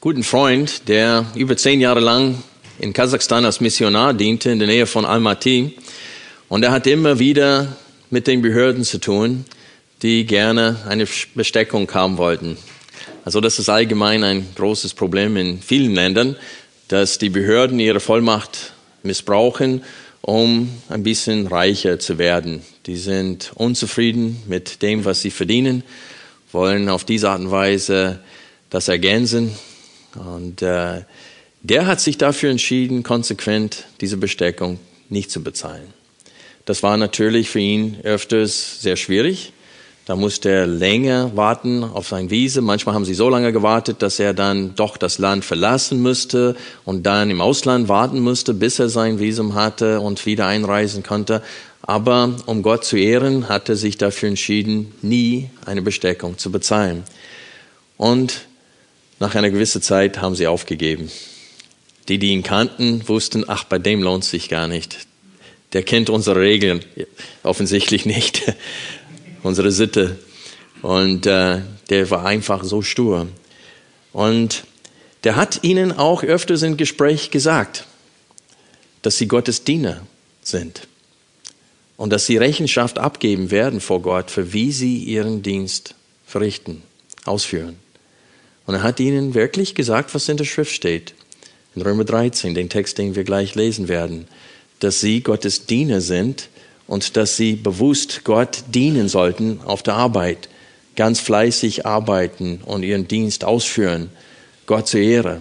guten 0.00 0.22
Freund, 0.22 0.88
der 0.88 1.26
über 1.34 1.56
zehn 1.56 1.80
Jahre 1.80 1.98
lang 1.98 2.40
in 2.78 2.92
Kasachstan 2.92 3.44
als 3.44 3.60
Missionar 3.60 4.14
diente, 4.14 4.48
in 4.50 4.60
der 4.60 4.68
Nähe 4.68 4.86
von 4.86 5.04
Almaty. 5.04 5.74
Und 6.48 6.62
er 6.62 6.70
hat 6.70 6.86
immer 6.86 7.18
wieder 7.18 7.76
mit 8.08 8.28
den 8.28 8.40
Behörden 8.40 8.84
zu 8.84 8.98
tun, 8.98 9.44
die 10.02 10.24
gerne 10.24 10.76
eine 10.88 11.04
Besteckung 11.34 11.92
haben 11.92 12.16
wollten. 12.16 12.56
Also 13.24 13.40
das 13.40 13.58
ist 13.58 13.68
allgemein 13.68 14.22
ein 14.22 14.46
großes 14.54 14.94
Problem 14.94 15.36
in 15.36 15.60
vielen 15.60 15.96
Ländern, 15.96 16.36
dass 16.86 17.18
die 17.18 17.30
Behörden 17.30 17.80
ihre 17.80 17.98
Vollmacht 17.98 18.72
missbrauchen, 19.02 19.82
um 20.20 20.68
ein 20.88 21.02
bisschen 21.02 21.48
reicher 21.48 21.98
zu 21.98 22.18
werden. 22.18 22.62
Die 22.86 22.96
sind 22.96 23.50
unzufrieden 23.56 24.44
mit 24.46 24.80
dem, 24.80 25.04
was 25.04 25.22
sie 25.22 25.32
verdienen, 25.32 25.82
wollen 26.52 26.88
auf 26.88 27.04
diese 27.04 27.30
Art 27.30 27.40
und 27.40 27.50
Weise 27.50 28.20
das 28.70 28.86
ergänzen. 28.86 29.56
Und 30.18 30.62
äh, 30.62 31.02
der 31.62 31.86
hat 31.86 32.00
sich 32.00 32.18
dafür 32.18 32.50
entschieden, 32.50 33.02
konsequent 33.02 33.84
diese 34.00 34.16
Besteckung 34.16 34.78
nicht 35.08 35.30
zu 35.30 35.42
bezahlen. 35.42 35.92
Das 36.64 36.82
war 36.82 36.96
natürlich 36.96 37.48
für 37.48 37.60
ihn 37.60 37.96
öfters 38.02 38.80
sehr 38.82 38.96
schwierig. 38.96 39.52
Da 40.04 40.16
musste 40.16 40.48
er 40.48 40.66
länger 40.66 41.36
warten 41.36 41.84
auf 41.84 42.08
sein 42.08 42.30
Visum. 42.30 42.64
Manchmal 42.64 42.94
haben 42.94 43.04
sie 43.04 43.12
so 43.12 43.28
lange 43.28 43.52
gewartet, 43.52 44.00
dass 44.00 44.18
er 44.18 44.32
dann 44.32 44.74
doch 44.74 44.96
das 44.96 45.18
Land 45.18 45.44
verlassen 45.44 46.00
müsste 46.00 46.56
und 46.86 47.04
dann 47.04 47.30
im 47.30 47.42
Ausland 47.42 47.88
warten 47.88 48.20
musste, 48.20 48.54
bis 48.54 48.78
er 48.78 48.88
sein 48.88 49.18
Visum 49.18 49.54
hatte 49.54 50.00
und 50.00 50.24
wieder 50.24 50.46
einreisen 50.46 51.02
konnte. 51.02 51.42
Aber 51.82 52.34
um 52.46 52.62
Gott 52.62 52.86
zu 52.86 52.96
ehren, 52.96 53.50
hat 53.50 53.68
er 53.68 53.76
sich 53.76 53.98
dafür 53.98 54.30
entschieden, 54.30 54.94
nie 55.02 55.50
eine 55.66 55.82
Besteckung 55.82 56.38
zu 56.38 56.50
bezahlen. 56.50 57.04
Und 57.98 58.47
nach 59.18 59.34
einer 59.34 59.50
gewissen 59.50 59.82
Zeit 59.82 60.20
haben 60.20 60.34
sie 60.34 60.46
aufgegeben. 60.46 61.10
Die, 62.08 62.18
die 62.18 62.28
ihn 62.28 62.42
kannten, 62.42 63.06
wussten, 63.08 63.44
ach, 63.46 63.64
bei 63.64 63.78
dem 63.78 64.02
lohnt 64.02 64.24
es 64.24 64.30
sich 64.30 64.48
gar 64.48 64.68
nicht. 64.68 65.06
Der 65.72 65.82
kennt 65.82 66.08
unsere 66.08 66.40
Regeln 66.40 66.84
offensichtlich 67.42 68.06
nicht, 68.06 68.54
unsere 69.42 69.70
Sitte. 69.70 70.18
Und 70.80 71.26
äh, 71.26 71.60
der 71.90 72.10
war 72.10 72.24
einfach 72.24 72.64
so 72.64 72.82
stur. 72.82 73.26
Und 74.12 74.64
der 75.24 75.36
hat 75.36 75.60
ihnen 75.62 75.92
auch 75.92 76.22
öfters 76.22 76.62
im 76.62 76.76
Gespräch 76.76 77.30
gesagt, 77.30 77.84
dass 79.02 79.18
sie 79.18 79.28
Gottes 79.28 79.64
Diener 79.64 80.06
sind 80.42 80.86
und 81.96 82.10
dass 82.10 82.26
sie 82.26 82.36
Rechenschaft 82.36 82.98
abgeben 82.98 83.50
werden 83.50 83.80
vor 83.80 84.00
Gott, 84.00 84.30
für 84.30 84.52
wie 84.52 84.72
sie 84.72 84.98
ihren 84.98 85.42
Dienst 85.42 85.94
verrichten, 86.26 86.82
ausführen. 87.24 87.76
Und 88.68 88.74
er 88.74 88.82
hat 88.82 89.00
ihnen 89.00 89.32
wirklich 89.32 89.74
gesagt, 89.74 90.14
was 90.14 90.28
in 90.28 90.36
der 90.36 90.44
Schrift 90.44 90.72
steht. 90.74 91.14
In 91.74 91.80
Römer 91.80 92.04
13, 92.04 92.54
den 92.54 92.68
Text, 92.68 92.98
den 92.98 93.16
wir 93.16 93.24
gleich 93.24 93.54
lesen 93.54 93.88
werden, 93.88 94.28
dass 94.80 95.00
sie 95.00 95.22
Gottes 95.22 95.64
Diener 95.64 96.02
sind 96.02 96.50
und 96.86 97.16
dass 97.16 97.38
sie 97.38 97.54
bewusst 97.54 98.24
Gott 98.24 98.64
dienen 98.68 99.08
sollten 99.08 99.60
auf 99.64 99.82
der 99.82 99.94
Arbeit, 99.94 100.50
ganz 100.96 101.18
fleißig 101.18 101.86
arbeiten 101.86 102.60
und 102.62 102.82
ihren 102.82 103.08
Dienst 103.08 103.42
ausführen, 103.42 104.10
Gott 104.66 104.86
zur 104.86 105.00
Ehre. 105.00 105.40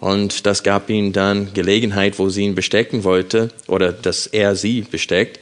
Und 0.00 0.44
das 0.44 0.64
gab 0.64 0.90
ihnen 0.90 1.12
dann 1.12 1.54
Gelegenheit, 1.54 2.18
wo 2.18 2.28
sie 2.28 2.42
ihn 2.42 2.56
bestecken 2.56 3.04
wollte 3.04 3.50
oder 3.68 3.92
dass 3.92 4.26
er 4.26 4.56
sie 4.56 4.80
besteckt, 4.80 5.38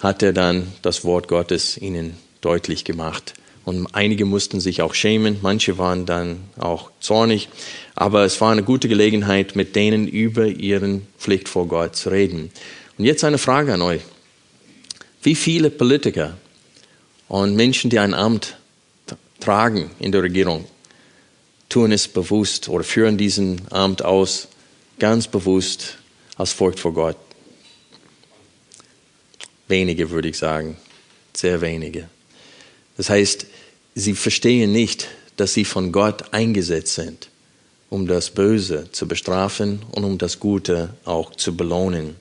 hat 0.00 0.24
er 0.24 0.32
dann 0.32 0.72
das 0.82 1.04
Wort 1.04 1.28
Gottes 1.28 1.78
ihnen 1.78 2.16
deutlich 2.40 2.82
gemacht. 2.82 3.34
Und 3.66 3.88
einige 3.96 4.26
mussten 4.26 4.60
sich 4.60 4.80
auch 4.80 4.94
schämen, 4.94 5.38
manche 5.42 5.76
waren 5.76 6.06
dann 6.06 6.38
auch 6.56 6.92
zornig. 7.00 7.48
Aber 7.96 8.24
es 8.24 8.40
war 8.40 8.52
eine 8.52 8.62
gute 8.62 8.88
Gelegenheit, 8.88 9.56
mit 9.56 9.74
denen 9.74 10.06
über 10.06 10.46
ihren 10.46 11.08
Pflicht 11.18 11.48
vor 11.48 11.66
Gott 11.66 11.96
zu 11.96 12.10
reden. 12.10 12.52
Und 12.96 13.04
jetzt 13.06 13.24
eine 13.24 13.38
Frage 13.38 13.74
an 13.74 13.82
euch. 13.82 14.02
Wie 15.20 15.34
viele 15.34 15.70
Politiker 15.70 16.36
und 17.26 17.56
Menschen, 17.56 17.90
die 17.90 17.98
ein 17.98 18.14
Amt 18.14 18.56
tragen 19.40 19.90
in 19.98 20.12
der 20.12 20.22
Regierung, 20.22 20.64
tun 21.68 21.90
es 21.90 22.06
bewusst 22.06 22.68
oder 22.68 22.84
führen 22.84 23.18
diesen 23.18 23.62
Amt 23.72 24.04
aus, 24.04 24.46
ganz 25.00 25.26
bewusst 25.26 25.98
aus 26.36 26.52
Furcht 26.52 26.78
vor 26.78 26.94
Gott? 26.94 27.16
Wenige, 29.66 30.10
würde 30.10 30.28
ich 30.28 30.38
sagen. 30.38 30.76
Sehr 31.34 31.60
wenige. 31.60 32.08
Das 32.96 33.10
heißt, 33.10 33.46
sie 33.94 34.14
verstehen 34.14 34.72
nicht, 34.72 35.08
dass 35.36 35.54
sie 35.54 35.64
von 35.64 35.92
Gott 35.92 36.32
eingesetzt 36.32 36.94
sind, 36.94 37.28
um 37.90 38.06
das 38.06 38.30
Böse 38.30 38.88
zu 38.92 39.06
bestrafen 39.06 39.82
und 39.92 40.04
um 40.04 40.18
das 40.18 40.40
Gute 40.40 40.90
auch 41.04 41.34
zu 41.34 41.56
belohnen. 41.56 42.16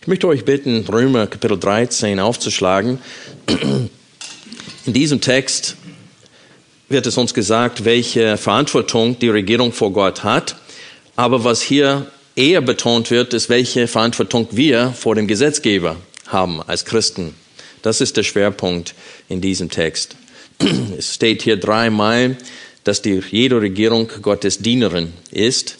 Ich 0.00 0.08
möchte 0.08 0.26
euch 0.26 0.44
bitten, 0.44 0.84
Römer 0.88 1.26
Kapitel 1.26 1.58
13 1.58 2.18
aufzuschlagen. 2.18 2.98
In 4.86 4.92
diesem 4.92 5.20
Text 5.20 5.76
wird 6.88 7.06
es 7.06 7.18
uns 7.18 7.34
gesagt, 7.34 7.84
welche 7.84 8.36
Verantwortung 8.36 9.18
die 9.18 9.28
Regierung 9.28 9.72
vor 9.72 9.92
Gott 9.92 10.24
hat. 10.24 10.56
Aber 11.16 11.44
was 11.44 11.60
hier 11.60 12.06
eher 12.36 12.60
betont 12.60 13.10
wird, 13.10 13.34
ist, 13.34 13.48
welche 13.48 13.88
Verantwortung 13.88 14.48
wir 14.52 14.92
vor 14.92 15.14
dem 15.14 15.26
Gesetzgeber 15.26 15.96
haben 16.26 16.62
als 16.62 16.84
Christen. 16.84 17.34
Das 17.86 18.00
ist 18.00 18.16
der 18.16 18.24
Schwerpunkt 18.24 18.96
in 19.28 19.40
diesem 19.40 19.70
Text. 19.70 20.16
Es 20.98 21.14
steht 21.14 21.42
hier 21.42 21.56
dreimal, 21.56 22.36
dass 22.82 23.00
die, 23.00 23.22
jede 23.30 23.60
Regierung 23.60 24.10
Gottes 24.22 24.58
Dienerin 24.58 25.12
ist. 25.30 25.78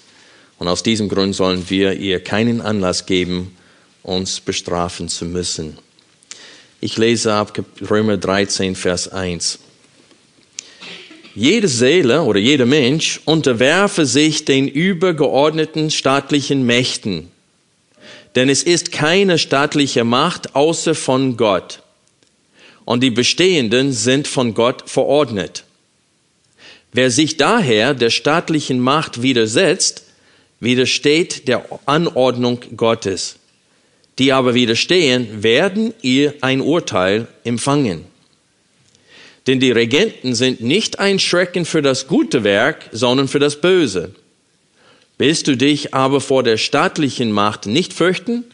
Und 0.61 0.69
aus 0.69 0.85
diesem 0.85 1.09
Grund 1.09 1.35
sollen 1.35 1.69
wir 1.69 1.95
ihr 1.95 2.23
keinen 2.23 2.61
Anlass 2.61 3.07
geben, 3.07 3.57
uns 4.05 4.39
bestrafen 4.39 5.09
zu 5.09 5.25
müssen. 5.25 5.79
Ich 6.81 6.97
lese 6.97 7.33
ab 7.33 7.61
Römer 7.91 8.19
13, 8.19 8.77
Vers 8.77 9.09
1. 9.09 9.59
Jede 11.35 11.67
Seele 11.67 12.23
oder 12.23 12.39
jeder 12.39 12.67
Mensch 12.67 13.21
unterwerfe 13.25 14.07
sich 14.07 14.45
den 14.45 14.69
übergeordneten 14.69 15.91
staatlichen 15.91 16.65
Mächten. 16.65 17.33
Denn 18.37 18.49
es 18.49 18.63
ist 18.63 18.93
keine 18.93 19.39
staatliche 19.39 20.05
Macht 20.05 20.55
außer 20.55 20.95
von 20.95 21.37
Gott 21.37 21.83
und 22.87 23.03
die 23.03 23.11
bestehenden 23.11 23.93
sind 23.93 24.27
von 24.27 24.55
Gott 24.55 24.89
verordnet. 24.89 25.65
Wer 26.93 27.11
sich 27.11 27.37
daher 27.37 27.93
der 27.93 28.09
staatlichen 28.09 28.81
Macht 28.81 29.21
widersetzt, 29.21 30.05
widersteht 30.61 31.49
der 31.49 31.67
Anordnung 31.85 32.61
Gottes. 32.77 33.37
Die 34.19 34.33
aber 34.33 34.55
widerstehen, 34.55 35.43
werden 35.43 35.93
ihr 36.01 36.35
ein 36.41 36.63
Urteil 36.63 37.27
empfangen. 37.45 38.07
Denn 39.47 39.61
die 39.61 39.73
Regenten 39.73 40.35
sind 40.35 40.61
nicht 40.61 40.99
ein 40.99 41.19
Schrecken 41.19 41.67
für 41.67 41.83
das 41.83 42.07
gute 42.07 42.45
Werk, 42.45 42.89
sondern 42.93 43.29
für 43.29 43.41
das 43.41 43.61
Böse. 43.61 44.15
Willst 45.19 45.49
du 45.49 45.57
dich 45.57 45.93
aber 45.93 46.21
vor 46.21 46.45
der 46.45 46.57
staatlichen 46.57 47.33
Macht 47.33 47.67
nicht 47.67 47.93
fürchten, 47.93 48.45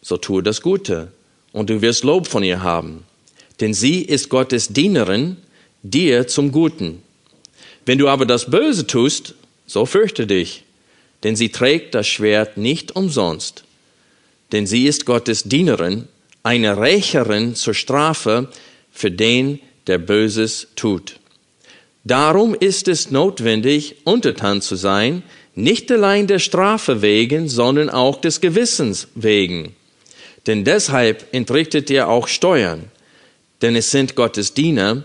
so 0.00 0.16
tue 0.16 0.42
das 0.42 0.62
Gute, 0.62 1.12
und 1.52 1.68
du 1.68 1.82
wirst 1.82 2.04
Lob 2.04 2.26
von 2.26 2.42
ihr 2.42 2.62
haben 2.62 3.04
denn 3.60 3.74
sie 3.74 4.02
ist 4.02 4.28
Gottes 4.28 4.68
Dienerin, 4.68 5.36
dir 5.82 6.26
zum 6.26 6.52
Guten. 6.52 7.02
Wenn 7.84 7.98
du 7.98 8.08
aber 8.08 8.26
das 8.26 8.50
Böse 8.50 8.86
tust, 8.86 9.34
so 9.66 9.86
fürchte 9.86 10.26
dich, 10.26 10.64
denn 11.22 11.36
sie 11.36 11.50
trägt 11.50 11.94
das 11.94 12.06
Schwert 12.06 12.56
nicht 12.56 12.94
umsonst. 12.94 13.64
Denn 14.52 14.66
sie 14.66 14.86
ist 14.86 15.06
Gottes 15.06 15.44
Dienerin, 15.44 16.08
eine 16.42 16.78
Rächerin 16.78 17.54
zur 17.54 17.74
Strafe 17.74 18.48
für 18.92 19.10
den, 19.10 19.60
der 19.86 19.98
Böses 19.98 20.68
tut. 20.76 21.18
Darum 22.04 22.54
ist 22.54 22.86
es 22.86 23.10
notwendig, 23.10 23.96
untertan 24.04 24.62
zu 24.62 24.76
sein, 24.76 25.22
nicht 25.54 25.90
allein 25.90 26.26
der 26.26 26.38
Strafe 26.38 27.02
wegen, 27.02 27.48
sondern 27.48 27.90
auch 27.90 28.20
des 28.20 28.40
Gewissens 28.40 29.08
wegen. 29.14 29.74
Denn 30.46 30.64
deshalb 30.64 31.26
entrichtet 31.32 31.90
ihr 31.90 32.08
auch 32.08 32.28
Steuern 32.28 32.90
denn 33.62 33.76
es 33.76 33.90
sind 33.90 34.14
Gottes 34.14 34.54
Diener, 34.54 35.04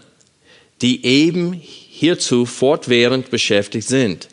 die 0.82 1.06
eben 1.06 1.54
hierzu 1.54 2.46
fortwährend 2.46 3.30
beschäftigt 3.30 3.88
sind. 3.88 4.28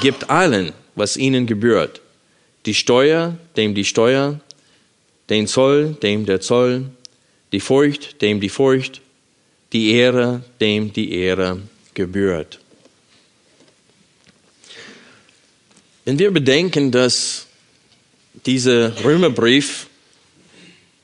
gibt 0.00 0.30
allen, 0.30 0.72
was 0.94 1.16
ihnen 1.16 1.46
gebührt. 1.46 2.00
Die 2.66 2.74
Steuer, 2.74 3.36
dem 3.56 3.74
die 3.74 3.84
Steuer, 3.84 4.40
den 5.30 5.46
Zoll, 5.46 5.96
dem 6.02 6.26
der 6.26 6.40
Zoll, 6.40 6.84
die 7.52 7.60
Furcht, 7.60 8.22
dem 8.22 8.40
die 8.40 8.48
Furcht, 8.48 9.00
die 9.72 9.92
Ehre, 9.92 10.42
dem 10.60 10.92
die 10.92 11.12
Ehre 11.12 11.60
gebührt. 11.94 12.58
Wenn 16.04 16.18
wir 16.18 16.30
bedenken, 16.30 16.90
dass 16.90 17.46
dieser 18.46 19.04
Römerbrief 19.04 19.86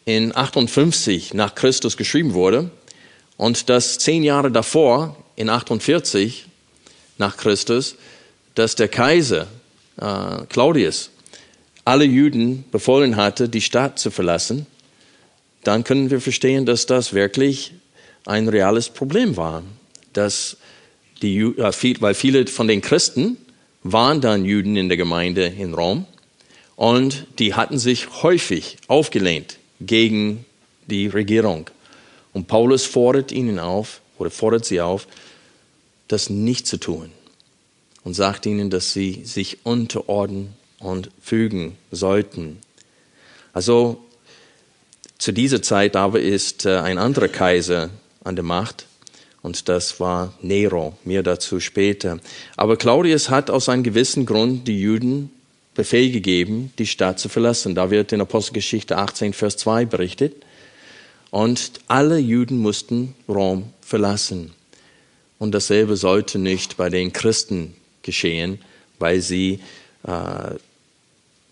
in 0.08 0.34
58 0.34 1.34
nach 1.34 1.54
Christus 1.54 1.98
geschrieben 1.98 2.32
wurde 2.32 2.70
und 3.36 3.68
dass 3.68 3.98
zehn 3.98 4.22
Jahre 4.22 4.50
davor, 4.50 5.22
in 5.36 5.50
48 5.50 6.46
nach 7.18 7.36
Christus, 7.36 7.94
dass 8.54 8.74
der 8.74 8.88
Kaiser 8.88 9.48
äh, 10.00 10.46
Claudius 10.48 11.10
alle 11.84 12.06
Juden 12.06 12.64
befohlen 12.70 13.16
hatte, 13.16 13.50
die 13.50 13.60
Stadt 13.60 13.98
zu 13.98 14.10
verlassen, 14.10 14.66
dann 15.62 15.84
können 15.84 16.10
wir 16.10 16.22
verstehen, 16.22 16.64
dass 16.64 16.86
das 16.86 17.12
wirklich 17.12 17.74
ein 18.24 18.48
reales 18.48 18.88
Problem 18.88 19.36
war. 19.36 19.62
Dass 20.14 20.56
die, 21.20 21.36
äh, 21.36 22.00
weil 22.00 22.14
viele 22.14 22.46
von 22.46 22.66
den 22.66 22.80
Christen 22.80 23.36
waren 23.82 24.22
dann 24.22 24.46
Juden 24.46 24.74
in 24.74 24.88
der 24.88 24.96
Gemeinde 24.96 25.44
in 25.44 25.74
Rom 25.74 26.06
und 26.76 27.26
die 27.38 27.52
hatten 27.52 27.78
sich 27.78 28.22
häufig 28.22 28.78
aufgelehnt 28.86 29.57
gegen 29.80 30.44
die 30.86 31.06
Regierung. 31.06 31.70
Und 32.32 32.48
Paulus 32.48 32.84
fordert 32.84 33.32
ihnen 33.32 33.58
auf, 33.58 34.00
oder 34.18 34.30
fordert 34.30 34.64
sie 34.64 34.80
auf, 34.80 35.06
das 36.08 36.30
nicht 36.30 36.66
zu 36.66 36.78
tun 36.78 37.12
und 38.04 38.14
sagt 38.14 38.46
ihnen, 38.46 38.70
dass 38.70 38.92
sie 38.92 39.24
sich 39.24 39.58
unterordnen 39.64 40.54
und 40.78 41.10
fügen 41.20 41.76
sollten. 41.90 42.58
Also 43.52 44.02
zu 45.18 45.32
dieser 45.32 45.62
Zeit 45.62 45.96
aber 45.96 46.20
ist 46.20 46.64
äh, 46.64 46.78
ein 46.78 46.98
anderer 46.98 47.28
Kaiser 47.28 47.90
an 48.24 48.36
der 48.36 48.44
Macht 48.44 48.86
und 49.42 49.68
das 49.68 50.00
war 50.00 50.32
Nero, 50.42 50.96
mehr 51.04 51.22
dazu 51.22 51.60
später. 51.60 52.18
Aber 52.56 52.76
Claudius 52.76 53.30
hat 53.30 53.50
aus 53.50 53.68
einem 53.68 53.82
gewissen 53.82 54.26
Grund 54.26 54.66
die 54.68 54.80
Juden 54.80 55.30
Befehl 55.78 56.10
gegeben, 56.10 56.72
die 56.76 56.88
Stadt 56.88 57.20
zu 57.20 57.28
verlassen. 57.28 57.76
Da 57.76 57.92
wird 57.92 58.10
in 58.10 58.20
Apostelgeschichte 58.20 58.96
18, 58.96 59.32
Vers 59.32 59.56
2 59.58 59.84
berichtet. 59.84 60.34
Und 61.30 61.70
alle 61.86 62.18
Juden 62.18 62.58
mussten 62.58 63.14
Rom 63.28 63.72
verlassen. 63.80 64.50
Und 65.38 65.54
dasselbe 65.54 65.96
sollte 65.96 66.40
nicht 66.40 66.78
bei 66.78 66.90
den 66.90 67.12
Christen 67.12 67.74
geschehen, 68.02 68.58
weil 68.98 69.20
sie 69.20 69.60
äh, 70.02 70.56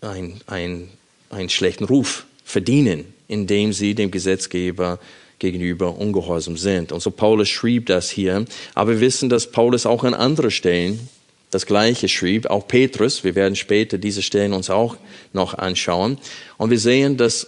ein, 0.01 0.41
ein, 0.45 0.89
einen 1.29 1.49
schlechten 1.49 1.85
Ruf 1.85 2.25
verdienen, 2.43 3.05
indem 3.29 3.71
sie 3.71 3.95
dem 3.95 4.11
Gesetzgeber 4.11 4.99
gegenüber 5.39 5.97
ungehorsam 5.97 6.57
sind. 6.57 6.91
Und 6.91 6.99
so 6.99 7.11
Paulus 7.11 7.47
schrieb 7.47 7.85
das 7.85 8.09
hier. 8.09 8.43
Aber 8.73 8.91
wir 8.91 8.99
wissen, 8.99 9.29
dass 9.29 9.49
Paulus 9.49 9.85
auch 9.85 10.03
an 10.03 10.13
anderen 10.13 10.51
Stellen 10.51 11.07
das 11.51 11.65
Gleiche 11.65 12.09
schrieb, 12.09 12.47
auch 12.47 12.67
Petrus. 12.67 13.23
Wir 13.23 13.35
werden 13.35 13.55
später 13.55 13.97
diese 13.97 14.21
Stellen 14.21 14.53
uns 14.53 14.69
auch 14.69 14.97
noch 15.33 15.53
anschauen. 15.53 16.17
Und 16.57 16.69
wir 16.69 16.79
sehen, 16.79 17.17
dass 17.17 17.47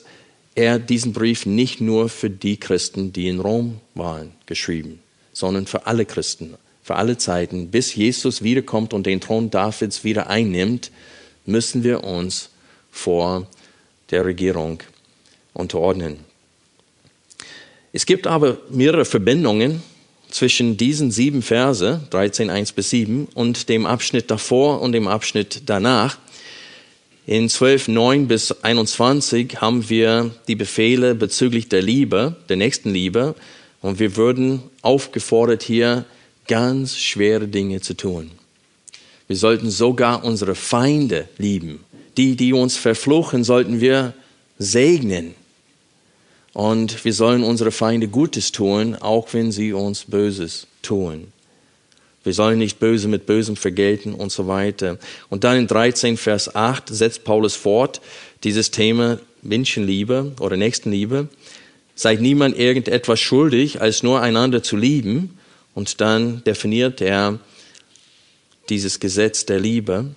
er 0.55 0.79
diesen 0.79 1.13
Brief 1.13 1.45
nicht 1.45 1.81
nur 1.81 2.09
für 2.09 2.29
die 2.29 2.57
Christen, 2.57 3.13
die 3.13 3.27
in 3.27 3.39
Rom 3.39 3.79
waren, 3.95 4.31
geschrieben, 4.45 4.99
sondern 5.33 5.67
für 5.67 5.85
alle 5.85 6.05
Christen, 6.05 6.55
für 6.83 6.95
alle 6.95 7.17
Zeiten. 7.17 7.69
Bis 7.71 7.95
Jesus 7.95 8.41
wiederkommt 8.41 8.93
und 8.93 9.05
den 9.05 9.21
Thron 9.21 9.49
Davids 9.49 10.03
wieder 10.03 10.29
einnimmt, 10.29 10.91
müssen 11.45 11.83
wir 11.83 12.03
uns 12.03 12.49
vor 12.91 13.47
der 14.11 14.25
Regierung 14.25 14.79
unterordnen. 15.53 16.17
Es 17.91 18.05
gibt 18.05 18.27
aber 18.27 18.57
mehrere 18.69 19.05
Verbindungen 19.05 19.81
zwischen 20.29 20.77
diesen 20.77 21.11
sieben 21.11 21.41
Verse, 21.41 22.01
13, 22.09 22.49
1 22.49 22.71
bis 22.73 22.89
7, 22.91 23.27
und 23.33 23.69
dem 23.69 23.85
Abschnitt 23.85 24.31
davor 24.31 24.81
und 24.81 24.91
dem 24.91 25.07
Abschnitt 25.07 25.63
danach. 25.65 26.17
In 27.25 27.49
12, 27.49 27.89
9 27.89 28.27
bis 28.27 28.51
21 28.63 29.61
haben 29.61 29.89
wir 29.89 30.31
die 30.47 30.55
Befehle 30.55 31.15
bezüglich 31.15 31.69
der 31.69 31.81
Liebe, 31.81 32.35
der 32.49 32.57
nächsten 32.57 32.91
Liebe, 32.91 33.35
und 33.81 33.99
wir 33.99 34.17
würden 34.17 34.61
aufgefordert, 34.81 35.63
hier 35.63 36.05
ganz 36.47 36.97
schwere 36.97 37.47
Dinge 37.47 37.81
zu 37.81 37.95
tun. 37.95 38.31
Wir 39.27 39.37
sollten 39.37 39.69
sogar 39.69 40.23
unsere 40.23 40.55
Feinde 40.55 41.29
lieben. 41.37 41.79
Die, 42.17 42.35
die 42.35 42.51
uns 42.51 42.75
verfluchen, 42.75 43.43
sollten 43.43 43.79
wir 43.79 44.13
segnen. 44.57 45.35
Und 46.59 47.05
wir 47.05 47.13
sollen 47.13 47.45
unsere 47.45 47.71
Feinde 47.71 48.09
Gutes 48.09 48.51
tun, 48.51 48.93
auch 48.95 49.29
wenn 49.31 49.49
sie 49.49 49.71
uns 49.71 50.03
Böses 50.03 50.67
tun. 50.81 51.31
Wir 52.25 52.33
sollen 52.33 52.59
nicht 52.59 52.79
Böse 52.79 53.07
mit 53.07 53.25
Bösem 53.25 53.55
vergelten 53.55 54.13
und 54.13 54.29
so 54.29 54.45
weiter. 54.45 54.97
Und 55.29 55.45
dann 55.45 55.55
in 55.55 55.67
13 55.67 56.17
Vers 56.17 56.53
8 56.53 56.89
setzt 56.89 57.23
Paulus 57.23 57.55
fort 57.55 58.01
dieses 58.43 58.71
Thema 58.71 59.19
Menschenliebe 59.41 60.33
oder 60.41 60.57
Nächstenliebe. 60.57 61.29
Seid 61.95 62.19
niemand 62.19 62.59
irgendetwas 62.59 63.21
schuldig, 63.21 63.79
als 63.79 64.03
nur 64.03 64.19
einander 64.19 64.61
zu 64.61 64.75
lieben. 64.75 65.39
Und 65.75 66.01
dann 66.01 66.43
definiert 66.43 66.99
er 66.99 67.39
dieses 68.67 68.99
Gesetz 68.99 69.45
der 69.45 69.61
Liebe 69.61 70.07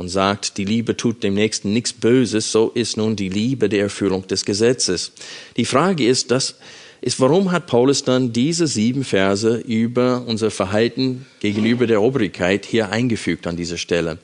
und 0.00 0.08
sagt, 0.08 0.56
die 0.56 0.64
Liebe 0.64 0.96
tut 0.96 1.22
dem 1.22 1.34
Nächsten 1.34 1.74
nichts 1.74 1.92
Böses, 1.92 2.50
so 2.50 2.70
ist 2.70 2.96
nun 2.96 3.16
die 3.16 3.28
Liebe 3.28 3.68
der 3.68 3.82
Erfüllung 3.82 4.26
des 4.26 4.46
Gesetzes. 4.46 5.12
Die 5.58 5.66
Frage 5.66 6.06
ist, 6.06 6.30
das 6.30 6.56
ist, 7.02 7.20
warum 7.20 7.52
hat 7.52 7.66
Paulus 7.66 8.02
dann 8.02 8.32
diese 8.32 8.66
sieben 8.66 9.04
Verse 9.04 9.58
über 9.58 10.24
unser 10.26 10.50
Verhalten 10.50 11.26
gegenüber 11.40 11.86
der 11.86 12.00
Obrigkeit 12.00 12.64
hier 12.64 12.88
eingefügt 12.88 13.46
an 13.46 13.56
dieser 13.56 13.76
Stelle? 13.76 14.16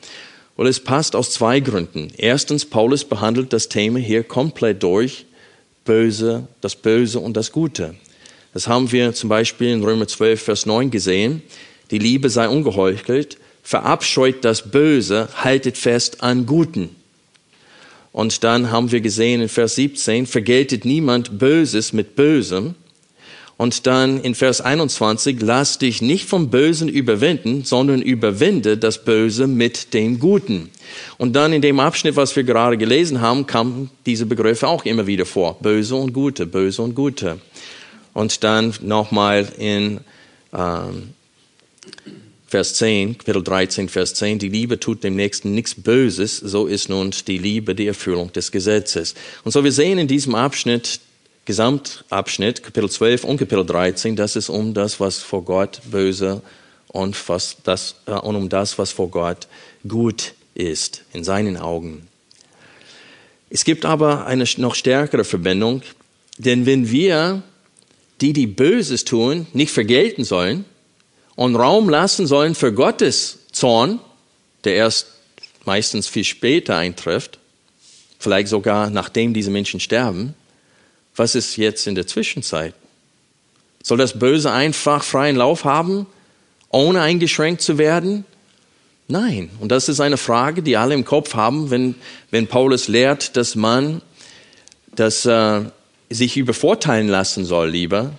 Well, 0.56 0.66
es 0.66 0.80
passt 0.80 1.14
aus 1.14 1.30
zwei 1.30 1.60
Gründen. 1.60 2.10
Erstens, 2.16 2.64
Paulus 2.64 3.04
behandelt 3.04 3.52
das 3.52 3.68
Thema 3.68 3.98
hier 3.98 4.24
komplett 4.24 4.82
durch, 4.82 5.26
Böse, 5.84 6.48
das 6.62 6.74
Böse 6.74 7.20
und 7.20 7.36
das 7.36 7.52
Gute. 7.52 7.94
Das 8.54 8.66
haben 8.66 8.90
wir 8.92 9.12
zum 9.12 9.28
Beispiel 9.28 9.68
in 9.68 9.84
Römer 9.84 10.08
12, 10.08 10.40
Vers 10.40 10.64
9 10.64 10.90
gesehen. 10.90 11.42
Die 11.90 11.98
Liebe 11.98 12.30
sei 12.30 12.48
ungeheuchelt, 12.48 13.36
verabscheut 13.66 14.44
das 14.44 14.70
Böse, 14.70 15.28
haltet 15.34 15.76
fest 15.76 16.22
an 16.22 16.46
Guten. 16.46 16.94
Und 18.12 18.44
dann 18.44 18.70
haben 18.70 18.92
wir 18.92 19.00
gesehen 19.00 19.42
in 19.42 19.48
Vers 19.48 19.74
17, 19.74 20.28
vergeltet 20.28 20.84
niemand 20.84 21.40
Böses 21.40 21.92
mit 21.92 22.14
Bösem. 22.14 22.76
Und 23.56 23.88
dann 23.88 24.20
in 24.20 24.36
Vers 24.36 24.60
21, 24.60 25.38
lass 25.40 25.78
dich 25.78 26.00
nicht 26.00 26.28
vom 26.28 26.48
Bösen 26.48 26.88
überwinden, 26.88 27.64
sondern 27.64 28.02
überwinde 28.02 28.78
das 28.78 29.04
Böse 29.04 29.48
mit 29.48 29.94
dem 29.94 30.20
Guten. 30.20 30.70
Und 31.18 31.34
dann 31.34 31.52
in 31.52 31.60
dem 31.60 31.80
Abschnitt, 31.80 32.14
was 32.14 32.36
wir 32.36 32.44
gerade 32.44 32.78
gelesen 32.78 33.20
haben, 33.20 33.48
kamen 33.48 33.90
diese 34.06 34.26
Begriffe 34.26 34.68
auch 34.68 34.84
immer 34.84 35.08
wieder 35.08 35.26
vor. 35.26 35.58
Böse 35.60 35.96
und 35.96 36.12
Gute, 36.12 36.46
Böse 36.46 36.82
und 36.82 36.94
Gute. 36.94 37.40
Und 38.12 38.44
dann 38.44 38.72
nochmal 38.80 39.48
in 39.58 40.02
ähm, 40.54 41.14
Vers 42.48 42.74
10, 42.74 43.18
Kapitel 43.18 43.42
13, 43.42 43.88
Vers 43.88 44.14
10, 44.14 44.38
die 44.38 44.48
Liebe 44.48 44.78
tut 44.78 45.02
dem 45.02 45.16
Nächsten 45.16 45.52
nichts 45.52 45.74
Böses, 45.74 46.36
so 46.36 46.66
ist 46.66 46.88
nun 46.88 47.12
die 47.26 47.38
Liebe 47.38 47.74
die 47.74 47.88
Erfüllung 47.88 48.32
des 48.32 48.52
Gesetzes. 48.52 49.16
Und 49.42 49.50
so 49.50 49.64
wir 49.64 49.72
sehen 49.72 49.98
in 49.98 50.06
diesem 50.06 50.36
Abschnitt, 50.36 51.00
Gesamtabschnitt, 51.44 52.62
Kapitel 52.62 52.88
12 52.88 53.24
und 53.24 53.38
Kapitel 53.38 53.66
13, 53.66 54.14
dass 54.14 54.36
es 54.36 54.48
um 54.48 54.74
das, 54.74 55.00
was 55.00 55.18
vor 55.18 55.44
Gott 55.44 55.80
böse 55.90 56.40
und, 56.88 57.16
was 57.28 57.56
das, 57.64 57.96
äh, 58.06 58.12
und 58.12 58.36
um 58.36 58.48
das, 58.48 58.78
was 58.78 58.92
vor 58.92 59.10
Gott 59.10 59.48
gut 59.86 60.34
ist, 60.54 61.02
in 61.12 61.24
seinen 61.24 61.56
Augen. 61.56 62.06
Es 63.50 63.64
gibt 63.64 63.84
aber 63.84 64.26
eine 64.26 64.44
noch 64.58 64.76
stärkere 64.76 65.24
Verbindung, 65.24 65.82
denn 66.38 66.64
wenn 66.64 66.90
wir 66.90 67.42
die, 68.20 68.32
die 68.32 68.46
Böses 68.46 69.04
tun, 69.04 69.48
nicht 69.52 69.72
vergelten 69.72 70.22
sollen, 70.22 70.64
und 71.36 71.54
Raum 71.54 71.88
lassen 71.88 72.26
sollen 72.26 72.54
für 72.54 72.72
Gottes 72.72 73.38
Zorn, 73.52 74.00
der 74.64 74.74
erst 74.74 75.06
meistens 75.64 76.08
viel 76.08 76.24
später 76.24 76.76
eintrifft, 76.76 77.38
vielleicht 78.18 78.48
sogar 78.48 78.90
nachdem 78.90 79.34
diese 79.34 79.50
Menschen 79.50 79.78
sterben. 79.78 80.34
Was 81.14 81.34
ist 81.34 81.56
jetzt 81.56 81.86
in 81.86 81.94
der 81.94 82.06
Zwischenzeit? 82.06 82.74
Soll 83.82 83.98
das 83.98 84.18
Böse 84.18 84.50
einfach 84.50 85.04
freien 85.04 85.36
Lauf 85.36 85.64
haben, 85.64 86.06
ohne 86.70 87.00
eingeschränkt 87.02 87.62
zu 87.62 87.78
werden? 87.78 88.24
Nein. 89.08 89.50
Und 89.60 89.70
das 89.70 89.88
ist 89.88 90.00
eine 90.00 90.16
Frage, 90.16 90.62
die 90.62 90.76
alle 90.76 90.94
im 90.94 91.04
Kopf 91.04 91.34
haben, 91.34 91.70
wenn, 91.70 91.94
wenn 92.30 92.48
Paulus 92.48 92.88
lehrt, 92.88 93.36
dass 93.36 93.54
man 93.54 94.02
das, 94.94 95.24
äh, 95.24 95.62
sich 96.10 96.36
übervorteilen 96.36 97.08
lassen 97.08 97.44
soll 97.44 97.70
lieber 97.70 98.12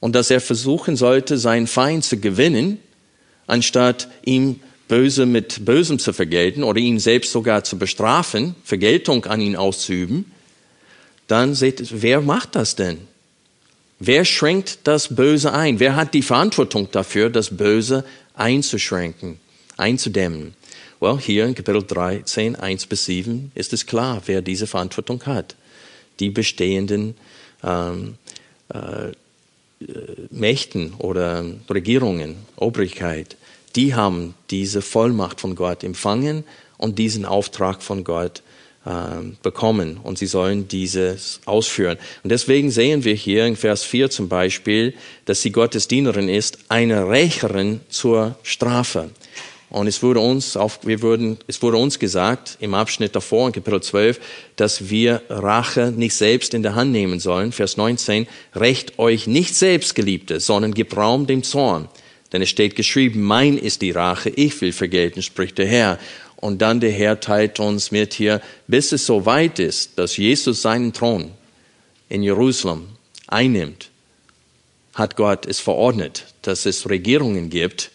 und 0.00 0.14
dass 0.14 0.30
er 0.30 0.40
versuchen 0.40 0.96
sollte, 0.96 1.38
seinen 1.38 1.66
Feind 1.66 2.04
zu 2.04 2.18
gewinnen, 2.18 2.78
anstatt 3.46 4.08
ihm 4.24 4.60
Böse 4.88 5.26
mit 5.26 5.64
Bösem 5.64 5.98
zu 5.98 6.12
vergelten 6.12 6.62
oder 6.62 6.80
ihn 6.80 6.98
selbst 6.98 7.32
sogar 7.32 7.64
zu 7.64 7.78
bestrafen, 7.78 8.54
Vergeltung 8.64 9.26
an 9.26 9.40
ihn 9.40 9.56
auszuüben, 9.56 10.32
dann 11.26 11.54
seht, 11.54 12.02
wer 12.02 12.20
macht 12.22 12.54
das 12.54 12.74
denn? 12.74 12.98
Wer 14.00 14.24
schränkt 14.24 14.80
das 14.84 15.14
Böse 15.14 15.52
ein? 15.52 15.80
Wer 15.80 15.96
hat 15.96 16.14
die 16.14 16.22
Verantwortung 16.22 16.88
dafür, 16.90 17.30
das 17.30 17.56
Böse 17.56 18.04
einzuschränken, 18.34 19.38
einzudämmen? 19.76 20.54
Well, 21.00 21.18
hier 21.20 21.46
in 21.46 21.54
Kapitel 21.54 21.82
13, 21.82 22.56
1 22.56 22.86
bis 22.86 23.04
7 23.04 23.52
ist 23.54 23.72
es 23.72 23.86
klar, 23.86 24.22
wer 24.26 24.40
diese 24.40 24.66
Verantwortung 24.66 25.24
hat. 25.26 25.54
Die 26.18 26.30
bestehenden 26.30 27.14
ähm, 27.62 28.14
äh, 28.70 29.12
Mächten 30.30 30.94
oder 30.98 31.44
Regierungen, 31.70 32.36
Obrigkeit, 32.56 33.36
die 33.76 33.94
haben 33.94 34.34
diese 34.50 34.82
Vollmacht 34.82 35.40
von 35.40 35.54
Gott 35.54 35.84
empfangen 35.84 36.44
und 36.78 36.98
diesen 36.98 37.24
Auftrag 37.24 37.82
von 37.82 38.02
Gott 38.02 38.42
äh, 38.84 38.90
bekommen 39.42 39.98
und 40.02 40.18
sie 40.18 40.26
sollen 40.26 40.66
dieses 40.66 41.40
ausführen. 41.44 41.98
Und 42.22 42.30
deswegen 42.30 42.70
sehen 42.70 43.04
wir 43.04 43.14
hier 43.14 43.46
in 43.46 43.56
Vers 43.56 43.84
4 43.84 44.10
zum 44.10 44.28
Beispiel, 44.28 44.94
dass 45.26 45.42
sie 45.42 45.52
Gottes 45.52 45.88
Dienerin 45.88 46.28
ist, 46.28 46.58
eine 46.68 47.08
Rächerin 47.08 47.80
zur 47.88 48.36
Strafe. 48.42 49.10
Und 49.70 49.86
es 49.86 50.02
wurde 50.02 50.20
uns, 50.20 50.56
auf, 50.56 50.80
wir 50.84 51.02
würden, 51.02 51.38
es 51.46 51.60
wurde 51.60 51.76
uns 51.76 51.98
gesagt 51.98 52.56
im 52.60 52.72
Abschnitt 52.72 53.14
davor, 53.14 53.48
in 53.48 53.52
Kapitel 53.52 53.82
12, 53.82 54.18
dass 54.56 54.88
wir 54.88 55.20
Rache 55.28 55.92
nicht 55.94 56.14
selbst 56.14 56.54
in 56.54 56.62
der 56.62 56.74
Hand 56.74 56.90
nehmen 56.90 57.20
sollen. 57.20 57.52
Vers 57.52 57.76
19, 57.76 58.26
Recht 58.54 58.98
euch 58.98 59.26
nicht 59.26 59.54
selbst, 59.54 59.94
Geliebte, 59.94 60.40
sondern 60.40 60.72
gebt 60.72 60.96
Raum 60.96 61.26
dem 61.26 61.42
Zorn. 61.42 61.88
Denn 62.32 62.40
es 62.40 62.48
steht 62.48 62.76
geschrieben, 62.76 63.22
mein 63.22 63.58
ist 63.58 63.82
die 63.82 63.90
Rache, 63.90 64.30
ich 64.30 64.58
will 64.60 64.72
vergelten, 64.72 65.22
spricht 65.22 65.58
der 65.58 65.66
Herr. 65.66 65.98
Und 66.36 66.62
dann 66.62 66.80
der 66.80 66.92
Herr 66.92 67.20
teilt 67.20 67.60
uns 67.60 67.90
mit 67.90 68.14
hier, 68.14 68.40
bis 68.68 68.92
es 68.92 69.04
so 69.04 69.26
weit 69.26 69.58
ist, 69.58 69.98
dass 69.98 70.16
Jesus 70.16 70.62
seinen 70.62 70.92
Thron 70.92 71.32
in 72.08 72.22
Jerusalem 72.22 72.88
einnimmt, 73.26 73.90
hat 74.94 75.16
Gott 75.16 75.46
es 75.46 75.60
verordnet, 75.60 76.26
dass 76.42 76.64
es 76.64 76.88
Regierungen 76.88 77.50
gibt, 77.50 77.90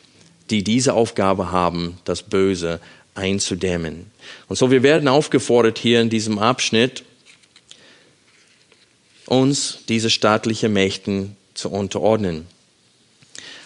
die 0.54 0.64
diese 0.64 0.94
Aufgabe 0.94 1.52
haben, 1.52 1.98
das 2.06 2.22
Böse 2.22 2.80
einzudämmen. 3.16 4.12
Und 4.48 4.56
so 4.56 4.70
wir 4.70 4.84
werden 4.84 5.08
aufgefordert 5.08 5.80
hier 5.80 6.00
in 6.00 6.12
diesem 6.12 6.38
Abschnitt, 6.38 7.04
uns 9.26 9.80
diese 9.90 10.12
staatlichen 10.12 10.72
Mächten 10.72 11.36
zu 11.56 11.72
unterordnen. 11.72 12.46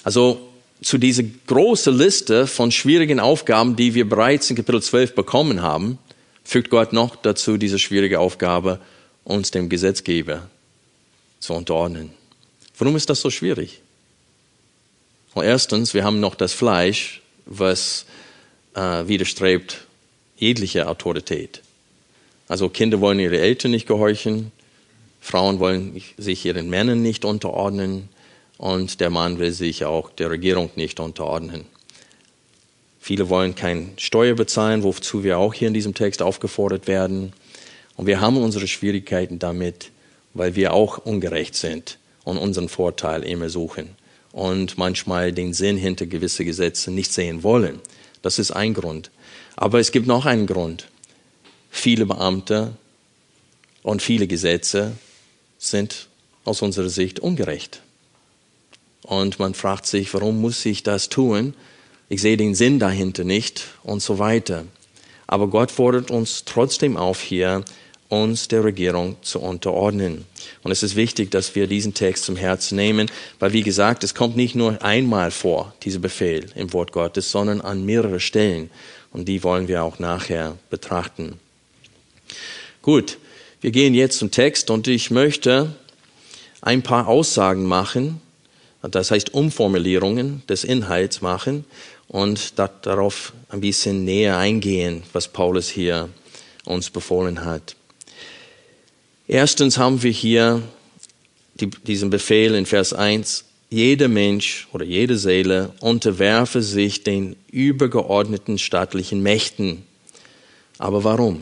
Also 0.03 0.39
zu 0.81 0.97
dieser 0.97 1.23
großen 1.47 1.93
Liste 1.93 2.47
von 2.47 2.71
schwierigen 2.71 3.19
Aufgaben, 3.19 3.75
die 3.75 3.93
wir 3.93 4.07
bereits 4.07 4.49
in 4.49 4.55
Kapitel 4.55 4.81
12 4.81 5.13
bekommen 5.13 5.61
haben, 5.61 5.97
fügt 6.45 6.69
Gott 6.69 6.93
noch 6.93 7.17
dazu 7.17 7.57
diese 7.57 7.79
schwierige 7.79 8.21
Aufgabe, 8.21 8.79
uns 9.25 9.51
dem 9.51 9.67
Gesetzgeber 9.67 10.49
zu 11.41 11.53
unterordnen. 11.53 12.11
Warum 12.77 12.95
ist 12.95 13.09
das 13.09 13.19
so 13.19 13.29
schwierig? 13.29 13.81
Und 15.37 15.43
erstens, 15.43 15.93
wir 15.93 16.03
haben 16.03 16.19
noch 16.19 16.33
das 16.33 16.53
Fleisch, 16.53 17.21
was 17.45 18.07
äh, 18.73 19.07
widerstrebt 19.07 19.85
jegliche 20.35 20.87
Autorität. 20.87 21.61
Also 22.47 22.69
Kinder 22.69 23.01
wollen 23.01 23.19
ihre 23.19 23.37
Eltern 23.37 23.69
nicht 23.69 23.87
gehorchen, 23.87 24.51
Frauen 25.21 25.59
wollen 25.59 26.01
sich 26.17 26.43
ihren 26.43 26.71
Männern 26.71 27.03
nicht 27.03 27.23
unterordnen 27.23 28.09
und 28.57 28.99
der 28.99 29.11
Mann 29.11 29.37
will 29.37 29.51
sich 29.51 29.85
auch 29.85 30.09
der 30.09 30.31
Regierung 30.31 30.71
nicht 30.75 30.99
unterordnen. 30.99 31.65
Viele 32.99 33.29
wollen 33.29 33.53
keine 33.53 33.89
Steuer 33.97 34.33
bezahlen, 34.33 34.81
wozu 34.81 35.23
wir 35.23 35.37
auch 35.37 35.53
hier 35.53 35.67
in 35.67 35.75
diesem 35.75 35.93
Text 35.93 36.23
aufgefordert 36.23 36.87
werden. 36.87 37.31
Und 37.95 38.07
wir 38.07 38.21
haben 38.21 38.37
unsere 38.37 38.67
Schwierigkeiten 38.67 39.37
damit, 39.37 39.91
weil 40.33 40.55
wir 40.55 40.73
auch 40.73 40.97
ungerecht 40.97 41.53
sind 41.53 41.99
und 42.23 42.39
unseren 42.39 42.69
Vorteil 42.69 43.21
immer 43.21 43.49
suchen 43.49 43.95
und 44.37 44.77
manchmal 44.77 45.33
den 45.33 45.51
Sinn 45.51 45.77
hinter 45.77 46.05
gewisse 46.05 46.45
Gesetze 46.45 46.91
nicht 46.91 47.11
sehen 47.11 47.41
wollen. 47.41 47.79
Das 48.21 48.37
ist 48.37 48.51
ein 48.51 48.75
Grund. 48.75 49.09
Aber 49.55 49.79
es 49.79 49.91
gibt 49.91 50.05
noch 50.05 50.27
einen 50.27 50.45
Grund. 50.45 50.89
Viele 51.71 52.05
Beamte 52.05 52.73
und 53.81 54.03
viele 54.03 54.27
Gesetze 54.27 54.91
sind 55.57 56.07
aus 56.45 56.61
unserer 56.61 56.89
Sicht 56.89 57.19
ungerecht. 57.19 57.81
Und 59.01 59.39
man 59.39 59.55
fragt 59.55 59.87
sich, 59.87 60.13
warum 60.13 60.39
muss 60.39 60.63
ich 60.67 60.83
das 60.83 61.09
tun? 61.09 61.55
Ich 62.07 62.21
sehe 62.21 62.37
den 62.37 62.53
Sinn 62.53 62.77
dahinter 62.77 63.23
nicht 63.23 63.65
und 63.81 64.03
so 64.03 64.19
weiter. 64.19 64.65
Aber 65.25 65.47
Gott 65.47 65.71
fordert 65.71 66.11
uns 66.11 66.45
trotzdem 66.45 66.95
auf, 66.95 67.21
hier 67.21 67.65
uns 68.09 68.47
der 68.47 68.63
Regierung 68.63 69.17
zu 69.21 69.39
unterordnen. 69.39 70.25
Und 70.63 70.71
es 70.71 70.83
ist 70.83 70.95
wichtig, 70.95 71.31
dass 71.31 71.55
wir 71.55 71.67
diesen 71.67 71.93
Text 71.93 72.23
zum 72.23 72.35
Herzen 72.35 72.75
nehmen, 72.75 73.11
weil 73.39 73.53
wie 73.53 73.63
gesagt, 73.63 74.03
es 74.03 74.15
kommt 74.15 74.37
nicht 74.37 74.55
nur 74.55 74.81
einmal 74.83 75.31
vor, 75.31 75.73
dieser 75.83 75.99
Befehl 75.99 76.45
im 76.55 76.71
Wort 76.73 76.91
Gottes, 76.91 77.31
sondern 77.31 77.61
an 77.61 77.85
mehrere 77.85 78.19
Stellen. 78.19 78.69
Und 79.11 79.27
die 79.27 79.43
wollen 79.43 79.67
wir 79.67 79.83
auch 79.83 79.99
nachher 79.99 80.57
betrachten. 80.69 81.39
Gut, 82.81 83.17
wir 83.59 83.71
gehen 83.71 83.93
jetzt 83.93 84.19
zum 84.19 84.31
Text 84.31 84.69
und 84.69 84.87
ich 84.87 85.11
möchte 85.11 85.75
ein 86.61 86.83
paar 86.83 87.07
Aussagen 87.07 87.65
machen, 87.65 88.21
das 88.81 89.11
heißt 89.11 89.33
Umformulierungen 89.33 90.43
des 90.47 90.63
Inhalts 90.63 91.21
machen 91.21 91.65
und 92.07 92.57
darauf 92.57 93.33
ein 93.49 93.61
bisschen 93.61 94.05
näher 94.05 94.37
eingehen, 94.37 95.03
was 95.13 95.27
Paulus 95.27 95.67
hier 95.67 96.09
uns 96.65 96.89
befohlen 96.89 97.43
hat. 97.43 97.75
Erstens 99.27 99.77
haben 99.77 100.03
wir 100.03 100.11
hier 100.11 100.61
die, 101.55 101.67
diesen 101.69 102.09
Befehl 102.09 102.55
in 102.55 102.65
Vers 102.65 102.93
1, 102.93 103.43
jeder 103.69 104.07
Mensch 104.07 104.67
oder 104.71 104.85
jede 104.85 105.17
Seele 105.17 105.73
unterwerfe 105.81 106.61
sich 106.61 107.03
den 107.03 107.35
übergeordneten 107.51 108.57
staatlichen 108.57 109.21
Mächten. 109.21 109.83
Aber 110.77 111.03
warum? 111.03 111.41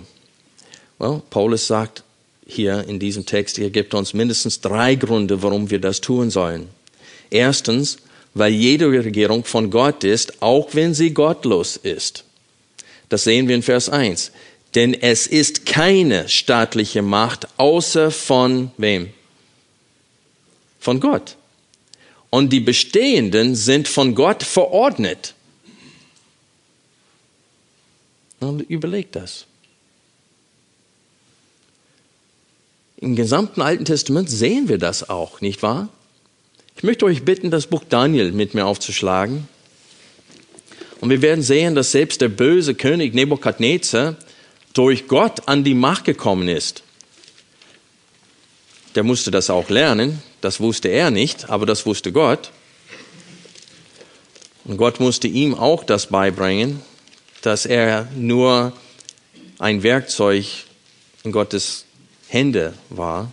Well, 0.98 1.22
Paulus 1.30 1.68
sagt 1.68 2.04
hier 2.48 2.86
in 2.88 3.00
diesem 3.00 3.26
Text, 3.26 3.60
er 3.60 3.70
gibt 3.70 3.94
uns 3.94 4.14
mindestens 4.14 4.62
drei 4.62 4.96
Gründe, 4.96 5.44
warum 5.44 5.70
wir 5.70 5.80
das 5.80 6.02
tun 6.02 6.32
sollen. 6.32 6.68
Erstens, 7.30 7.98
weil 8.34 8.52
jede 8.52 8.90
Regierung 8.90 9.44
von 9.44 9.70
Gott 9.70 10.04
ist, 10.04 10.42
auch 10.42 10.70
wenn 10.74 10.96
sie 10.96 11.14
gottlos 11.14 11.78
ist. 11.78 12.24
Das 13.10 13.24
sehen 13.24 13.48
wir 13.48 13.56
in 13.56 13.62
Vers 13.62 13.90
1. 13.90 14.32
Denn 14.76 14.94
es 14.94 15.26
ist 15.26 15.66
keine 15.66 16.28
staatliche 16.28 17.02
Macht 17.02 17.48
außer 17.58 18.12
von 18.12 18.72
wem? 18.78 19.10
Von 20.80 21.00
Gott. 21.00 21.38
Und 22.30 22.52
die 22.52 22.60
bestehenden 22.60 23.56
sind 23.56 23.88
von 23.88 24.14
Gott 24.14 24.44
verordnet. 24.44 25.34
Und 28.42 28.62
überlegt 28.70 29.16
das. 29.16 29.46
Im 32.98 33.16
gesamten 33.16 33.62
Alten 33.62 33.86
Testament 33.86 34.30
sehen 34.30 34.68
wir 34.68 34.78
das 34.78 35.10
auch, 35.10 35.40
nicht 35.40 35.64
wahr? 35.64 35.88
Ich 36.76 36.84
möchte 36.84 37.06
euch 37.06 37.24
bitten, 37.24 37.50
das 37.50 37.68
Buch 37.68 37.84
Daniel 37.88 38.34
mit 38.34 38.54
mir 38.54 38.66
aufzuschlagen. 38.66 39.48
Und 41.00 41.10
wir 41.10 41.22
werden 41.22 41.42
sehen, 41.42 41.76
dass 41.76 41.92
selbst 41.92 42.20
der 42.20 42.30
böse 42.30 42.76
König 42.76 43.14
Nebukadnezar 43.14 44.18
durch 44.76 45.08
Gott 45.08 45.48
an 45.48 45.64
die 45.64 45.74
Macht 45.74 46.04
gekommen 46.04 46.48
ist. 46.48 46.84
Der 48.94 49.04
musste 49.04 49.32
das 49.32 49.50
auch 49.50 49.70
lernen, 49.70 50.22
das 50.42 50.60
wusste 50.60 50.90
er 50.90 51.10
nicht, 51.10 51.50
aber 51.50 51.66
das 51.66 51.86
wusste 51.86 52.12
Gott. 52.12 52.52
Und 54.66 54.78
Gott 54.78 55.00
musste 55.00 55.28
ihm 55.28 55.56
auch 55.56 55.84
das 55.84 56.08
beibringen, 56.08 56.82
dass 57.42 57.66
er 57.66 58.08
nur 58.16 58.74
ein 59.60 59.82
Werkzeug 59.82 60.46
in 61.24 61.32
Gottes 61.32 61.86
Hände 62.28 62.74
war. 62.90 63.32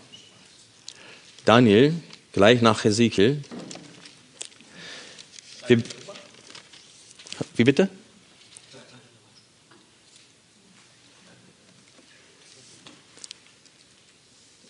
Daniel, 1.44 1.94
gleich 2.32 2.62
nach 2.62 2.84
Hesekiel. 2.84 3.42
Wie, 5.66 5.82
wie 7.56 7.64
bitte? 7.64 7.88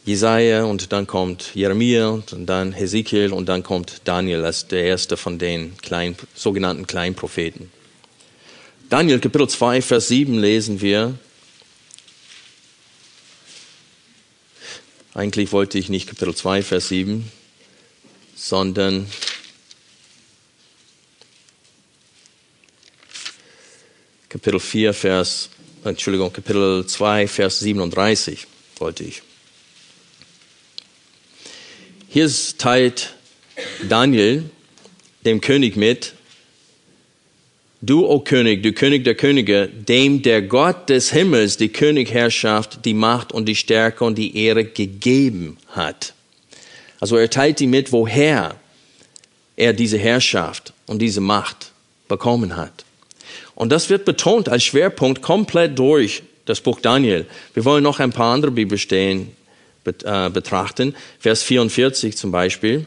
Jesaja 0.04 0.64
und 0.64 0.92
dann 0.92 1.06
kommt 1.06 1.54
Jeremia 1.54 2.08
und 2.08 2.46
dann 2.46 2.72
Hesekiel 2.72 3.32
und 3.32 3.48
dann 3.48 3.62
kommt 3.62 4.00
Daniel 4.04 4.44
als 4.44 4.66
der 4.66 4.84
erste 4.84 5.16
von 5.16 5.38
den 5.38 5.76
kleinen, 5.78 6.16
sogenannten 6.34 6.88
Kleinpropheten. 6.88 7.70
Daniel 8.90 9.20
Kapitel 9.20 9.48
2, 9.48 9.80
Vers 9.80 10.08
7 10.08 10.38
lesen 10.38 10.80
wir. 10.80 11.16
Eigentlich 15.14 15.52
wollte 15.52 15.78
ich 15.78 15.88
nicht 15.88 16.08
Kapitel 16.08 16.34
2, 16.34 16.62
Vers 16.62 16.88
7, 16.88 17.30
sondern 18.34 19.06
Kapitel 24.28 24.58
4, 24.58 24.94
Vers, 24.94 25.50
Entschuldigung, 25.84 26.32
Kapitel 26.32 26.86
2, 26.86 27.28
Vers 27.28 27.60
37 27.60 28.46
wollte 28.78 29.04
ich. 29.04 29.22
Hier 32.14 32.30
teilt 32.58 33.14
Daniel 33.88 34.44
dem 35.24 35.40
König 35.40 35.76
mit, 35.76 36.12
Du, 37.80 38.06
o 38.06 38.20
König, 38.20 38.62
du 38.62 38.74
König 38.74 39.02
der 39.04 39.14
Könige, 39.14 39.66
dem 39.66 40.20
der 40.20 40.42
Gott 40.42 40.90
des 40.90 41.10
Himmels 41.10 41.56
die 41.56 41.70
Königherrschaft, 41.70 42.84
die 42.84 42.92
Macht 42.92 43.32
und 43.32 43.46
die 43.46 43.56
Stärke 43.56 44.04
und 44.04 44.18
die 44.18 44.36
Ehre 44.36 44.66
gegeben 44.66 45.56
hat. 45.68 46.12
Also 47.00 47.16
er 47.16 47.30
teilt 47.30 47.62
ihm 47.62 47.70
mit, 47.70 47.92
woher 47.92 48.56
er 49.56 49.72
diese 49.72 49.96
Herrschaft 49.96 50.74
und 50.86 51.00
diese 51.00 51.22
Macht 51.22 51.72
bekommen 52.08 52.56
hat. 52.56 52.84
Und 53.54 53.72
das 53.72 53.88
wird 53.88 54.04
betont 54.04 54.50
als 54.50 54.64
Schwerpunkt 54.64 55.22
komplett 55.22 55.78
durch 55.78 56.22
das 56.44 56.60
Buch 56.60 56.78
Daniel. 56.78 57.24
Wir 57.54 57.64
wollen 57.64 57.82
noch 57.82 58.00
ein 58.00 58.12
paar 58.12 58.34
andere 58.34 58.52
Bibelstellen 58.52 59.34
betrachten. 59.84 60.94
Vers 61.18 61.42
44 61.42 62.16
zum 62.16 62.30
Beispiel, 62.30 62.86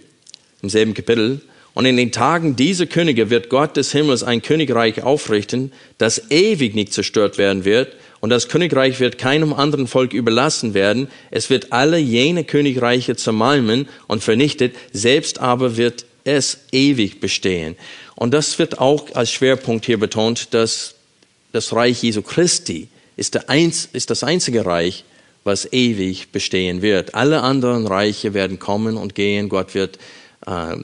im 0.61 0.69
selben 0.69 0.93
Kapitel. 0.93 1.41
Und 1.73 1.85
in 1.85 1.97
den 1.97 2.13
Tagen 2.13 2.55
dieser 2.55 2.85
Könige 2.85 3.29
wird 3.29 3.49
Gott 3.49 3.75
des 3.75 3.91
Himmels 3.91 4.23
ein 4.23 4.41
Königreich 4.41 5.03
aufrichten, 5.03 5.73
das 5.97 6.31
ewig 6.31 6.73
nicht 6.73 6.93
zerstört 6.93 7.37
werden 7.37 7.65
wird. 7.65 7.93
Und 8.21 8.29
das 8.29 8.47
Königreich 8.47 9.01
wird 9.01 9.17
keinem 9.17 9.53
anderen 9.53 9.87
Volk 9.87 10.13
überlassen 10.13 10.73
werden. 10.73 11.09
Es 11.31 11.49
wird 11.49 11.73
alle 11.73 11.97
jene 11.97 12.45
Königreiche 12.45 13.17
zermalmen 13.17 13.89
und 14.07 14.23
vernichtet. 14.23 14.73
Selbst 14.93 15.39
aber 15.39 15.75
wird 15.75 16.05
es 16.23 16.59
ewig 16.71 17.19
bestehen. 17.19 17.75
Und 18.15 18.33
das 18.33 18.57
wird 18.57 18.79
auch 18.79 19.13
als 19.13 19.31
Schwerpunkt 19.31 19.85
hier 19.85 19.99
betont, 19.99 20.53
dass 20.53 20.95
das 21.51 21.73
Reich 21.73 22.03
Jesu 22.03 22.21
Christi 22.21 22.87
ist, 23.17 23.33
der 23.33 23.49
Einz, 23.49 23.87
ist 23.91 24.09
das 24.09 24.23
einzige 24.23 24.65
Reich, 24.65 25.03
was 25.45 25.71
ewig 25.71 26.31
bestehen 26.31 26.81
wird. 26.81 27.13
Alle 27.13 27.41
anderen 27.41 27.87
Reiche 27.87 28.33
werden 28.33 28.59
kommen 28.59 28.97
und 28.97 29.15
gehen. 29.15 29.47
Gott 29.47 29.75
wird 29.75 29.99
äh, 30.45 30.75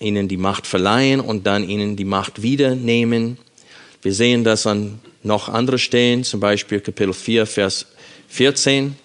ihnen 0.00 0.28
die 0.28 0.38
Macht 0.38 0.66
verleihen 0.66 1.20
und 1.20 1.46
dann 1.46 1.68
ihnen 1.68 1.94
die 1.94 2.06
Macht 2.06 2.42
wieder 2.42 2.74
nehmen. 2.74 3.36
Wir 4.02 4.14
sehen 4.14 4.44
das 4.44 4.66
an 4.66 4.98
noch 5.22 5.50
andere 5.50 5.78
Stellen, 5.78 6.24
zum 6.24 6.40
Beispiel 6.40 6.80
Kapitel 6.80 7.12
4, 7.12 7.44
Vers 7.46 7.86
14. 8.28 8.96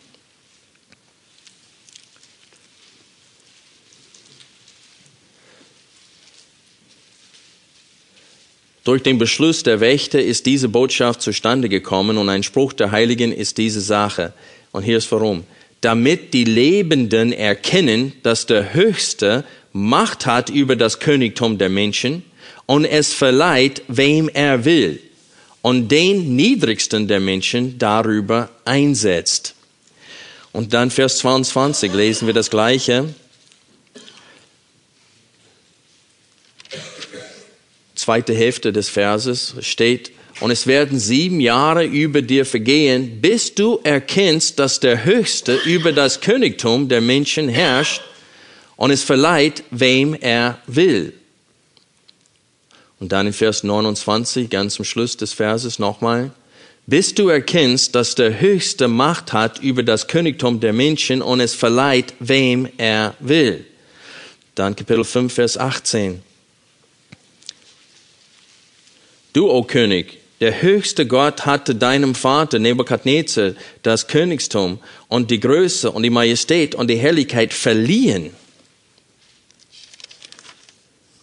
Durch 8.86 9.02
den 9.02 9.18
Beschluss 9.18 9.64
der 9.64 9.80
Wächter 9.80 10.22
ist 10.22 10.46
diese 10.46 10.70
Botschaft 10.70 11.22
zustande 11.22 11.70
gekommen 11.70 12.20
und 12.20 12.30
ein 12.30 12.44
Spruch 12.44 12.72
der 12.72 12.92
Heiligen 12.92 13.32
ist 13.32 13.58
diese 13.58 13.82
Sache. 13.82 14.32
Und 14.72 14.84
hier 14.84 15.00
ist 15.00 15.12
warum. 15.12 15.44
Damit 15.82 16.36
die 16.36 16.44
Lebenden 16.44 17.34
erkennen, 17.34 18.14
dass 18.22 18.46
der 18.46 18.76
Höchste 18.76 19.44
Macht 19.74 20.28
hat 20.28 20.52
über 20.52 20.76
das 20.76 21.00
Königtum 21.00 21.58
der 21.58 21.70
Menschen 21.70 22.24
und 22.68 22.86
es 22.86 23.12
verleiht, 23.12 23.82
wem 23.88 24.30
er 24.30 24.66
will 24.66 25.00
und 25.64 25.90
den 25.90 26.36
niedrigsten 26.36 27.08
der 27.08 27.20
Menschen 27.20 27.80
darüber 27.80 28.50
einsetzt. 28.66 29.56
Und 30.52 30.76
dann 30.76 30.92
Vers 30.92 31.18
22 31.18 31.92
lesen 31.92 32.28
wir 32.28 32.36
das 32.36 32.52
Gleiche. 32.52 33.16
Zweite 38.06 38.36
Hälfte 38.36 38.72
des 38.72 38.88
Verses 38.88 39.56
steht, 39.62 40.12
und 40.40 40.52
es 40.52 40.68
werden 40.68 41.00
sieben 41.00 41.40
Jahre 41.40 41.86
über 41.86 42.22
dir 42.22 42.46
vergehen, 42.46 43.20
bis 43.20 43.56
du 43.56 43.80
erkennst, 43.84 44.60
dass 44.60 44.80
der 44.80 45.06
Höchste 45.06 45.56
über 45.66 45.92
das 45.92 46.22
Königtum 46.22 46.88
der 46.88 47.02
Menschen 47.02 47.50
herrscht 47.50 48.02
und 48.76 48.92
es 48.92 49.02
verleiht, 49.02 49.64
wem 49.72 50.14
er 50.14 50.60
will. 50.68 51.14
Und 53.00 53.12
dann 53.12 53.26
in 53.26 53.34
Vers 53.34 53.64
29, 53.64 54.52
ganz 54.52 54.78
am 54.78 54.86
Schluss 54.86 55.18
des 55.18 55.34
Verses 55.34 55.80
nochmal, 55.80 56.30
bis 56.86 57.16
du 57.16 57.30
erkennst, 57.30 57.96
dass 57.96 58.14
der 58.14 58.40
Höchste 58.40 58.88
Macht 58.88 59.34
hat 59.34 59.64
über 59.64 59.82
das 59.82 60.08
Königtum 60.08 60.60
der 60.60 60.74
Menschen 60.74 61.24
und 61.24 61.40
es 61.40 61.56
verleiht, 61.56 62.14
wem 62.20 62.70
er 62.78 63.16
will. 63.20 63.66
Dann 64.54 64.76
Kapitel 64.76 65.04
5, 65.04 65.34
Vers 65.34 65.58
18. 65.58 66.22
Du, 69.36 69.52
o 69.52 69.64
König, 69.64 70.20
der 70.40 70.62
höchste 70.62 71.06
Gott 71.06 71.46
hatte 71.46 71.76
deinem 71.76 72.16
Vater 72.16 72.58
Nebukadnezar 72.58 73.52
das 73.84 74.08
Königstum 74.08 74.80
und 75.10 75.30
die 75.30 75.42
Größe 75.42 75.92
und 75.92 76.04
die 76.04 76.10
Majestät 76.10 76.74
und 76.74 76.90
die 76.90 76.96
Herrlichkeit 76.96 77.54
verliehen 77.54 78.32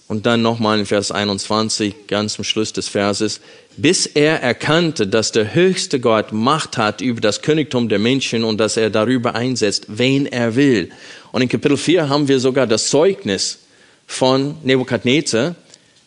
und 0.08 0.26
dann 0.26 0.42
nochmal 0.42 0.80
in 0.80 0.84
Vers 0.84 1.10
21, 1.10 2.06
ganz 2.06 2.36
am 2.36 2.44
Schluss 2.44 2.74
des 2.74 2.86
Verses, 2.86 3.40
bis 3.78 4.04
er 4.04 4.42
erkannte, 4.42 5.06
dass 5.06 5.32
der 5.32 5.54
höchste 5.54 5.98
Gott 5.98 6.32
Macht 6.32 6.76
hat 6.76 7.00
über 7.00 7.22
das 7.22 7.40
Königtum 7.40 7.88
der 7.88 7.98
Menschen 7.98 8.44
und 8.44 8.58
dass 8.58 8.76
er 8.76 8.90
darüber 8.90 9.34
einsetzt, 9.34 9.86
wen 9.88 10.26
er 10.26 10.54
will. 10.54 10.90
Und 11.32 11.40
in 11.40 11.48
Kapitel 11.48 11.78
4 11.78 12.10
haben 12.10 12.28
wir 12.28 12.40
sogar 12.40 12.66
das 12.66 12.90
Zeugnis 12.90 13.60
von 14.06 14.56
Nebukadnezar. 14.64 15.54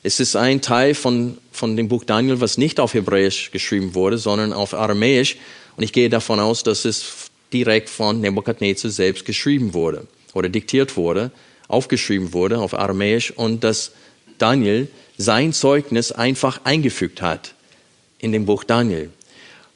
Es 0.06 0.20
ist 0.20 0.36
ein 0.36 0.62
Teil 0.62 0.94
von, 0.94 1.40
von 1.52 1.76
dem 1.76 1.88
Buch 1.88 2.04
Daniel, 2.04 2.40
was 2.40 2.60
nicht 2.60 2.80
auf 2.80 2.94
Hebräisch 2.94 3.50
geschrieben 3.50 3.96
wurde, 3.96 4.20
sondern 4.20 4.54
auf 4.54 4.76
Aramäisch. 4.76 5.38
Und 5.78 5.84
ich 5.84 5.94
gehe 5.94 6.10
davon 6.10 6.40
aus, 6.40 6.62
dass 6.62 6.86
es 6.86 7.32
direkt 7.52 7.90
von 7.90 8.22
Nebukadnezar 8.22 8.92
selbst 8.92 9.26
geschrieben 9.26 9.74
wurde 9.74 10.06
oder 10.36 10.48
diktiert 10.48 10.96
wurde 10.96 11.32
aufgeschrieben 11.68 12.34
wurde 12.34 12.60
auf 12.60 12.76
Aramäisch 12.76 13.32
und 13.32 13.64
dass 13.64 13.94
Daniel 14.38 14.90
sein 15.18 15.54
Zeugnis 15.54 16.12
einfach 16.12 16.62
eingefügt 16.66 17.24
hat 17.24 17.56
in 18.20 18.32
dem 18.32 18.46
Buch 18.46 18.64
Daniel, 18.64 19.10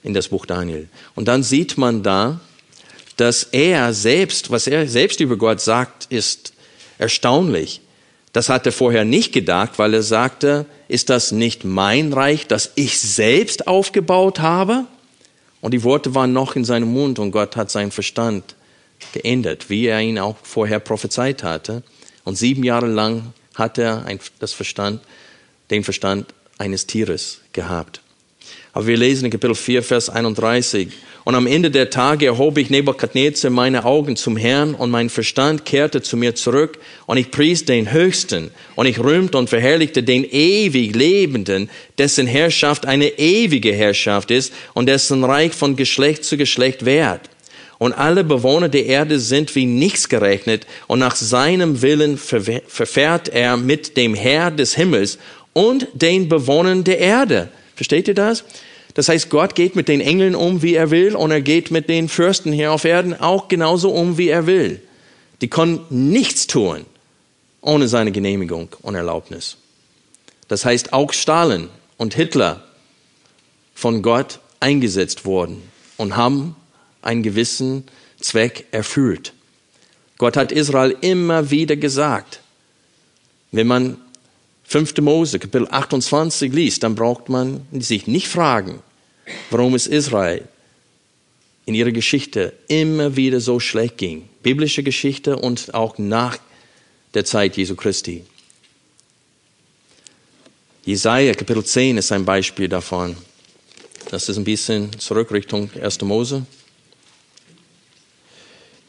in 0.03 0.13
das 0.13 0.27
Buch 0.27 0.45
Daniel. 0.45 0.89
Und 1.15 1.27
dann 1.27 1.41
sieht 1.41 1.75
man 1.75 2.03
da, 2.03 2.39
dass 3.17 3.45
er 3.45 3.95
selbst, 3.95 4.51
was 4.51 4.67
er 4.67 4.87
selbst 4.87 5.21
über 5.21 5.37
Gott 5.37 5.59
sagt, 5.59 6.05
ist 6.11 6.53
erstaunlich. 6.99 7.81
Das 8.33 8.49
hat 8.49 8.65
er 8.65 8.71
vorher 8.71 9.05
nicht 9.05 9.33
gedacht, 9.33 9.79
weil 9.79 9.93
er 9.93 10.03
sagte, 10.03 10.65
ist 10.87 11.09
das 11.09 11.31
nicht 11.31 11.65
mein 11.65 12.13
Reich, 12.13 12.47
das 12.47 12.71
ich 12.75 12.99
selbst 12.99 13.67
aufgebaut 13.67 14.39
habe? 14.39 14.85
Und 15.61 15.73
die 15.73 15.83
Worte 15.83 16.15
waren 16.15 16.31
noch 16.31 16.55
in 16.55 16.63
seinem 16.63 16.93
Mund 16.93 17.19
und 17.19 17.31
Gott 17.31 17.55
hat 17.55 17.71
seinen 17.71 17.91
Verstand 17.91 18.55
geändert, 19.13 19.69
wie 19.69 19.87
er 19.87 19.99
ihn 20.01 20.19
auch 20.19 20.35
vorher 20.43 20.79
prophezeit 20.79 21.43
hatte. 21.43 21.83
Und 22.23 22.37
sieben 22.37 22.63
Jahre 22.63 22.87
lang 22.87 23.33
hat 23.55 23.77
er 23.77 24.05
ein, 24.05 24.19
das 24.39 24.53
Verstand, 24.53 25.01
den 25.69 25.83
Verstand 25.83 26.33
eines 26.57 26.85
Tieres 26.85 27.39
gehabt. 27.51 28.01
Aber 28.79 28.87
wir 28.87 28.95
lesen 28.95 29.25
in 29.25 29.31
Kapitel 29.31 29.55
4, 29.55 29.83
Vers 29.83 30.09
31. 30.09 30.87
Und 31.25 31.35
am 31.35 31.47
Ende 31.47 31.69
der 31.69 31.89
Tage 31.89 32.27
erhob 32.27 32.57
ich 32.57 32.69
Nebukadnezar 32.69 33.51
meine 33.51 33.83
Augen 33.83 34.15
zum 34.15 34.37
Herrn 34.37 34.73
und 34.73 34.89
mein 34.89 35.09
Verstand 35.09 35.65
kehrte 35.65 36.01
zu 36.01 36.15
mir 36.15 36.33
zurück 36.33 36.79
und 37.05 37.17
ich 37.17 37.29
pries 37.29 37.65
den 37.65 37.91
Höchsten 37.91 38.51
und 38.77 38.85
ich 38.85 38.97
rühmte 38.97 39.37
und 39.37 39.49
verherrlichte 39.49 40.01
den 40.01 40.23
ewig 40.23 40.95
Lebenden, 40.95 41.69
dessen 41.97 42.25
Herrschaft 42.25 42.85
eine 42.85 43.19
ewige 43.19 43.73
Herrschaft 43.73 44.31
ist 44.31 44.53
und 44.73 44.85
dessen 44.85 45.25
Reich 45.25 45.51
von 45.51 45.75
Geschlecht 45.75 46.23
zu 46.23 46.37
Geschlecht 46.37 46.85
währt 46.85 47.29
und 47.79 47.91
alle 47.91 48.23
Bewohner 48.23 48.69
der 48.69 48.85
Erde 48.85 49.19
sind 49.19 49.53
wie 49.57 49.65
nichts 49.65 50.07
gerechnet 50.07 50.65
und 50.87 50.99
nach 50.99 51.17
seinem 51.17 51.81
Willen 51.81 52.17
verfährt 52.17 53.27
er 53.27 53.57
mit 53.57 53.97
dem 53.97 54.15
Herr 54.15 54.51
des 54.51 54.73
Himmels 54.75 55.17
und 55.51 55.85
den 55.93 56.29
Bewohnern 56.29 56.85
der 56.85 56.99
Erde. 56.99 57.49
Versteht 57.79 58.09
ihr 58.09 58.13
das? 58.13 58.43
Das 58.99 59.07
heißt, 59.07 59.29
Gott 59.29 59.55
geht 59.55 59.77
mit 59.77 59.87
den 59.87 60.01
Engeln 60.01 60.35
um, 60.35 60.61
wie 60.61 60.75
er 60.75 60.91
will, 60.91 61.15
und 61.15 61.31
er 61.31 61.39
geht 61.39 61.71
mit 61.71 61.87
den 61.87 62.09
Fürsten 62.09 62.51
hier 62.51 62.73
auf 62.73 62.83
Erden 62.83 63.17
auch 63.17 63.47
genauso 63.47 63.91
um, 63.91 64.17
wie 64.17 64.27
er 64.27 64.45
will. 64.45 64.81
Die 65.39 65.47
können 65.47 65.85
nichts 65.89 66.47
tun 66.47 66.85
ohne 67.61 67.87
seine 67.87 68.11
Genehmigung 68.11 68.75
und 68.81 68.95
Erlaubnis. 68.95 69.55
Das 70.49 70.65
heißt, 70.65 70.91
auch 70.91 71.13
Stalin 71.13 71.69
und 71.95 72.13
Hitler 72.13 72.61
von 73.73 74.01
Gott 74.01 74.41
eingesetzt 74.59 75.23
wurden 75.23 75.61
und 75.95 76.17
haben 76.17 76.57
einen 77.01 77.23
gewissen 77.23 77.85
Zweck 78.19 78.65
erfüllt. 78.71 79.31
Gott 80.17 80.35
hat 80.35 80.51
Israel 80.51 80.93
immer 80.99 81.51
wieder 81.51 81.77
gesagt, 81.77 82.41
wenn 83.53 83.67
man 83.67 83.95
5. 84.65 84.97
Mose, 84.97 85.39
Kapitel 85.39 85.69
28 85.71 86.51
liest, 86.51 86.83
dann 86.83 86.95
braucht 86.95 87.29
man 87.29 87.61
sich 87.71 88.05
nicht 88.05 88.27
fragen, 88.27 88.81
warum 89.49 89.75
es 89.75 89.87
Israel 89.87 90.47
in 91.65 91.75
ihrer 91.75 91.91
Geschichte 91.91 92.53
immer 92.67 93.15
wieder 93.15 93.39
so 93.39 93.59
schlecht 93.59 93.97
ging. 93.97 94.27
Biblische 94.41 94.83
Geschichte 94.83 95.37
und 95.37 95.73
auch 95.73 95.97
nach 95.97 96.37
der 97.13 97.25
Zeit 97.25 97.57
Jesu 97.57 97.75
Christi. 97.75 98.23
Jesaja 100.85 101.33
Kapitel 101.33 101.63
10 101.63 101.97
ist 101.97 102.11
ein 102.11 102.25
Beispiel 102.25 102.67
davon. 102.67 103.15
Das 104.09 104.27
ist 104.27 104.37
ein 104.37 104.43
bisschen 104.43 104.97
zurück 104.97 105.31
Richtung 105.31 105.69
1. 105.79 106.01
Mose. 106.01 106.45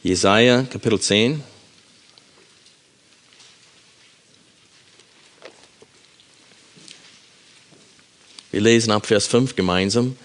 Jesaja, 0.01 0.63
Kapitel 0.63 0.99
10. 0.99 1.43
Wir 8.49 8.61
lesen 8.61 8.89
ab 8.89 9.05
Vers 9.05 9.27
5 9.27 9.55
gemeinsam. 9.55 10.17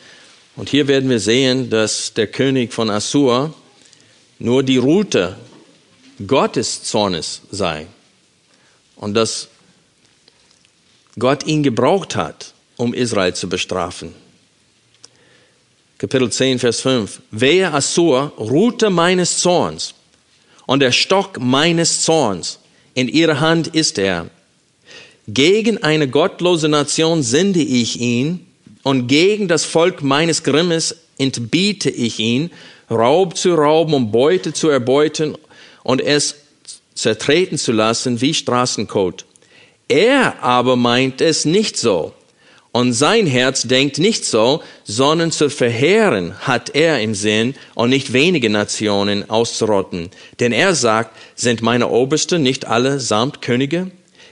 Und 0.56 0.70
hier 0.70 0.88
werden 0.88 1.10
wir 1.10 1.20
sehen, 1.20 1.68
dass 1.68 2.14
der 2.14 2.26
König 2.26 2.72
von 2.72 2.88
Assur 2.88 3.54
nur 4.38 4.62
die 4.62 4.78
Route 4.78 5.36
Gottes 6.26 6.82
Zornes 6.82 7.42
sei. 7.50 7.86
Und 8.96 9.14
dass 9.14 9.48
Gott 11.18 11.46
ihn 11.46 11.62
gebraucht 11.62 12.16
hat, 12.16 12.54
um 12.76 12.94
Israel 12.94 13.34
zu 13.34 13.48
bestrafen. 13.48 14.14
Kapitel 15.98 16.30
10, 16.30 16.58
Vers 16.58 16.80
5. 16.80 17.20
Wehe 17.30 17.72
Assur, 17.72 18.32
Route 18.38 18.88
meines 18.90 19.38
Zorns 19.38 19.94
und 20.66 20.80
der 20.80 20.92
Stock 20.92 21.38
meines 21.38 22.02
Zorns. 22.02 22.58
In 22.94 23.08
ihrer 23.08 23.40
Hand 23.40 23.68
ist 23.68 23.98
er. 23.98 24.30
Gegen 25.28 25.82
eine 25.82 26.08
gottlose 26.08 26.68
Nation 26.68 27.22
sende 27.22 27.60
ich 27.60 28.00
ihn 28.00 28.45
und 28.86 29.08
gegen 29.08 29.48
das 29.48 29.64
Volk 29.64 30.04
meines 30.04 30.44
Grimmes 30.44 30.94
entbiete 31.18 31.90
ich 31.90 32.20
ihn, 32.20 32.52
Raub 32.88 33.36
zu 33.36 33.56
rauben 33.56 33.94
und 33.94 34.12
Beute 34.12 34.52
zu 34.52 34.68
erbeuten 34.68 35.36
und 35.82 36.00
es 36.00 36.36
zertreten 36.94 37.58
zu 37.58 37.72
lassen 37.72 38.20
wie 38.20 38.32
Straßenkot. 38.32 39.24
Er 39.88 40.40
aber 40.40 40.76
meint 40.76 41.20
es 41.20 41.44
nicht 41.46 41.76
so. 41.76 42.12
Und 42.70 42.92
sein 42.92 43.26
Herz 43.26 43.62
denkt 43.62 43.98
nicht 43.98 44.24
so, 44.24 44.62
sondern 44.84 45.32
zu 45.32 45.50
verheeren 45.50 46.38
hat 46.42 46.76
er 46.76 47.00
im 47.00 47.16
Sinn 47.16 47.56
und 47.74 47.90
nicht 47.90 48.12
wenige 48.12 48.50
Nationen 48.50 49.28
auszurotten. 49.28 50.10
Denn 50.38 50.52
er 50.52 50.76
sagt, 50.76 51.10
sind 51.34 51.60
meine 51.60 51.88
Obersten 51.88 52.40
nicht 52.44 52.66
alle 52.68 53.00
samt 53.00 53.42
Könige? 53.42 53.90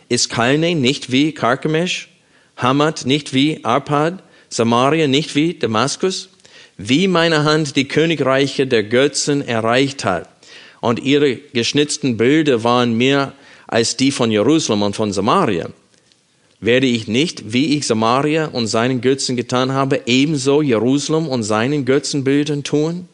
Ist 0.09 0.31
Kalne 0.31 0.77
nicht 0.77 1.11
wie 1.11 1.33
Karkemisch? 1.33 2.09
Hamad 2.57 3.05
nicht 3.05 3.35
wie 3.35 3.59
Arpad? 3.65 4.23
Samaria 4.55 5.09
nicht 5.09 5.35
wie 5.35 5.55
Damaskus? 5.55 6.29
Wie 6.77 7.09
meine 7.09 7.43
Hand 7.43 7.75
die 7.75 7.89
Königreiche 7.89 8.69
der 8.69 8.85
Götzen 8.85 9.43
erreicht 9.43 10.05
hat. 10.05 10.29
Und 10.81 11.01
ihre 11.01 11.35
geschnitzten 11.35 12.17
Bilder 12.17 12.63
waren 12.63 12.97
mehr 12.97 13.33
als 13.67 13.97
die 13.97 14.13
von 14.13 14.31
Jerusalem 14.31 14.83
und 14.83 14.95
von 14.95 15.13
Samaria. 15.13 15.71
Werde 16.61 16.87
ich 16.87 17.09
nicht, 17.09 17.53
wie 17.53 17.77
ich 17.77 17.85
Samaria 17.85 18.47
und 18.47 18.69
seinen 18.69 19.01
Götzen 19.01 19.35
getan 19.35 19.73
habe, 19.73 20.03
ebenso 20.07 20.63
Jerusalem 20.63 21.27
und 21.27 21.43
seinen 21.43 21.85
Götzenbildern 21.85 22.63
tun? 22.63 23.09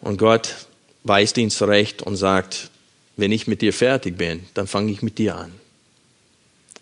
Und 0.00 0.18
Gott 0.18 0.54
weist 1.02 1.38
ihn 1.38 1.50
zurecht 1.50 2.02
und 2.02 2.14
sagt, 2.14 2.70
wenn 3.16 3.32
ich 3.32 3.48
mit 3.48 3.62
dir 3.62 3.72
fertig 3.72 4.16
bin, 4.16 4.44
dann 4.54 4.68
fange 4.68 4.92
ich 4.92 5.02
mit 5.02 5.18
dir 5.18 5.34
an. 5.34 5.50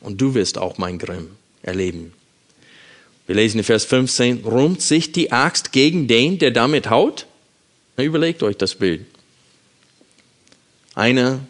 Und 0.01 0.21
du 0.21 0.35
wirst 0.35 0.59
auch 0.59 0.77
mein 0.77 0.99
Grimm 0.99 1.31
erleben. 1.63 2.13
Wir 3.27 3.37
lesen 3.37 3.59
in 3.59 3.65
Vers 3.65 3.85
15, 3.85 4.45
rumt 4.45 4.83
sich 4.83 5.13
die 5.13 5.33
Axt 5.33 5.73
gegen 5.73 6.09
den, 6.09 6.39
der 6.39 6.51
damit 6.51 6.91
haut? 6.91 7.27
Na, 7.97 8.05
überlegt 8.05 8.43
euch 8.43 8.57
das 8.57 8.75
Bild. 8.75 9.07
Einer 10.95 11.41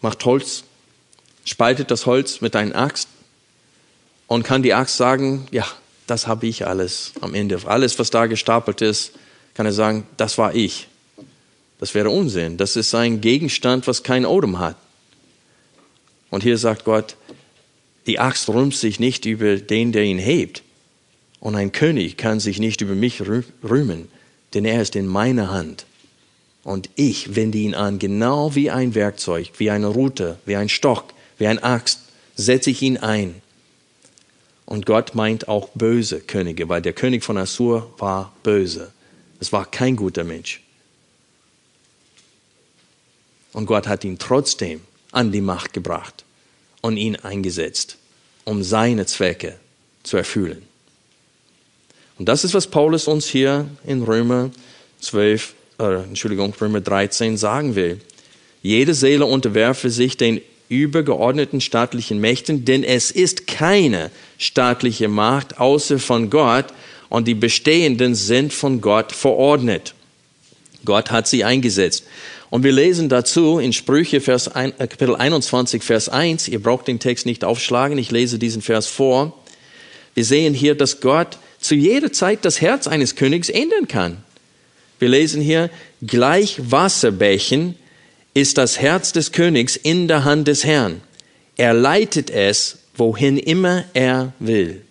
macht 0.00 0.24
Holz, 0.24 0.64
spaltet 1.44 1.90
das 1.90 2.06
Holz 2.06 2.40
mit 2.40 2.54
einer 2.54 2.76
Axt 2.76 3.08
und 4.26 4.44
kann 4.44 4.62
die 4.62 4.74
Axt 4.74 4.96
sagen, 4.96 5.46
ja, 5.50 5.66
das 6.06 6.26
habe 6.26 6.46
ich 6.46 6.66
alles 6.66 7.12
am 7.20 7.34
Ende. 7.34 7.60
Alles, 7.64 7.98
was 7.98 8.10
da 8.10 8.26
gestapelt 8.26 8.80
ist, 8.82 9.12
kann 9.54 9.66
er 9.66 9.72
sagen, 9.72 10.06
das 10.16 10.38
war 10.38 10.54
ich. 10.54 10.86
Das 11.78 11.94
wäre 11.94 12.10
Unsinn. 12.10 12.56
Das 12.56 12.76
ist 12.76 12.94
ein 12.94 13.20
Gegenstand, 13.20 13.86
was 13.86 14.02
kein 14.02 14.24
Odem 14.24 14.58
hat. 14.58 14.76
Und 16.30 16.42
hier 16.42 16.58
sagt 16.58 16.84
Gott, 16.84 17.16
die 18.06 18.18
Axt 18.20 18.48
rühmt 18.48 18.74
sich 18.74 19.00
nicht 19.00 19.24
über 19.26 19.56
den, 19.56 19.92
der 19.92 20.04
ihn 20.04 20.18
hebt. 20.18 20.62
Und 21.40 21.54
ein 21.54 21.72
König 21.72 22.16
kann 22.16 22.40
sich 22.40 22.58
nicht 22.58 22.80
über 22.80 22.94
mich 22.94 23.22
rühmen, 23.62 24.08
denn 24.54 24.64
er 24.64 24.80
ist 24.80 24.96
in 24.96 25.06
meiner 25.06 25.50
Hand. 25.50 25.86
Und 26.62 26.88
ich 26.96 27.36
wende 27.36 27.58
ihn 27.58 27.74
an, 27.74 27.98
genau 27.98 28.54
wie 28.54 28.70
ein 28.70 28.94
Werkzeug, 28.94 29.52
wie 29.58 29.70
eine 29.70 29.86
Rute, 29.86 30.38
wie 30.46 30.56
ein 30.56 30.68
Stock, 30.68 31.12
wie 31.38 31.46
ein 31.46 31.62
Axt, 31.62 32.00
setze 32.34 32.70
ich 32.70 32.82
ihn 32.82 32.96
ein. 32.96 33.34
Und 34.64 34.86
Gott 34.86 35.14
meint 35.14 35.46
auch 35.48 35.68
böse 35.74 36.20
Könige, 36.20 36.68
weil 36.68 36.82
der 36.82 36.92
König 36.92 37.22
von 37.22 37.38
Assur 37.38 37.94
war 37.98 38.32
böse. 38.42 38.92
Es 39.38 39.52
war 39.52 39.64
kein 39.70 39.94
guter 39.94 40.24
Mensch. 40.24 40.60
Und 43.52 43.66
Gott 43.66 43.86
hat 43.86 44.04
ihn 44.04 44.18
trotzdem 44.18 44.80
an 45.12 45.30
die 45.30 45.40
Macht 45.40 45.72
gebracht 45.72 46.25
und 46.86 46.96
ihn 46.96 47.16
eingesetzt, 47.16 47.96
um 48.44 48.62
seine 48.62 49.06
Zwecke 49.06 49.56
zu 50.04 50.16
erfüllen. 50.16 50.62
Und 52.16 52.28
das 52.28 52.44
ist, 52.44 52.54
was 52.54 52.68
Paulus 52.68 53.08
uns 53.08 53.26
hier 53.26 53.68
in 53.84 54.02
Römer 54.04 54.50
12, 55.00 55.54
äh, 55.80 56.02
Entschuldigung, 56.04 56.54
Römer 56.60 56.80
13 56.80 57.36
sagen 57.36 57.74
will. 57.74 58.00
Jede 58.62 58.94
Seele 58.94 59.26
unterwerfe 59.26 59.90
sich 59.90 60.16
den 60.16 60.40
übergeordneten 60.68 61.60
staatlichen 61.60 62.20
Mächten, 62.20 62.64
denn 62.64 62.84
es 62.84 63.10
ist 63.10 63.48
keine 63.48 64.10
staatliche 64.38 65.08
Macht 65.08 65.58
außer 65.58 65.98
von 65.98 66.30
Gott 66.30 66.66
und 67.08 67.26
die 67.26 67.34
bestehenden 67.34 68.14
sind 68.14 68.52
von 68.52 68.80
Gott 68.80 69.12
verordnet. 69.12 69.94
Gott 70.84 71.10
hat 71.10 71.26
sie 71.26 71.42
eingesetzt. 71.42 72.04
Und 72.50 72.62
wir 72.62 72.72
lesen 72.72 73.08
dazu 73.08 73.58
in 73.58 73.72
Sprüche 73.72 74.20
Vers 74.20 74.48
ein, 74.48 74.72
äh, 74.78 74.86
Kapitel 74.86 75.16
21, 75.16 75.82
Vers 75.82 76.08
1. 76.08 76.48
Ihr 76.48 76.62
braucht 76.62 76.86
den 76.86 77.00
Text 77.00 77.26
nicht 77.26 77.44
aufschlagen. 77.44 77.98
Ich 77.98 78.10
lese 78.10 78.38
diesen 78.38 78.62
Vers 78.62 78.86
vor. 78.86 79.36
Wir 80.14 80.24
sehen 80.24 80.54
hier, 80.54 80.74
dass 80.74 81.00
Gott 81.00 81.38
zu 81.60 81.74
jeder 81.74 82.12
Zeit 82.12 82.44
das 82.44 82.60
Herz 82.60 82.86
eines 82.86 83.16
Königs 83.16 83.48
ändern 83.48 83.88
kann. 83.88 84.18
Wir 84.98 85.08
lesen 85.08 85.42
hier, 85.42 85.70
gleich 86.06 86.58
Wasserbächen 86.70 87.74
ist 88.32 88.58
das 88.58 88.80
Herz 88.80 89.12
des 89.12 89.32
Königs 89.32 89.76
in 89.76 90.08
der 90.08 90.24
Hand 90.24 90.48
des 90.48 90.64
Herrn. 90.64 91.02
Er 91.56 91.74
leitet 91.74 92.30
es, 92.30 92.78
wohin 92.94 93.36
immer 93.38 93.84
er 93.94 94.32
will. 94.38 94.82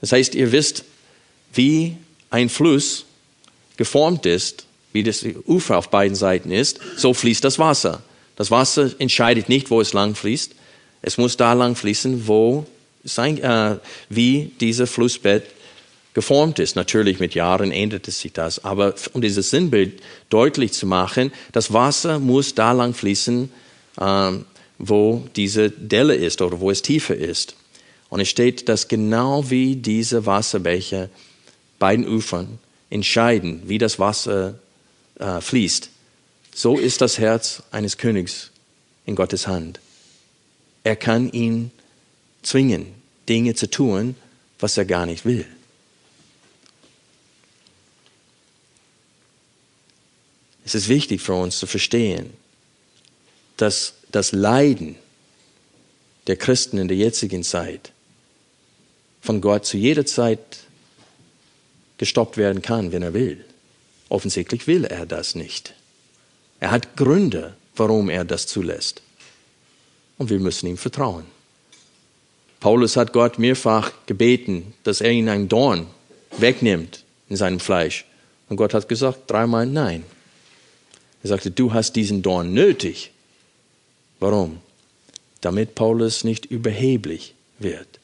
Das 0.00 0.12
heißt, 0.12 0.34
ihr 0.34 0.52
wisst, 0.52 0.84
wie 1.52 1.96
ein 2.30 2.48
Fluss 2.48 3.04
geformt 3.76 4.26
ist 4.26 4.65
wie 4.96 5.02
das 5.02 5.26
Ufer 5.46 5.76
auf 5.76 5.90
beiden 5.90 6.14
Seiten 6.14 6.50
ist, 6.50 6.80
so 6.96 7.12
fließt 7.12 7.44
das 7.44 7.58
Wasser. 7.58 8.02
Das 8.36 8.50
Wasser 8.50 8.90
entscheidet 8.98 9.50
nicht, 9.50 9.70
wo 9.70 9.82
es 9.82 9.92
lang 9.92 10.14
fließt. 10.14 10.52
Es 11.02 11.18
muss 11.18 11.36
da 11.36 11.52
lang 11.52 11.76
fließen, 11.76 12.26
wo 12.26 12.64
sein, 13.04 13.36
äh, 13.42 13.76
wie 14.08 14.52
dieses 14.58 14.88
Flussbett 14.88 15.44
geformt 16.14 16.58
ist. 16.60 16.76
Natürlich 16.76 17.20
mit 17.20 17.34
Jahren 17.34 17.72
ändert 17.72 18.06
sich 18.06 18.32
das, 18.32 18.64
aber 18.64 18.94
um 19.12 19.20
dieses 19.20 19.50
Sinnbild 19.50 20.00
deutlich 20.30 20.72
zu 20.72 20.86
machen, 20.86 21.30
das 21.52 21.74
Wasser 21.74 22.18
muss 22.18 22.54
da 22.54 22.72
lang 22.72 22.94
fließen, 22.94 23.50
äh, 24.00 24.30
wo 24.78 25.28
diese 25.36 25.68
Delle 25.70 26.14
ist 26.14 26.40
oder 26.40 26.58
wo 26.58 26.70
es 26.70 26.80
tiefer 26.80 27.16
ist. 27.16 27.54
Und 28.08 28.20
es 28.20 28.30
steht, 28.30 28.70
dass 28.70 28.88
genau 28.88 29.50
wie 29.50 29.76
diese 29.76 30.24
Wasserbecher 30.24 31.10
beiden 31.78 32.08
Ufern 32.08 32.58
entscheiden, 32.88 33.62
wie 33.66 33.76
das 33.76 33.98
Wasser 33.98 34.58
äh, 35.18 35.40
fließt. 35.40 35.90
So 36.54 36.78
ist 36.78 37.00
das 37.00 37.18
Herz 37.18 37.62
eines 37.70 37.98
Königs 37.98 38.50
in 39.04 39.14
Gottes 39.14 39.46
Hand. 39.46 39.80
Er 40.84 40.96
kann 40.96 41.30
ihn 41.32 41.70
zwingen, 42.42 42.94
Dinge 43.28 43.54
zu 43.54 43.68
tun, 43.68 44.14
was 44.58 44.76
er 44.76 44.84
gar 44.84 45.06
nicht 45.06 45.24
will. 45.24 45.46
Es 50.64 50.74
ist 50.74 50.88
wichtig 50.88 51.20
für 51.20 51.34
uns 51.34 51.58
zu 51.58 51.66
verstehen, 51.66 52.32
dass 53.56 53.94
das 54.10 54.32
Leiden 54.32 54.96
der 56.26 56.36
Christen 56.36 56.78
in 56.78 56.88
der 56.88 56.96
jetzigen 56.96 57.44
Zeit 57.44 57.92
von 59.20 59.40
Gott 59.40 59.64
zu 59.66 59.76
jeder 59.76 60.06
Zeit 60.06 60.40
gestoppt 61.98 62.36
werden 62.36 62.62
kann, 62.62 62.92
wenn 62.92 63.02
er 63.02 63.14
will. 63.14 63.44
Offensichtlich 64.08 64.66
will 64.66 64.84
er 64.84 65.06
das 65.06 65.34
nicht. 65.34 65.74
Er 66.60 66.70
hat 66.70 66.96
Gründe, 66.96 67.54
warum 67.74 68.08
er 68.08 68.24
das 68.24 68.46
zulässt. 68.46 69.02
Und 70.18 70.30
wir 70.30 70.40
müssen 70.40 70.66
ihm 70.66 70.78
vertrauen. 70.78 71.24
Paulus 72.60 72.96
hat 72.96 73.12
Gott 73.12 73.38
mehrfach 73.38 73.92
gebeten, 74.06 74.74
dass 74.82 75.00
er 75.00 75.10
ihn 75.10 75.28
ein 75.28 75.48
Dorn 75.48 75.86
wegnimmt 76.38 77.04
in 77.28 77.36
seinem 77.36 77.60
Fleisch. 77.60 78.04
Und 78.48 78.56
Gott 78.56 78.74
hat 78.74 78.88
gesagt 78.88 79.30
dreimal 79.30 79.66
nein. 79.66 80.04
Er 81.22 81.28
sagte, 81.28 81.50
du 81.50 81.72
hast 81.72 81.96
diesen 81.96 82.22
Dorn 82.22 82.54
nötig. 82.54 83.10
Warum? 84.20 84.60
Damit 85.40 85.74
Paulus 85.74 86.24
nicht 86.24 86.46
überheblich 86.46 87.34
wird. 87.58 88.00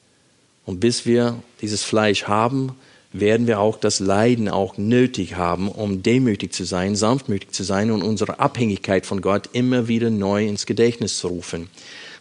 Und 0.67 0.81
bis 0.81 1.07
wir 1.07 1.43
dieses 1.61 1.83
Fleisch 1.83 2.25
haben, 2.25 2.77
werden 3.13 3.47
wir 3.47 3.61
auch 3.61 3.77
das 3.77 4.01
Leiden 4.01 4.49
auch 4.49 4.79
nötig 4.79 5.37
haben, 5.37 5.69
um 5.69 6.03
demütig 6.03 6.53
zu 6.53 6.65
sein, 6.65 6.97
sanftmütig 6.97 7.51
zu 7.51 7.63
sein 7.63 7.91
und 7.91 8.03
unsere 8.03 8.41
Abhängigkeit 8.41 9.05
von 9.05 9.21
Gott 9.21 9.51
immer 9.53 9.89
wieder 9.89 10.11
neu 10.11 10.47
ins 10.47 10.67
Gedächtnis 10.67 11.19
zu 11.19 11.29
rufen. 11.29 11.69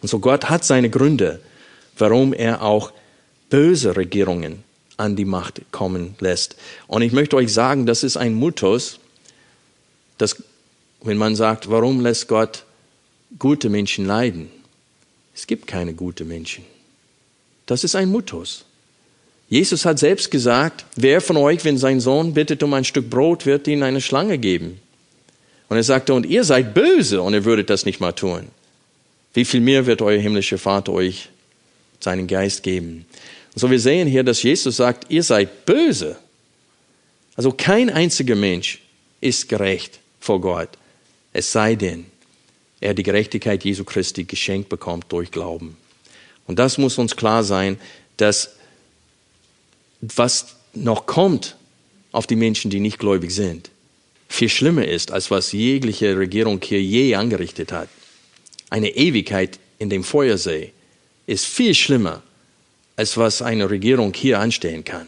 Und 0.02 0.08
so 0.08 0.18
Gott 0.18 0.50
hat 0.50 0.64
seine 0.64 0.90
Gründe, 0.90 1.40
warum 1.96 2.32
er 2.32 2.62
auch 2.62 2.92
böse 3.48 3.96
Regierungen 3.96 4.64
an 4.96 5.16
die 5.16 5.24
Macht 5.24 5.62
kommen 5.72 6.14
lässt. 6.20 6.56
Und 6.86 7.02
ich 7.02 7.12
möchte 7.12 7.36
euch 7.36 7.52
sagen, 7.52 7.86
das 7.86 8.02
ist 8.02 8.16
ein 8.16 8.38
Mythos, 8.38 8.98
dass, 10.18 10.42
wenn 11.02 11.16
man 11.16 11.36
sagt, 11.36 11.70
warum 11.70 12.00
lässt 12.00 12.28
Gott 12.28 12.64
gute 13.38 13.70
Menschen 13.70 14.06
leiden? 14.06 14.50
Es 15.34 15.46
gibt 15.46 15.66
keine 15.66 15.94
guten 15.94 16.28
Menschen. 16.28 16.64
Das 17.66 17.84
ist 17.84 17.94
ein 17.94 18.10
Mythos. 18.12 18.66
Jesus 19.52 19.84
hat 19.84 19.98
selbst 19.98 20.30
gesagt, 20.30 20.86
wer 20.96 21.20
von 21.20 21.36
euch, 21.36 21.62
wenn 21.66 21.76
sein 21.76 22.00
Sohn 22.00 22.32
bittet 22.32 22.62
um 22.62 22.72
ein 22.72 22.84
Stück 22.84 23.10
Brot, 23.10 23.44
wird 23.44 23.68
ihm 23.68 23.82
eine 23.82 24.00
Schlange 24.00 24.38
geben? 24.38 24.80
Und 25.68 25.76
er 25.76 25.82
sagte, 25.82 26.14
und 26.14 26.24
ihr 26.24 26.42
seid 26.44 26.72
böse 26.72 27.20
und 27.20 27.34
ihr 27.34 27.44
würdet 27.44 27.68
das 27.68 27.84
nicht 27.84 28.00
mal 28.00 28.12
tun. 28.12 28.48
Wie 29.34 29.44
viel 29.44 29.60
mehr 29.60 29.84
wird 29.84 30.00
euer 30.00 30.18
himmlischer 30.18 30.56
Vater 30.56 30.94
euch 30.94 31.28
seinen 32.00 32.28
Geist 32.28 32.62
geben? 32.62 33.04
Und 33.52 33.60
so 33.60 33.70
wir 33.70 33.78
sehen 33.78 34.08
hier, 34.08 34.24
dass 34.24 34.42
Jesus 34.42 34.78
sagt, 34.78 35.10
ihr 35.10 35.22
seid 35.22 35.66
böse. 35.66 36.16
Also 37.36 37.52
kein 37.52 37.90
einziger 37.90 38.36
Mensch 38.36 38.78
ist 39.20 39.50
gerecht 39.50 40.00
vor 40.18 40.40
Gott, 40.40 40.70
es 41.34 41.52
sei 41.52 41.74
denn, 41.74 42.06
er 42.80 42.94
die 42.94 43.02
Gerechtigkeit 43.02 43.62
Jesu 43.64 43.84
Christi 43.84 44.24
geschenkt 44.24 44.70
bekommt 44.70 45.12
durch 45.12 45.30
Glauben. 45.30 45.76
Und 46.46 46.58
das 46.58 46.78
muss 46.78 46.96
uns 46.96 47.16
klar 47.16 47.44
sein, 47.44 47.78
dass 48.16 48.56
was 50.02 50.56
noch 50.74 51.06
kommt 51.06 51.56
auf 52.10 52.26
die 52.26 52.36
Menschen, 52.36 52.70
die 52.70 52.80
nicht 52.80 52.98
gläubig 52.98 53.30
sind, 53.30 53.70
viel 54.28 54.48
schlimmer 54.48 54.86
ist, 54.86 55.12
als 55.12 55.30
was 55.30 55.52
jegliche 55.52 56.16
Regierung 56.16 56.60
hier 56.62 56.82
je 56.82 57.14
angerichtet 57.14 57.72
hat. 57.72 57.88
Eine 58.68 58.90
Ewigkeit 58.90 59.58
in 59.78 59.90
dem 59.90 60.04
Feuersee 60.04 60.72
ist 61.26 61.46
viel 61.46 61.74
schlimmer, 61.74 62.22
als 62.96 63.16
was 63.16 63.42
eine 63.42 63.70
Regierung 63.70 64.12
hier 64.14 64.40
anstehen 64.40 64.84
kann. 64.84 65.06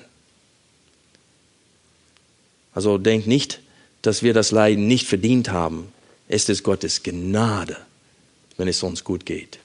Also 2.72 2.98
denkt 2.98 3.26
nicht, 3.26 3.60
dass 4.02 4.22
wir 4.22 4.34
das 4.34 4.50
Leiden 4.50 4.86
nicht 4.86 5.06
verdient 5.06 5.50
haben. 5.50 5.92
Es 6.28 6.48
ist 6.48 6.62
Gottes 6.62 7.02
Gnade, 7.02 7.76
wenn 8.56 8.68
es 8.68 8.82
uns 8.82 9.04
gut 9.04 9.26
geht. 9.26 9.58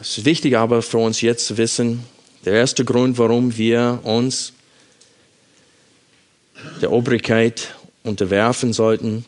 Es 0.00 0.18
ist 0.18 0.24
wichtig 0.24 0.56
aber 0.56 0.82
für 0.82 0.98
uns 0.98 1.20
jetzt 1.20 1.46
zu 1.46 1.58
wissen, 1.58 2.04
der 2.44 2.54
erste 2.54 2.84
Grund, 2.84 3.18
warum 3.18 3.56
wir 3.56 4.00
uns 4.02 4.52
der 6.80 6.92
Obrigkeit 6.92 7.74
unterwerfen 8.02 8.72
sollten, 8.72 9.24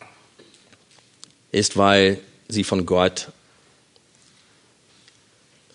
ist, 1.51 1.77
weil 1.77 2.18
sie 2.48 2.64
von 2.64 2.87
Gott 2.87 3.29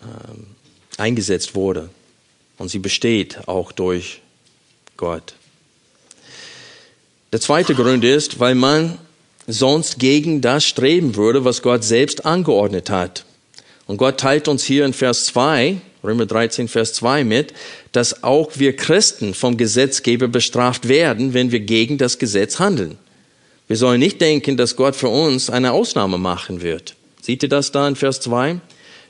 ähm, 0.02 0.46
eingesetzt 0.96 1.54
wurde. 1.54 1.90
Und 2.58 2.68
sie 2.70 2.80
besteht 2.80 3.46
auch 3.46 3.70
durch 3.70 4.20
Gott. 4.96 5.34
Der 7.32 7.40
zweite 7.40 7.74
Grund 7.74 8.04
ist, 8.04 8.40
weil 8.40 8.54
man 8.54 8.98
sonst 9.46 9.98
gegen 9.98 10.40
das 10.40 10.64
streben 10.64 11.14
würde, 11.14 11.44
was 11.44 11.62
Gott 11.62 11.84
selbst 11.84 12.26
angeordnet 12.26 12.90
hat. 12.90 13.24
Und 13.86 13.96
Gott 13.96 14.18
teilt 14.18 14.48
uns 14.48 14.64
hier 14.64 14.84
in 14.84 14.92
Vers 14.92 15.26
2, 15.26 15.80
Römer 16.04 16.26
13, 16.26 16.68
Vers 16.68 16.94
2 16.94 17.24
mit, 17.24 17.52
dass 17.92 18.22
auch 18.22 18.52
wir 18.54 18.76
Christen 18.76 19.34
vom 19.34 19.56
Gesetzgeber 19.56 20.28
bestraft 20.28 20.88
werden, 20.88 21.34
wenn 21.34 21.50
wir 21.50 21.60
gegen 21.60 21.98
das 21.98 22.18
Gesetz 22.18 22.58
handeln. 22.58 22.98
Wir 23.66 23.76
sollen 23.76 24.00
nicht 24.00 24.20
denken, 24.20 24.56
dass 24.56 24.76
Gott 24.76 24.96
für 24.96 25.08
uns 25.08 25.50
eine 25.50 25.72
Ausnahme 25.72 26.18
machen 26.18 26.62
wird. 26.62 26.94
Seht 27.20 27.42
ihr 27.42 27.48
das 27.48 27.72
da 27.72 27.86
in 27.86 27.96
Vers 27.96 28.20
2? 28.20 28.60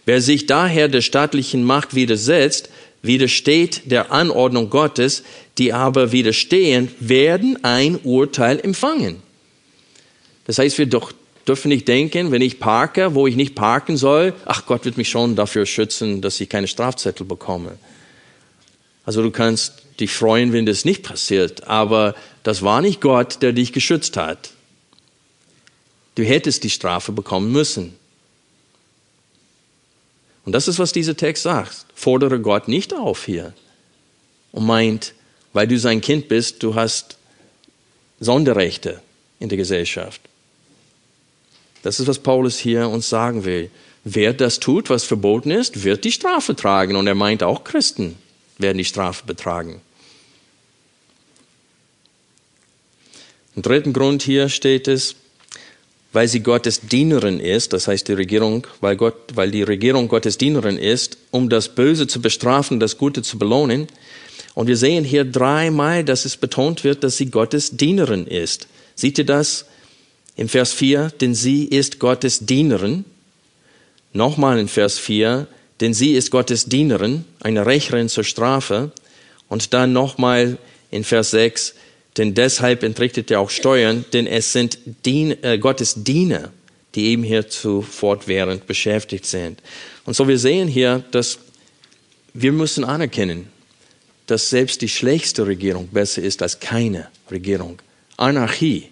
Wer 0.05 0.21
sich 0.21 0.47
daher 0.47 0.89
der 0.89 1.03
staatlichen 1.03 1.63
Macht 1.63 1.95
widersetzt, 1.95 2.71
widersteht 3.03 3.83
der 3.85 4.11
Anordnung 4.11 4.71
Gottes, 4.71 5.23
die 5.59 5.73
aber 5.73 6.13
widerstehen, 6.13 6.89
werden 6.99 7.63
ein 7.63 7.99
Urteil 8.03 8.59
empfangen. 8.59 9.23
Das 10.47 10.59
heißt, 10.59 10.79
wir 10.79 10.87
doch 10.87 11.13
dürfen 11.49 11.69
nicht 11.69 11.89
denken, 11.89 12.31
wenn 12.31 12.43
ich 12.43 12.61
parke, 12.61 13.15
wo 13.15 13.27
ich 13.27 13.37
nicht 13.37 13.55
parken 13.55 13.97
soll, 13.97 14.35
ach 14.45 14.67
Gott 14.67 14.85
wird 14.85 14.97
mich 14.97 15.09
schon 15.09 15.35
dafür 15.35 15.67
schützen, 15.67 16.21
dass 16.21 16.41
ich 16.41 16.49
keine 16.49 16.69
Strafzettel 16.69 17.25
bekomme. 17.25 17.79
Also 19.05 19.23
du 19.23 19.31
kannst 19.31 19.83
dich 20.01 20.13
freuen, 20.13 20.53
wenn 20.53 20.67
das 20.67 20.85
nicht 20.85 21.03
passiert, 21.03 21.67
aber 21.67 22.15
das 22.43 22.63
war 22.63 22.83
nicht 22.83 23.01
Gott, 23.01 23.43
der 23.43 23.53
dich 23.53 23.73
geschützt 23.73 24.17
hat. 24.17 24.51
Du 26.15 26.25
hättest 26.25 26.65
die 26.65 26.71
Strafe 26.71 27.13
bekommen 27.13 27.51
müssen. 27.53 27.97
Und 30.45 30.53
das 30.53 30.69
ist, 30.69 30.79
was 30.79 30.93
dieser 30.93 31.17
Text 31.17 31.45
sagt. 31.45 31.87
Fordere 31.95 32.41
Gott 32.41 32.69
nicht 32.69 32.93
auf 32.93 33.25
hier 33.25 33.55
und 34.53 34.67
meint, 34.67 35.15
weil 35.53 35.67
du 35.67 35.79
sein 35.79 36.01
Kind 36.01 36.29
bist, 36.29 36.63
du 36.63 36.75
hast 36.75 37.17
Sonderrechte 38.21 39.01
in 39.41 39.49
der 39.49 39.59
Gesellschaft. 39.59 40.21
Das 41.83 42.01
ist, 42.01 42.07
was 42.07 42.19
Paulus 42.19 42.59
hier 42.59 42.89
uns 42.89 43.09
sagen 43.09 43.45
will. 43.45 43.71
Wer 44.05 44.33
das 44.33 44.61
tut, 44.61 44.91
was 44.91 45.05
verboten 45.05 45.51
ist, 45.51 45.85
wird 45.85 46.05
die 46.05 46.13
Strafe 46.13 46.57
tragen. 46.57 46.97
Und 46.97 47.07
er 47.07 47.15
meint 47.15 47.43
auch 47.43 47.65
Christen 47.65 48.17
werden 48.59 48.79
die 48.79 48.85
Strafe 48.85 49.25
betragen. 49.27 49.81
Im 53.57 53.63
dritten 53.63 53.93
Grund 53.93 54.23
hier 54.23 54.49
steht 54.49 54.89
es, 54.89 55.17
weil 56.13 56.29
sie 56.29 56.41
Gottes 56.41 56.81
Dienerin 56.81 57.41
ist, 57.41 57.73
das 57.73 57.87
heißt 57.87 58.09
die 58.09 58.13
Regierung, 58.13 58.67
weil, 58.81 58.97
Gott, 58.97 59.15
weil 59.35 59.51
die 59.51 59.63
Regierung 59.63 60.09
Gottes 60.09 60.39
Dienerin 60.39 60.79
ist, 60.79 61.19
um 61.31 61.49
das 61.49 61.69
Böse 61.69 62.07
zu 62.07 62.21
bestrafen, 62.21 62.81
das 62.81 62.99
Gute 62.99 63.23
zu 63.23 63.39
belohnen. 63.39 63.89
Und 64.55 64.67
wir 64.67 64.77
sehen 64.77 65.05
hier 65.05 65.25
dreimal, 65.25 66.05
dass 66.05 66.25
es 66.25 66.37
betont 66.37 66.83
wird, 66.85 67.05
dass 67.05 67.17
sie 67.17 67.31
Gottes 67.31 67.77
Dienerin 67.77 68.27
ist. 68.27 68.67
Seht 68.95 69.19
ihr 69.19 69.27
das? 69.27 69.67
Im 70.39 70.49
Vers 70.49 70.73
4, 70.73 71.11
denn 71.21 71.35
sie 71.35 71.65
ist 71.65 71.99
Gottes 71.99 72.47
Dienerin. 72.47 73.05
Nochmal 74.13 74.61
in 74.61 74.69
Vers 74.69 74.97
4, 74.97 75.49
denn 75.81 75.93
sie 75.93 76.13
ist 76.13 76.31
Gottes 76.31 76.67
Dienerin, 76.67 77.25
eine 77.41 77.67
Rächerin 77.67 78.09
zur 78.09 78.23
Strafe. 78.23 78.93
Und 79.49 79.75
dann 79.75 79.93
nochmal 79.93 80.57
in 80.93 81.03
Vers 81.03 81.33
6, 81.33 81.75
denn 82.17 82.35
deshalb 82.35 82.85
entrichtet 82.85 83.33
er 83.33 83.41
auch 83.41 83.51
Steuern, 83.51 84.05
denn 84.13 84.29
es 84.29 84.53
sind 84.53 84.79
Dien, 85.05 85.43
äh, 85.43 85.59
Gottes 85.59 86.05
Diener, 86.05 86.53
die 86.95 87.07
eben 87.07 87.25
hierzu 87.25 87.83
fortwährend 87.83 88.69
beschäftigt 88.69 89.27
sind. 89.27 89.61
Und 90.05 90.15
so 90.15 90.29
wir 90.29 90.39
sehen 90.39 90.69
hier, 90.69 91.03
dass 91.11 91.39
wir 92.33 92.53
müssen 92.53 92.85
anerkennen, 92.85 93.49
dass 94.27 94.51
selbst 94.51 94.83
die 94.83 94.89
schlechteste 94.89 95.49
Regierung 95.49 95.89
besser 95.89 96.23
ist 96.23 96.43
als 96.43 96.61
keine 96.61 97.09
Regierung. 97.29 97.83
Anarchie 98.17 98.91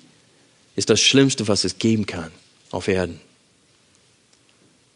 ist 0.76 0.90
das 0.90 1.00
Schlimmste, 1.00 1.48
was 1.48 1.64
es 1.64 1.78
geben 1.78 2.06
kann 2.06 2.30
auf 2.70 2.86
Erden. 2.86 3.20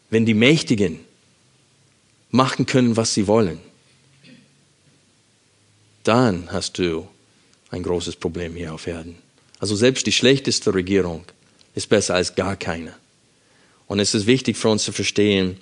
Wenn 0.09 0.25
die 0.25 0.35
Mächtigen 0.35 0.99
machen 2.29 2.65
können, 2.65 2.95
was 2.95 3.13
sie 3.13 3.27
wollen, 3.27 3.59
dann 6.03 6.51
hast 6.51 6.77
du 6.77 7.07
ein 7.71 7.83
großes 7.83 8.15
Problem 8.15 8.55
hier 8.55 8.73
auf 8.73 8.87
Erden. 8.87 9.17
Also 9.59 9.75
selbst 9.75 10.05
die 10.05 10.11
schlechteste 10.11 10.73
Regierung 10.73 11.25
ist 11.75 11.89
besser 11.89 12.15
als 12.15 12.35
gar 12.35 12.55
keine. 12.55 12.93
Und 13.87 13.99
es 13.99 14.13
ist 14.13 14.27
wichtig 14.27 14.57
für 14.57 14.69
uns 14.69 14.83
zu 14.83 14.91
verstehen, 14.91 15.57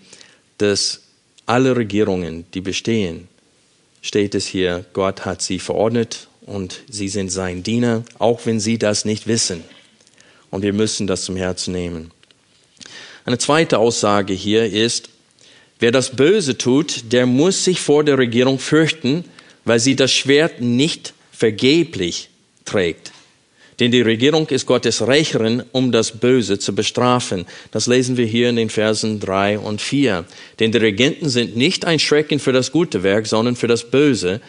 dass 0.58 1.02
alle 1.46 1.76
Regierungen, 1.76 2.46
die 2.54 2.62
bestehen, 2.62 3.28
steht 4.02 4.36
es 4.36 4.48
hier, 4.48 4.86
Gott 4.94 5.26
hat 5.26 5.42
sie 5.42 5.60
verordnet 5.60 6.28
und 6.42 6.82
sie 6.90 7.10
sind 7.10 7.30
sein 7.30 7.64
Diener, 7.64 8.04
auch 8.18 8.46
wenn 8.46 8.60
sie 8.60 8.78
das 8.78 9.06
nicht 9.06 9.28
wissen 9.28 9.64
und 10.52 10.62
wir 10.62 10.74
müssen 10.74 11.08
das 11.08 11.24
zum 11.24 11.36
Herzen 11.36 11.74
nehmen. 11.74 12.12
Eine 13.26 13.38
zweite 13.38 13.78
Aussage 13.78 14.34
hier 14.34 14.66
ist, 14.66 15.10
wer 15.80 15.92
das 15.92 16.16
Böse 16.16 16.58
tut, 16.58 17.12
der 17.12 17.26
muss 17.26 17.64
sich 17.64 17.80
vor 17.80 18.04
der 18.04 18.18
Regierung 18.18 18.60
fürchten, 18.60 19.24
weil 19.66 19.80
sie 19.80 19.96
das 19.96 20.12
Schwert 20.12 20.62
nicht 20.62 21.14
vergeblich 21.32 22.30
trägt. 22.66 23.12
Denn 23.80 23.92
die 23.92 24.02
Regierung 24.02 24.48
ist 24.50 24.66
Gottes 24.66 25.08
Rächerin, 25.08 25.64
um 25.72 25.92
das 25.92 26.12
Böse 26.12 26.60
zu 26.60 26.76
bestrafen. 26.76 27.46
Das 27.72 27.88
lesen 27.88 28.18
wir 28.18 28.26
hier 28.26 28.50
in 28.50 28.58
den 28.58 28.70
Versen 28.70 29.20
drei 29.20 29.58
und 29.58 29.80
vier. 29.80 30.26
Denn 30.60 30.74
die 30.74 30.80
Regenten 30.80 31.30
sind 31.30 31.56
nicht 31.56 31.86
ein 31.86 32.00
Schrecken 32.00 32.40
für 32.40 32.52
das 32.52 32.74
gute 32.74 33.04
Werk, 33.04 33.28
sondern 33.28 33.56
für 33.56 33.68
das 33.68 33.90
Böse. 33.90 34.42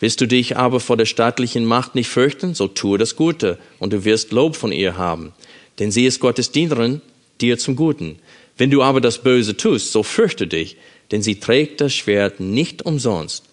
Willst 0.00 0.20
du 0.20 0.26
dich 0.26 0.56
aber 0.56 0.80
vor 0.80 0.96
der 0.96 1.04
staatlichen 1.04 1.66
Macht 1.66 1.96
nicht 1.96 2.08
fürchten, 2.08 2.54
so 2.54 2.68
tue 2.68 2.98
das 2.98 3.16
Gute, 3.16 3.58
und 3.78 3.92
du 3.92 4.04
wirst 4.04 4.30
Lob 4.32 4.56
von 4.56 4.72
ihr 4.72 4.96
haben 4.96 5.34
denn 5.78 5.90
sie 5.90 6.06
ist 6.06 6.20
Gottes 6.20 6.50
Dienerin 6.50 7.00
dir 7.40 7.58
zum 7.58 7.76
Guten. 7.76 8.18
Wenn 8.56 8.70
du 8.70 8.82
aber 8.82 9.00
das 9.00 9.22
Böse 9.22 9.56
tust, 9.56 9.92
so 9.92 10.02
fürchte 10.02 10.46
dich, 10.46 10.76
denn 11.10 11.22
sie 11.22 11.40
trägt 11.40 11.80
das 11.80 11.94
Schwert 11.94 12.40
nicht 12.40 12.82
umsonst. 12.82 13.44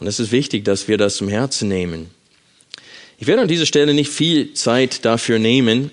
Und 0.00 0.06
es 0.06 0.18
ist 0.18 0.32
wichtig, 0.32 0.64
dass 0.64 0.88
wir 0.88 0.98
das 0.98 1.16
zum 1.16 1.28
Herzen 1.28 1.68
nehmen. 1.68 2.10
Ich 3.18 3.28
werde 3.28 3.42
an 3.42 3.48
dieser 3.48 3.66
Stelle 3.66 3.94
nicht 3.94 4.10
viel 4.10 4.52
Zeit 4.54 5.04
dafür 5.04 5.38
nehmen, 5.38 5.92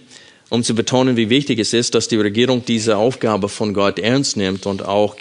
um 0.50 0.63
zu 0.63 0.74
betonen, 0.74 1.15
wie 1.15 1.30
wichtig 1.30 1.60
es 1.60 1.74
ist, 1.74 1.94
dass 1.94 2.08
die 2.08 2.15
Regierung 2.15 2.65
diese 2.65 2.98
Aufgabe 2.98 3.50
von 3.50 3.74
Gott 3.76 4.00
ernst 4.00 4.36
nimmt 4.36 4.65
und 4.65 4.84
auch 4.84 5.15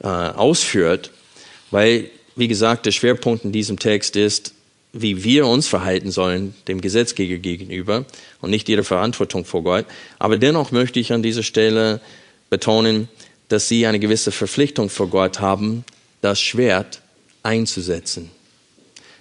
äh, 0.00 0.06
ausführt, 0.06 1.10
weil, 1.72 2.08
wie 2.36 2.46
gesagt, 2.46 2.86
der 2.86 2.92
Schwerpunkt 2.92 3.44
in 3.44 3.50
diesem 3.50 3.80
Text 3.80 4.14
ist, 4.14 4.54
wie 4.92 5.22
wir 5.22 5.46
uns 5.46 5.68
verhalten 5.68 6.10
sollen 6.10 6.54
dem 6.68 6.80
Gesetzgeber 6.80 7.38
gegenüber 7.38 8.04
und 8.40 8.50
nicht 8.50 8.68
ihre 8.68 8.84
Verantwortung 8.84 9.44
vor 9.44 9.62
Gott. 9.62 9.86
Aber 10.18 10.36
dennoch 10.36 10.72
möchte 10.72 10.98
ich 10.98 11.12
an 11.12 11.22
dieser 11.22 11.42
Stelle 11.42 12.00
betonen, 12.48 13.08
dass 13.48 13.68
sie 13.68 13.86
eine 13.86 14.00
gewisse 14.00 14.32
Verpflichtung 14.32 14.88
vor 14.90 15.08
Gott 15.08 15.40
haben, 15.40 15.84
das 16.20 16.40
Schwert 16.40 17.00
einzusetzen. 17.42 18.30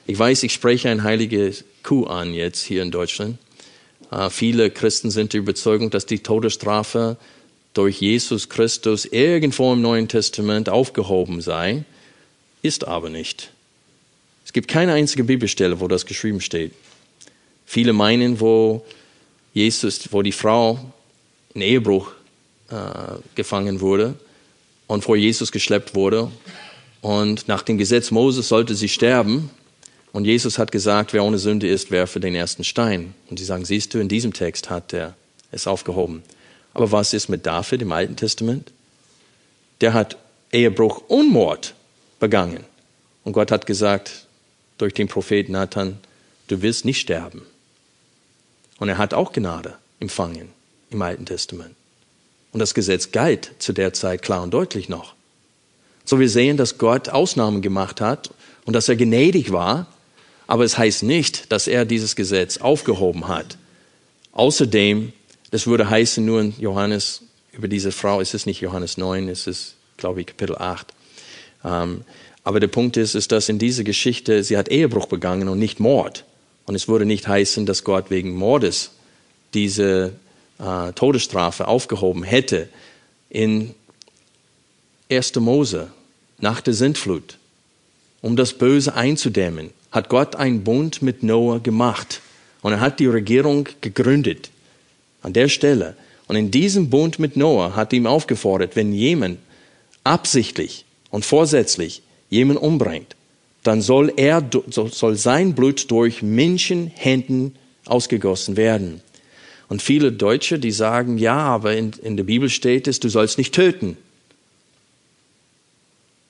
Ich 0.07 0.17
weiß, 0.17 0.43
ich 0.43 0.53
spreche 0.53 0.89
ein 0.89 1.03
heiliges 1.03 1.63
Kuh 1.83 2.05
an 2.05 2.33
jetzt 2.33 2.63
hier 2.63 2.81
in 2.81 2.91
Deutschland. 2.91 3.37
Äh, 4.11 4.29
viele 4.29 4.71
Christen 4.71 5.11
sind 5.11 5.33
der 5.33 5.39
Überzeugung, 5.39 5.89
dass 5.89 6.05
die 6.05 6.19
Todesstrafe 6.19 7.17
durch 7.73 8.01
Jesus 8.01 8.49
Christus 8.49 9.05
irgendwo 9.05 9.71
im 9.73 9.81
Neuen 9.81 10.07
Testament 10.07 10.69
aufgehoben 10.69 11.41
sei, 11.41 11.83
ist 12.61 12.87
aber 12.87 13.09
nicht. 13.09 13.51
Es 14.45 14.53
gibt 14.53 14.67
keine 14.67 14.93
einzige 14.93 15.23
Bibelstelle, 15.23 15.79
wo 15.79 15.87
das 15.87 16.05
geschrieben 16.05 16.41
steht. 16.41 16.73
Viele 17.65 17.93
meinen, 17.93 18.39
wo 18.39 18.85
Jesus, 19.53 20.11
wo 20.11 20.21
die 20.21 20.31
Frau 20.31 20.79
in 21.53 21.61
Ehebruch 21.61 22.11
äh, 22.69 22.75
gefangen 23.35 23.81
wurde 23.81 24.15
und 24.87 25.03
vor 25.03 25.15
Jesus 25.15 25.51
geschleppt 25.51 25.95
wurde 25.95 26.31
und 27.01 27.47
nach 27.47 27.61
dem 27.61 27.77
Gesetz 27.77 28.11
Moses 28.11 28.47
sollte 28.47 28.75
sie 28.75 28.89
sterben. 28.89 29.49
Und 30.11 30.25
Jesus 30.25 30.57
hat 30.57 30.71
gesagt, 30.71 31.13
wer 31.13 31.23
ohne 31.23 31.37
Sünde 31.37 31.67
ist, 31.67 31.91
werfe 31.91 32.19
den 32.19 32.35
ersten 32.35 32.63
Stein. 32.63 33.13
Und 33.29 33.37
sie 33.37 33.45
sagen, 33.45 33.63
siehst 33.65 33.93
du, 33.93 33.99
in 33.99 34.09
diesem 34.09 34.33
Text 34.33 34.69
hat 34.69 34.93
er 34.93 35.15
es 35.51 35.67
aufgehoben. 35.67 36.23
Aber 36.73 36.91
was 36.91 37.13
ist 37.13 37.29
mit 37.29 37.45
David 37.45 37.81
im 37.81 37.91
Alten 37.91 38.15
Testament? 38.15 38.71
Der 39.81 39.93
hat 39.93 40.17
Ehebruch 40.51 41.03
und 41.07 41.31
Mord 41.31 41.75
begangen. 42.19 42.63
Und 43.23 43.33
Gott 43.33 43.51
hat 43.51 43.65
gesagt, 43.65 44.25
durch 44.79 44.95
den 44.95 45.07
Propheten 45.07 45.51
Nathan, 45.51 45.99
du 46.47 46.63
wirst 46.63 46.85
nicht 46.85 46.99
sterben. 46.99 47.43
Und 48.79 48.89
er 48.89 48.97
hat 48.97 49.13
auch 49.13 49.31
Gnade 49.31 49.75
empfangen 49.99 50.49
im 50.89 51.01
Alten 51.01 51.25
Testament. 51.25 51.75
Und 52.51 52.59
das 52.59 52.73
Gesetz 52.73 53.11
galt 53.11 53.51
zu 53.59 53.73
der 53.73 53.93
Zeit 53.93 54.23
klar 54.23 54.41
und 54.41 54.51
deutlich 54.51 54.89
noch. 54.89 55.13
So 56.03 56.19
wir 56.19 56.29
sehen, 56.29 56.57
dass 56.57 56.79
Gott 56.79 57.09
Ausnahmen 57.09 57.61
gemacht 57.61 58.01
hat 58.01 58.31
und 58.65 58.73
dass 58.73 58.89
er 58.89 58.95
gnädig 58.95 59.51
war, 59.51 59.85
aber 60.47 60.63
es 60.63 60.77
heißt 60.77 61.03
nicht, 61.03 61.51
dass 61.51 61.67
er 61.67 61.85
dieses 61.85 62.15
Gesetz 62.15 62.57
aufgehoben 62.57 63.27
hat. 63.27 63.57
Außerdem, 64.31 65.13
das 65.51 65.67
würde 65.67 65.89
heißen 65.89 66.25
nur 66.25 66.41
in 66.41 66.55
Johannes, 66.57 67.21
über 67.51 67.67
diese 67.67 67.91
Frau, 67.91 68.21
es 68.21 68.33
ist 68.33 68.47
nicht 68.47 68.61
Johannes 68.61 68.97
9, 68.97 69.27
es 69.29 69.45
ist, 69.45 69.75
glaube 69.97 70.21
ich, 70.21 70.27
Kapitel 70.27 70.57
8. 70.57 70.87
Ähm, 71.65 72.01
aber 72.49 72.59
der 72.59 72.67
Punkt 72.67 72.97
ist, 72.97 73.13
ist, 73.13 73.31
dass 73.31 73.47
in 73.47 73.59
dieser 73.59 73.83
Geschichte, 73.83 74.43
sie 74.43 74.57
hat 74.57 74.69
Ehebruch 74.69 75.05
begangen 75.05 75.49
und 75.49 75.59
nicht 75.59 75.79
Mord. 75.79 76.25
Und 76.65 76.73
es 76.73 76.87
würde 76.87 77.05
nicht 77.05 77.27
heißen, 77.27 77.67
dass 77.67 77.83
Gott 77.83 78.09
wegen 78.09 78.33
Mordes 78.33 78.89
diese 79.53 80.13
äh, 80.57 80.91
Todesstrafe 80.93 81.67
aufgehoben 81.67 82.23
hätte. 82.23 82.67
In 83.29 83.75
1. 85.11 85.35
Mose, 85.35 85.91
nach 86.39 86.59
der 86.61 86.73
Sintflut, 86.73 87.37
um 88.23 88.35
das 88.35 88.53
Böse 88.53 88.95
einzudämmen, 88.95 89.69
hat 89.91 90.09
Gott 90.09 90.35
einen 90.35 90.63
Bund 90.63 91.03
mit 91.03 91.21
Noah 91.21 91.61
gemacht. 91.61 92.19
Und 92.63 92.73
er 92.73 92.79
hat 92.79 92.99
die 92.99 93.05
Regierung 93.05 93.69
gegründet. 93.81 94.49
An 95.21 95.33
der 95.33 95.49
Stelle. 95.49 95.95
Und 96.27 96.35
in 96.35 96.49
diesem 96.49 96.89
Bund 96.89 97.19
mit 97.19 97.37
Noah 97.37 97.75
hat 97.75 97.93
ihm 97.93 98.07
aufgefordert, 98.07 98.75
wenn 98.75 98.91
jemand 98.91 99.37
absichtlich 100.03 100.85
und 101.11 101.25
vorsätzlich 101.25 102.01
jemand 102.29 102.61
umbringt, 102.61 103.15
dann 103.63 103.81
soll 103.81 104.13
er, 104.15 104.47
soll 104.69 105.15
sein 105.15 105.53
Blut 105.53 105.91
durch 105.91 106.21
Menschenhänden 106.21 107.55
ausgegossen 107.85 108.55
werden. 108.55 109.01
Und 109.67 109.81
viele 109.81 110.11
Deutsche, 110.11 110.57
die 110.57 110.71
sagen, 110.71 111.17
ja, 111.17 111.37
aber 111.37 111.75
in, 111.75 111.91
in 112.01 112.17
der 112.17 112.23
Bibel 112.23 112.49
steht 112.49 112.87
es, 112.87 112.99
du 112.99 113.09
sollst 113.09 113.37
nicht 113.37 113.53
töten. 113.53 113.97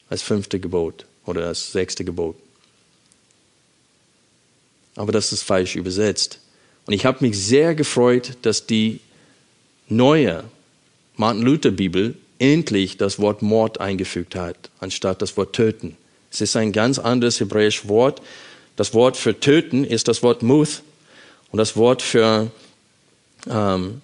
Als 0.10 0.22
fünfte 0.22 0.60
Gebot 0.60 1.06
oder 1.26 1.48
als 1.48 1.72
sechste 1.72 2.04
Gebot. 2.04 2.36
Aber 4.96 5.12
das 5.12 5.32
ist 5.32 5.44
falsch 5.44 5.76
übersetzt. 5.76 6.40
Und 6.86 6.94
ich 6.94 7.06
habe 7.06 7.24
mich 7.24 7.38
sehr 7.38 7.76
gefreut, 7.76 8.38
dass 8.42 8.66
die 8.66 9.00
neue 9.88 10.44
Martin 11.16 11.44
Luther 11.44 11.72
Bibel 11.72 12.16
endlich 12.40 12.98
das 12.98 13.20
Wort 13.20 13.42
Mord 13.42 13.80
eingefügt 13.80 14.36
hat, 14.36 14.70
anstatt 14.80 15.22
das 15.22 15.38
Wort 15.38 15.54
töten. 15.54 15.98
Es 16.32 16.42
ist 16.42 16.56
ein 16.56 16.72
ganz 16.72 17.00
anderes 17.00 17.40
hebräisches 17.40 17.88
Wort. 17.88 18.22
Das 18.76 18.94
Wort 18.94 19.18
für 19.18 19.40
töten 19.40 19.84
ist 19.84 20.08
das 20.08 20.24
Wort 20.24 20.42
Muth 20.42 20.82
und 21.52 21.58
das 21.58 21.76
Wort 21.76 22.02
für 22.02 22.50
ähm, 23.50 24.02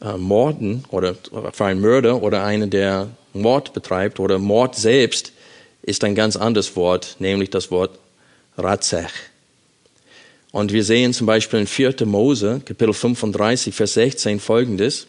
äh, 0.00 0.16
Morden 0.16 0.84
oder 0.90 1.14
für 1.52 1.64
einen 1.64 1.80
Mörder 1.80 2.22
oder 2.22 2.44
einen, 2.44 2.70
der 2.70 3.08
Mord 3.32 3.72
betreibt 3.72 4.20
oder 4.20 4.38
Mord 4.38 4.74
selbst 4.74 5.32
ist 5.82 6.04
ein 6.04 6.14
ganz 6.14 6.36
anderes 6.36 6.76
Wort, 6.76 7.16
nämlich 7.18 7.50
das 7.50 7.70
Wort 7.70 7.98
Ratzech. 8.56 9.10
Und 10.52 10.72
wir 10.72 10.84
sehen 10.84 11.14
zum 11.14 11.26
Beispiel 11.26 11.60
in 11.60 11.66
4. 11.66 12.04
Mose, 12.04 12.60
Kapitel 12.64 12.92
35, 12.92 13.74
Vers 13.74 13.94
16 13.94 14.38
folgendes. 14.38 15.06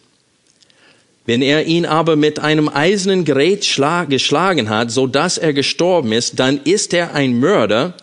Wenn 1.26 1.42
er 1.42 1.66
ihn 1.66 1.86
aber 1.86 2.16
mit 2.16 2.40
einem 2.40 2.68
eisernen 2.68 3.24
Gerät 3.24 3.62
geschlagen 4.10 4.70
hat, 4.70 4.92
so 4.92 5.08
dass 5.08 5.38
er 5.38 5.54
gestorben 5.54 6.12
ist, 6.12 6.40
dann 6.40 6.62
ist 6.64 6.94
er 6.94 7.14
ein 7.14 7.40
Mörder. 7.40 7.96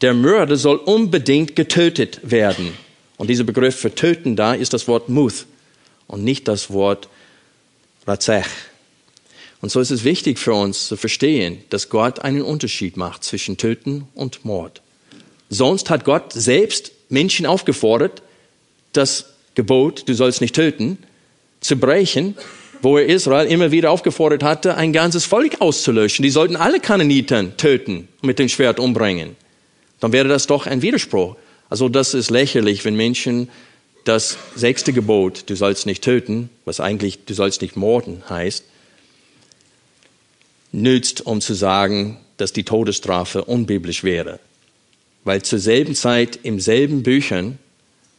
Der 0.00 0.14
Mörder 0.14 0.56
soll 0.56 0.76
unbedingt 0.76 1.56
getötet 1.56 2.20
werden. 2.22 2.72
Und 3.16 3.28
dieser 3.28 3.42
Begriff 3.42 3.74
für 3.74 3.92
töten 3.92 4.36
da 4.36 4.54
ist 4.54 4.72
das 4.72 4.86
Wort 4.86 5.08
Muth 5.08 5.46
und 6.06 6.22
nicht 6.22 6.46
das 6.46 6.70
Wort 6.70 7.08
Razech. 8.06 8.46
Und 9.60 9.70
so 9.70 9.80
ist 9.80 9.90
es 9.90 10.04
wichtig 10.04 10.38
für 10.38 10.54
uns 10.54 10.86
zu 10.86 10.96
verstehen, 10.96 11.64
dass 11.70 11.88
Gott 11.88 12.20
einen 12.20 12.42
Unterschied 12.42 12.96
macht 12.96 13.24
zwischen 13.24 13.56
Töten 13.56 14.06
und 14.14 14.44
Mord. 14.44 14.82
Sonst 15.50 15.90
hat 15.90 16.04
Gott 16.04 16.32
selbst 16.32 16.92
Menschen 17.08 17.44
aufgefordert, 17.44 18.22
das 18.92 19.30
Gebot, 19.56 20.08
du 20.08 20.14
sollst 20.14 20.40
nicht 20.40 20.54
töten, 20.54 20.98
zu 21.60 21.74
brechen 21.74 22.36
wo 22.82 22.98
er 22.98 23.06
Israel 23.06 23.46
immer 23.46 23.70
wieder 23.70 23.90
aufgefordert 23.90 24.42
hatte, 24.42 24.76
ein 24.76 24.92
ganzes 24.92 25.24
Volk 25.24 25.60
auszulöschen. 25.60 26.22
Die 26.22 26.30
sollten 26.30 26.56
alle 26.56 26.80
Kananiten 26.80 27.56
töten 27.56 28.08
und 28.20 28.26
mit 28.26 28.38
dem 28.38 28.48
Schwert 28.48 28.78
umbringen. 28.78 29.36
Dann 30.00 30.12
wäre 30.12 30.28
das 30.28 30.46
doch 30.46 30.66
ein 30.66 30.82
Widerspruch. 30.82 31.36
Also 31.70 31.88
das 31.88 32.14
ist 32.14 32.30
lächerlich, 32.30 32.84
wenn 32.84 32.94
Menschen 32.94 33.48
das 34.04 34.38
sechste 34.54 34.92
Gebot, 34.92 35.44
du 35.50 35.56
sollst 35.56 35.86
nicht 35.86 36.02
töten, 36.02 36.50
was 36.64 36.80
eigentlich 36.80 37.24
du 37.26 37.34
sollst 37.34 37.60
nicht 37.60 37.76
morden 37.76 38.22
heißt, 38.28 38.64
nützt, 40.72 41.26
um 41.26 41.40
zu 41.40 41.54
sagen, 41.54 42.18
dass 42.36 42.52
die 42.52 42.64
Todesstrafe 42.64 43.44
unbiblisch 43.44 44.04
wäre. 44.04 44.38
Weil 45.24 45.42
zur 45.42 45.58
selben 45.58 45.94
Zeit 45.94 46.38
im 46.42 46.60
selben 46.60 47.02
Büchern, 47.02 47.58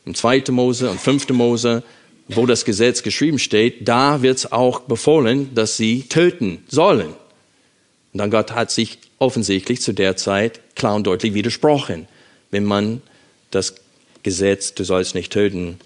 im 0.06 0.14
2. 0.14 0.44
Mose 0.52 0.90
und 0.90 1.00
5. 1.00 1.30
Mose, 1.30 1.84
wo 2.30 2.46
das 2.46 2.64
Gesetz 2.64 3.04
geschrieben 3.04 3.40
steht, 3.40 3.88
da 3.88 4.22
wird 4.22 4.38
es 4.38 4.52
auch 4.52 4.82
befohlen, 4.82 5.54
dass 5.56 5.78
sie 5.78 6.04
töten 6.04 6.64
sollen. 6.68 7.10
Und 7.10 8.18
dann 8.18 8.32
Gott 8.32 8.52
hat 8.52 8.72
sich 8.72 9.00
offensichtlich 9.18 9.82
zu 9.82 9.94
der 9.94 10.16
Zeit 10.16 10.76
klar 10.76 10.96
und 10.96 11.06
deutlich 11.06 11.34
widersprochen, 11.34 12.08
wenn 12.52 12.64
man 12.64 13.02
das 13.52 13.76
Gesetz, 14.24 14.74
du 14.74 14.84
sollst 14.84 15.16
nicht 15.16 15.34
töten, 15.34 15.80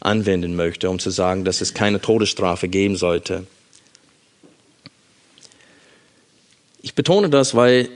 anwenden 0.00 0.54
möchte, 0.54 0.90
um 0.90 0.98
zu 0.98 1.10
sagen, 1.10 1.44
dass 1.44 1.60
es 1.60 1.72
keine 1.72 2.00
Todesstrafe 2.00 2.68
geben 2.68 2.96
sollte. 2.96 3.46
Ich 6.82 6.94
betone 6.94 7.30
das, 7.30 7.54
weil 7.54 7.88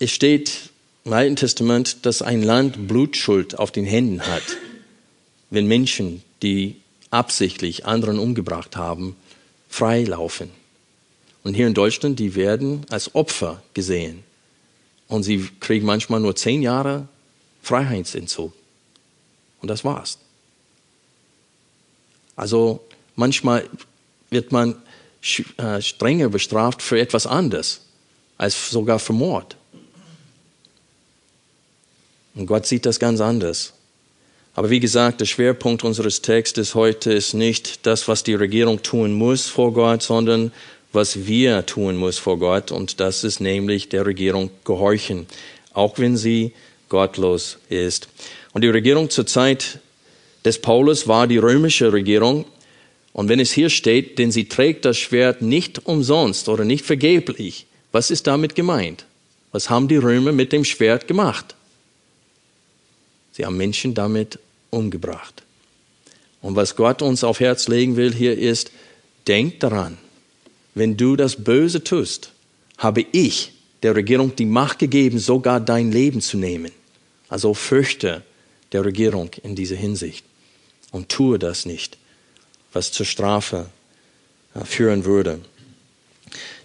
es 0.00 0.10
steht 0.10 0.70
im 1.04 1.12
Alten 1.12 1.36
Testament, 1.36 2.04
dass 2.04 2.22
ein 2.22 2.42
Land 2.42 2.88
Blutschuld 2.88 3.58
auf 3.58 3.70
den 3.70 3.84
Händen 3.84 4.26
hat, 4.26 4.42
wenn 5.50 5.66
Menschen, 5.66 6.22
die 6.42 6.76
absichtlich 7.10 7.86
anderen 7.86 8.18
umgebracht 8.18 8.76
haben, 8.76 9.16
freilaufen. 9.68 10.50
Und 11.42 11.54
hier 11.54 11.66
in 11.66 11.74
Deutschland, 11.74 12.18
die 12.18 12.34
werden 12.34 12.84
als 12.90 13.14
Opfer 13.14 13.62
gesehen. 13.74 14.22
Und 15.08 15.22
sie 15.22 15.48
kriegen 15.60 15.86
manchmal 15.86 16.20
nur 16.20 16.36
zehn 16.36 16.62
Jahre 16.62 17.08
Freiheitsentzug. 17.62 18.52
Und 19.60 19.68
das 19.68 19.84
war's. 19.84 20.18
Also 22.36 22.82
manchmal 23.16 23.68
wird 24.30 24.52
man 24.52 24.76
äh, 25.56 25.82
strenger 25.82 26.28
bestraft 26.28 26.80
für 26.80 26.98
etwas 26.98 27.26
anderes, 27.26 27.82
als 28.38 28.70
sogar 28.70 28.98
für 28.98 29.12
Mord. 29.12 29.56
Und 32.34 32.46
Gott 32.46 32.66
sieht 32.66 32.86
das 32.86 32.98
ganz 32.98 33.20
anders. 33.20 33.74
Aber 34.54 34.70
wie 34.70 34.80
gesagt, 34.80 35.20
der 35.20 35.26
Schwerpunkt 35.26 35.84
unseres 35.84 36.22
Textes 36.22 36.74
heute 36.74 37.12
ist 37.12 37.34
nicht 37.34 37.86
das, 37.86 38.08
was 38.08 38.24
die 38.24 38.34
Regierung 38.34 38.82
tun 38.82 39.12
muss 39.12 39.46
vor 39.46 39.72
Gott, 39.72 40.02
sondern 40.02 40.52
was 40.92 41.26
wir 41.26 41.64
tun 41.66 41.96
muss 41.96 42.18
vor 42.18 42.38
Gott. 42.38 42.72
Und 42.72 43.00
das 43.00 43.22
ist 43.24 43.40
nämlich 43.40 43.88
der 43.88 44.06
Regierung 44.06 44.50
gehorchen, 44.64 45.26
auch 45.72 45.98
wenn 45.98 46.16
sie 46.16 46.52
gottlos 46.88 47.58
ist. 47.68 48.08
Und 48.52 48.62
die 48.62 48.68
Regierung 48.68 49.08
zur 49.08 49.26
Zeit 49.26 49.78
des 50.44 50.60
Paulus 50.60 51.06
war 51.06 51.26
die 51.26 51.38
römische 51.38 51.92
Regierung. 51.92 52.44
Und 53.12 53.28
wenn 53.28 53.40
es 53.40 53.52
hier 53.52 53.70
steht, 53.70 54.18
denn 54.18 54.32
sie 54.32 54.48
trägt 54.48 54.84
das 54.84 54.98
Schwert 54.98 55.42
nicht 55.42 55.86
umsonst 55.86 56.48
oder 56.48 56.64
nicht 56.64 56.84
vergeblich, 56.84 57.66
was 57.92 58.10
ist 58.10 58.26
damit 58.26 58.54
gemeint? 58.54 59.04
Was 59.52 59.68
haben 59.68 59.88
die 59.88 59.96
Römer 59.96 60.32
mit 60.32 60.52
dem 60.52 60.64
Schwert 60.64 61.08
gemacht? 61.08 61.56
Sie 63.32 63.44
haben 63.44 63.56
Menschen 63.56 63.94
damit 63.94 64.38
umgebracht. 64.70 65.42
Und 66.42 66.56
was 66.56 66.76
Gott 66.76 67.02
uns 67.02 67.24
auf 67.24 67.40
Herz 67.40 67.68
legen 67.68 67.96
will 67.96 68.12
hier 68.12 68.38
ist, 68.38 68.70
denk 69.26 69.60
daran, 69.60 69.98
wenn 70.74 70.96
du 70.96 71.16
das 71.16 71.36
Böse 71.36 71.84
tust, 71.84 72.32
habe 72.78 73.04
ich 73.12 73.52
der 73.82 73.94
Regierung 73.94 74.34
die 74.36 74.46
Macht 74.46 74.78
gegeben, 74.78 75.18
sogar 75.18 75.60
dein 75.60 75.92
Leben 75.92 76.20
zu 76.20 76.38
nehmen. 76.38 76.72
Also 77.28 77.54
fürchte 77.54 78.22
der 78.72 78.84
Regierung 78.84 79.30
in 79.42 79.54
dieser 79.54 79.76
Hinsicht 79.76 80.24
und 80.90 81.08
tue 81.08 81.38
das 81.38 81.66
nicht, 81.66 81.98
was 82.72 82.92
zur 82.92 83.06
Strafe 83.06 83.66
äh, 84.54 84.64
führen 84.64 85.04
würde. 85.04 85.40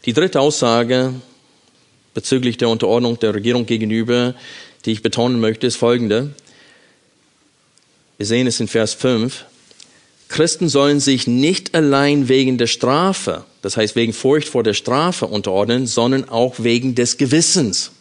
Die 0.06 0.14
dritte 0.14 0.40
Aussage 0.40 1.14
bezüglich 2.14 2.58
der 2.58 2.70
Unterordnung 2.70 3.20
der 3.20 3.34
Regierung 3.34 3.66
gegenüber, 3.66 4.36
die 4.86 4.92
ich 4.92 5.02
betonen 5.02 5.40
möchte, 5.40 5.68
ist 5.68 5.76
folgende. 5.76 6.34
Wir 8.18 8.26
sehen 8.26 8.48
es 8.48 8.60
in 8.60 8.68
Vers 8.68 8.94
5. 8.94 9.46
Christen 10.30 10.70
sollen 10.70 11.00
sich 11.00 11.28
nicht 11.28 11.76
allein 11.76 12.30
wegen 12.30 12.58
der 12.58 12.68
Strafe, 12.68 13.44
das 13.62 13.78
heißt 13.78 13.96
wegen 13.96 14.14
Furcht 14.14 14.48
vor 14.48 14.64
der 14.64 14.74
Strafe 14.74 15.28
unterordnen, 15.28 15.86
sondern 15.86 16.30
auch 16.30 16.56
wegen 16.58 16.96
des 16.96 17.18
Gewissens. 17.18 17.92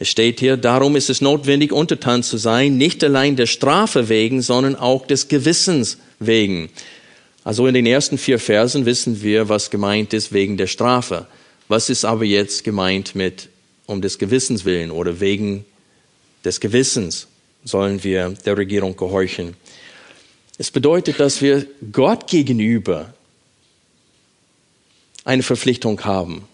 Es 0.00 0.08
steht 0.08 0.40
hier, 0.40 0.56
darum 0.56 0.96
ist 0.96 1.08
es 1.08 1.20
notwendig, 1.20 1.72
untertan 1.72 2.22
zu 2.22 2.36
sein, 2.36 2.76
nicht 2.76 3.02
allein 3.04 3.36
der 3.36 3.46
Strafe 3.46 4.08
wegen, 4.08 4.42
sondern 4.42 4.74
auch 4.74 5.06
des 5.06 5.28
Gewissens 5.28 5.98
wegen. 6.18 6.68
Also 7.44 7.66
in 7.66 7.74
den 7.74 7.86
ersten 7.86 8.18
vier 8.18 8.38
Versen 8.38 8.84
wissen 8.84 9.22
wir, 9.22 9.48
was 9.48 9.70
gemeint 9.70 10.12
ist 10.12 10.32
wegen 10.32 10.56
der 10.56 10.66
Strafe. 10.66 11.26
Was 11.68 11.88
ist 11.88 12.04
aber 12.04 12.24
jetzt 12.24 12.64
gemeint 12.64 13.14
mit 13.14 13.48
um 13.86 14.02
des 14.02 14.18
Gewissens 14.18 14.64
willen 14.64 14.90
oder 14.90 15.20
wegen 15.20 15.64
des 16.44 16.58
Gewissens? 16.60 17.28
Sollen 17.64 18.04
wir 18.04 18.30
der 18.44 18.56
Regierung 18.56 18.96
gehorchen. 18.96 19.56
Es 20.58 20.70
bedeutet, 20.70 21.18
dass 21.18 21.42
wir 21.42 21.66
Gott 21.90 22.28
gegenüber 22.28 23.12
eine 25.24 25.42
Verpflichtung 25.42 26.04
haben, 26.04 26.46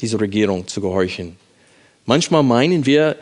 dieser 0.00 0.20
Regierung 0.20 0.66
zu 0.66 0.80
gehorchen. 0.80 1.36
Manchmal 2.06 2.42
meinen 2.42 2.86
wir, 2.86 3.16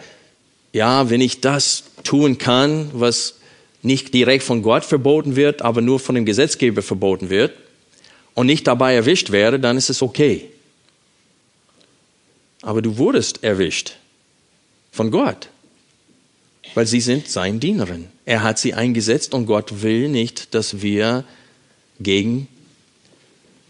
ja, 0.72 1.11
wenn 1.11 1.20
ich 1.20 1.40
das 1.40 1.84
tun 2.05 2.38
kann, 2.38 2.90
was 2.95 3.34
nicht 3.82 4.14
direkt 4.14 4.45
von 4.45 4.62
Gott 4.62 4.84
verboten 4.84 5.36
wird, 5.36 5.61
aber 5.62 5.80
nur 5.80 5.99
von 5.99 6.14
dem 6.14 6.24
Gesetzgeber 6.24 6.82
verboten 6.82 7.30
wird 7.30 7.53
und 8.34 8.47
nicht 8.47 8.66
dabei 8.66 8.95
erwischt 8.95 9.32
werde, 9.32 9.59
dann 9.59 9.76
ist 9.76 9.90
es 9.90 10.03
okay. 10.03 10.49
Aber 12.62 12.80
du 12.80 12.97
wurdest 12.97 13.43
erwischt 13.43 13.97
von 14.93 15.11
Gott 15.11 15.49
weil 16.75 16.87
sie 16.87 17.01
sind 17.01 17.29
sein 17.29 17.61
Dienerin. 17.61 18.09
Er 18.25 18.43
hat 18.43 18.59
sie 18.59 18.75
eingesetzt 18.75 19.35
und 19.35 19.47
Gott 19.47 19.83
will 19.83 20.09
nicht, 20.09 20.55
dass 20.55 20.83
wir 20.83 21.25
gegen 22.01 22.49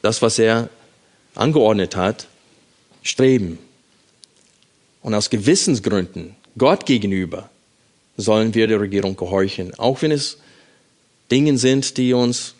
das, 0.02 0.22
was 0.22 0.38
er 0.38 0.68
angeordnet 1.34 1.96
hat, 1.96 2.28
streben. 3.02 3.58
Und 5.02 5.14
aus 5.14 5.30
Gewissensgründen 5.30 6.36
Gott 6.56 6.86
gegenüber 6.86 7.50
sollen 8.16 8.54
wir 8.54 8.66
der 8.66 8.80
Regierung 8.80 9.16
gehorchen, 9.16 9.74
auch 9.78 10.02
wenn 10.02 10.12
es 10.12 10.38
Dinge 11.30 11.56
sind, 11.56 11.96
die 11.96 12.12
uns 12.12 12.54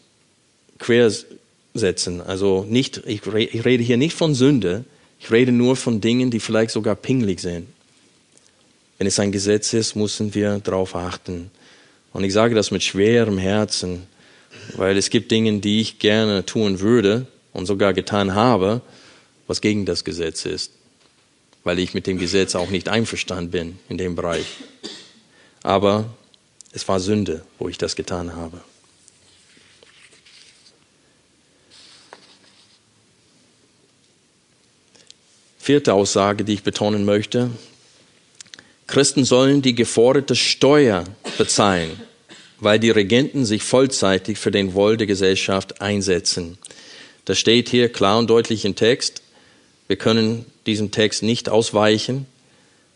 quersetzen. 0.79 2.21
Also 2.21 2.67
nicht, 2.69 3.03
ich 3.07 3.27
rede 3.27 3.85
hier 3.85 3.99
nicht 3.99 4.17
von 4.17 4.35
Sünde, 4.35 4.85
ich 5.21 5.31
rede 5.31 5.53
nur 5.53 5.77
von 5.77 6.01
Dingen, 6.01 6.31
die 6.31 6.41
vielleicht 6.41 6.73
sogar 6.73 6.97
pingelig 6.97 7.41
sind. 7.41 7.69
Wenn 9.03 9.09
es 9.09 9.19
ein 9.19 9.33
Gesetz 9.33 9.73
ist, 9.73 9.97
müssen 9.97 10.33
wir 10.33 10.61
darauf 10.61 10.95
achten. 10.95 11.51
Und 12.13 12.23
ich 12.23 12.33
sage 12.33 12.55
das 12.55 12.71
mit 12.71 12.85
schwerem 12.85 13.37
Herzen, 13.37 14.07
weil 14.77 14.97
es 14.97 15.11
gibt 15.11 15.33
Dinge, 15.33 15.59
die 15.59 15.81
ich 15.81 15.99
gerne 15.99 16.47
tun 16.47 16.79
würde 16.79 17.27
und 17.53 17.67
sogar 17.67 17.95
getan 17.95 18.37
habe, 18.37 18.81
was 19.49 19.61
gegen 19.61 19.87
das 19.87 20.05
Gesetz 20.05 20.47
ist, 20.47 20.71
weil 21.65 21.81
ich 21.81 21.95
mit 21.95 22.07
dem 22.07 22.17
Gesetz 22.17 22.55
auch 22.55 22.71
nicht 22.71 22.89
einverstanden 22.89 23.51
bin 23.51 23.79
in 23.89 23.99
dem 23.99 24.15
Bereich. 24.15 24.47
Aber 25.65 26.05
es 26.71 26.87
war 26.87 27.01
Sünde, 27.01 27.45
wo 27.59 27.69
ich 27.69 27.79
das 27.79 27.97
getan 27.97 28.37
habe. 28.37 28.61
Vierte 35.59 35.93
Aussage, 35.93 36.45
die 36.45 36.55
ich 36.55 36.63
betonen 36.63 37.05
möchte, 37.05 37.51
Christen 38.87 39.25
sollen 39.25 39.63
die 39.63 39.75
geforderte 39.75 40.37
Steuer 40.37 41.05
bezahlen, 41.39 42.01
weil 42.61 42.79
die 42.79 42.91
Regenten 42.91 43.45
sich 43.45 43.63
vollzeitig 43.63 44.39
für 44.39 44.51
den 44.51 44.75
Wohl 44.75 44.97
der 44.97 45.07
Gesellschaft 45.07 45.81
einsetzen. 45.81 46.59
Das 47.25 47.39
steht 47.39 47.69
hier 47.69 47.91
klar 47.91 48.19
und 48.19 48.29
deutlich 48.29 48.65
im 48.65 48.75
Text. 48.75 49.23
Wir 49.89 49.97
können 49.97 50.47
diesem 50.67 50.91
Text 50.91 51.23
nicht 51.23 51.49
ausweichen. 51.49 52.27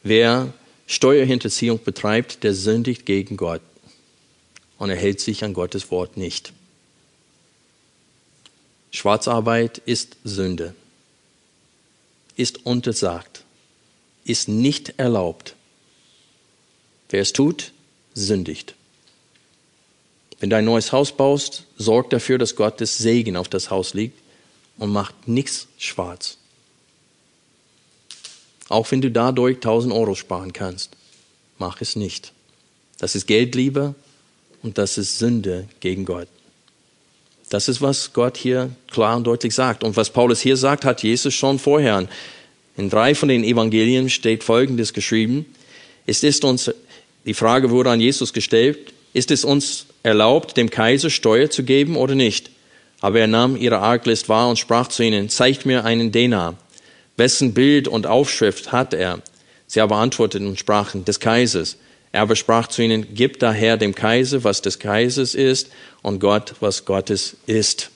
Wer 0.02 0.52
Steuerhinterziehung 0.86 1.82
betreibt, 1.82 2.44
der 2.44 2.54
sündigt 2.54 3.06
gegen 3.06 3.36
Gott 3.36 3.60
und 4.78 4.90
er 4.90 4.96
hält 4.96 5.20
sich 5.20 5.42
an 5.42 5.54
Gottes 5.54 5.90
Wort 5.90 6.16
nicht. 6.16 6.52
Schwarzarbeit 8.92 9.78
ist 9.84 10.16
Sünde, 10.24 10.74
ist 12.36 12.64
untersagt, 12.64 13.44
ist 14.24 14.48
nicht 14.48 14.94
erlaubt. 14.96 15.55
Wer 17.10 17.22
es 17.22 17.32
tut, 17.32 17.72
sündigt. 18.14 18.74
Wenn 20.38 20.50
du 20.50 20.56
ein 20.56 20.64
neues 20.64 20.92
Haus 20.92 21.12
baust, 21.16 21.64
sorg 21.76 22.10
dafür, 22.10 22.38
dass 22.38 22.56
Gottes 22.56 22.98
Segen 22.98 23.36
auf 23.36 23.48
das 23.48 23.70
Haus 23.70 23.94
liegt 23.94 24.18
und 24.78 24.92
macht 24.92 25.28
nichts 25.28 25.68
schwarz. 25.78 26.36
Auch 28.68 28.90
wenn 28.90 29.00
du 29.00 29.10
dadurch 29.10 29.56
1000 29.56 29.94
Euro 29.94 30.14
sparen 30.14 30.52
kannst, 30.52 30.96
mach 31.58 31.80
es 31.80 31.96
nicht. 31.96 32.32
Das 32.98 33.14
ist 33.14 33.26
Geldliebe 33.26 33.94
und 34.62 34.78
das 34.78 34.98
ist 34.98 35.18
Sünde 35.18 35.68
gegen 35.80 36.04
Gott. 36.04 36.28
Das 37.48 37.68
ist, 37.68 37.80
was 37.80 38.12
Gott 38.12 38.36
hier 38.36 38.70
klar 38.90 39.16
und 39.16 39.24
deutlich 39.24 39.54
sagt. 39.54 39.84
Und 39.84 39.96
was 39.96 40.10
Paulus 40.10 40.40
hier 40.40 40.56
sagt, 40.56 40.84
hat 40.84 41.02
Jesus 41.02 41.32
schon 41.32 41.60
vorher. 41.60 42.08
In 42.76 42.90
drei 42.90 43.14
von 43.14 43.28
den 43.28 43.44
Evangelien 43.44 44.10
steht 44.10 44.42
Folgendes 44.42 44.92
geschrieben. 44.92 45.46
Es 46.06 46.24
ist 46.24 46.44
uns 46.44 46.72
die 47.26 47.34
Frage 47.34 47.70
wurde 47.70 47.90
an 47.90 48.00
Jesus 48.00 48.32
gestellt, 48.32 48.92
ist 49.12 49.30
es 49.30 49.44
uns 49.44 49.86
erlaubt, 50.02 50.56
dem 50.56 50.70
Kaiser 50.70 51.10
Steuer 51.10 51.50
zu 51.50 51.64
geben 51.64 51.96
oder 51.96 52.14
nicht? 52.14 52.50
Aber 53.00 53.20
er 53.20 53.26
nahm 53.26 53.56
ihre 53.56 53.78
Arglist 53.78 54.28
wahr 54.28 54.48
und 54.48 54.58
sprach 54.58 54.88
zu 54.88 55.02
ihnen, 55.02 55.28
zeigt 55.28 55.66
mir 55.66 55.84
einen 55.84 56.12
Denar. 56.12 56.56
Wessen 57.16 57.52
Bild 57.52 57.88
und 57.88 58.06
Aufschrift 58.06 58.72
hat 58.72 58.94
er? 58.94 59.20
Sie 59.66 59.80
aber 59.80 59.96
antworteten 59.96 60.46
und 60.46 60.58
sprachen, 60.58 61.04
des 61.04 61.18
Kaisers. 61.18 61.76
Er 62.12 62.22
aber 62.22 62.36
sprach 62.36 62.68
zu 62.68 62.82
ihnen, 62.82 63.08
gib 63.14 63.40
daher 63.40 63.76
dem 63.76 63.94
Kaiser, 63.94 64.44
was 64.44 64.62
des 64.62 64.78
Kaisers 64.78 65.34
ist, 65.34 65.70
und 66.02 66.20
Gott, 66.20 66.54
was 66.60 66.84
Gottes 66.84 67.36
ist. 67.46 67.90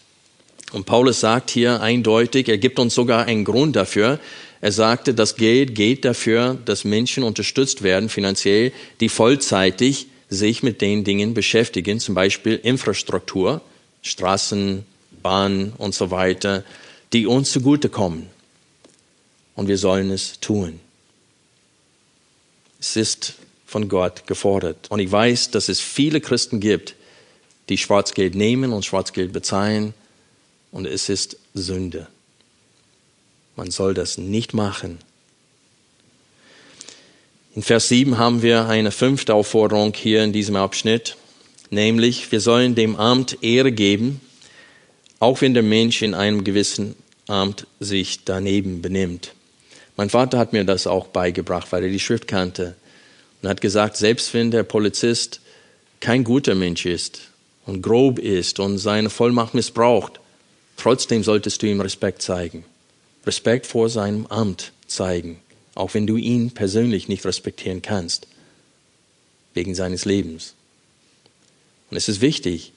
Und 0.72 0.86
Paulus 0.86 1.20
sagt 1.20 1.50
hier 1.50 1.80
eindeutig, 1.80 2.48
er 2.48 2.58
gibt 2.58 2.78
uns 2.78 2.94
sogar 2.94 3.26
einen 3.26 3.44
Grund 3.44 3.76
dafür, 3.76 4.18
er 4.60 4.72
sagte, 4.72 5.14
das 5.14 5.36
Geld 5.36 5.74
geht 5.74 6.04
dafür, 6.04 6.58
dass 6.64 6.84
Menschen 6.84 7.22
unterstützt 7.22 7.82
werden 7.82 8.08
finanziell, 8.08 8.72
die 9.00 9.08
vollzeitig 9.08 10.08
sich 10.28 10.62
mit 10.62 10.80
den 10.80 11.02
Dingen 11.02 11.34
beschäftigen, 11.34 11.98
zum 11.98 12.14
Beispiel 12.14 12.60
Infrastruktur, 12.62 13.62
Straßen, 14.02 14.84
Bahnen 15.22 15.72
und 15.78 15.94
so 15.94 16.10
weiter, 16.10 16.64
die 17.12 17.26
uns 17.26 17.50
zugutekommen. 17.50 18.28
Und 19.56 19.68
wir 19.68 19.78
sollen 19.78 20.10
es 20.10 20.40
tun. 20.40 20.80
Es 22.78 22.96
ist 22.96 23.34
von 23.66 23.88
Gott 23.88 24.26
gefordert. 24.26 24.90
Und 24.90 25.00
ich 25.00 25.10
weiß, 25.10 25.50
dass 25.50 25.68
es 25.68 25.80
viele 25.80 26.20
Christen 26.20 26.60
gibt, 26.60 26.94
die 27.68 27.78
Schwarzgeld 27.78 28.34
nehmen 28.34 28.72
und 28.72 28.84
Schwarzgeld 28.84 29.32
bezahlen, 29.32 29.94
und 30.72 30.86
es 30.86 31.08
ist 31.08 31.36
Sünde. 31.52 32.06
Man 33.60 33.70
soll 33.70 33.92
das 33.92 34.16
nicht 34.16 34.54
machen. 34.54 35.00
In 37.54 37.62
Vers 37.62 37.88
7 37.88 38.16
haben 38.16 38.40
wir 38.40 38.66
eine 38.68 38.90
fünfte 38.90 39.34
Aufforderung 39.34 39.92
hier 39.92 40.24
in 40.24 40.32
diesem 40.32 40.56
Abschnitt, 40.56 41.18
nämlich 41.68 42.32
wir 42.32 42.40
sollen 42.40 42.74
dem 42.74 42.96
Amt 42.96 43.36
Ehre 43.42 43.70
geben, 43.70 44.22
auch 45.18 45.42
wenn 45.42 45.52
der 45.52 45.62
Mensch 45.62 46.00
in 46.00 46.14
einem 46.14 46.42
gewissen 46.42 46.96
Amt 47.26 47.66
sich 47.80 48.24
daneben 48.24 48.80
benimmt. 48.80 49.34
Mein 49.94 50.08
Vater 50.08 50.38
hat 50.38 50.54
mir 50.54 50.64
das 50.64 50.86
auch 50.86 51.08
beigebracht, 51.08 51.70
weil 51.70 51.84
er 51.84 51.90
die 51.90 52.00
Schrift 52.00 52.26
kannte 52.28 52.76
und 53.42 53.50
hat 53.50 53.60
gesagt, 53.60 53.98
selbst 53.98 54.32
wenn 54.32 54.50
der 54.50 54.62
Polizist 54.62 55.42
kein 56.00 56.24
guter 56.24 56.54
Mensch 56.54 56.86
ist 56.86 57.28
und 57.66 57.82
grob 57.82 58.18
ist 58.20 58.58
und 58.58 58.78
seine 58.78 59.10
Vollmacht 59.10 59.52
missbraucht, 59.52 60.18
trotzdem 60.78 61.22
solltest 61.22 61.60
du 61.60 61.66
ihm 61.66 61.82
Respekt 61.82 62.22
zeigen. 62.22 62.64
Respekt 63.26 63.66
vor 63.66 63.88
seinem 63.88 64.26
Amt 64.26 64.72
zeigen, 64.86 65.40
auch 65.74 65.94
wenn 65.94 66.06
du 66.06 66.16
ihn 66.16 66.52
persönlich 66.52 67.08
nicht 67.08 67.24
respektieren 67.24 67.82
kannst, 67.82 68.26
wegen 69.54 69.74
seines 69.74 70.04
Lebens. 70.04 70.54
Und 71.90 71.96
es 71.96 72.08
ist 72.08 72.20
wichtig, 72.20 72.72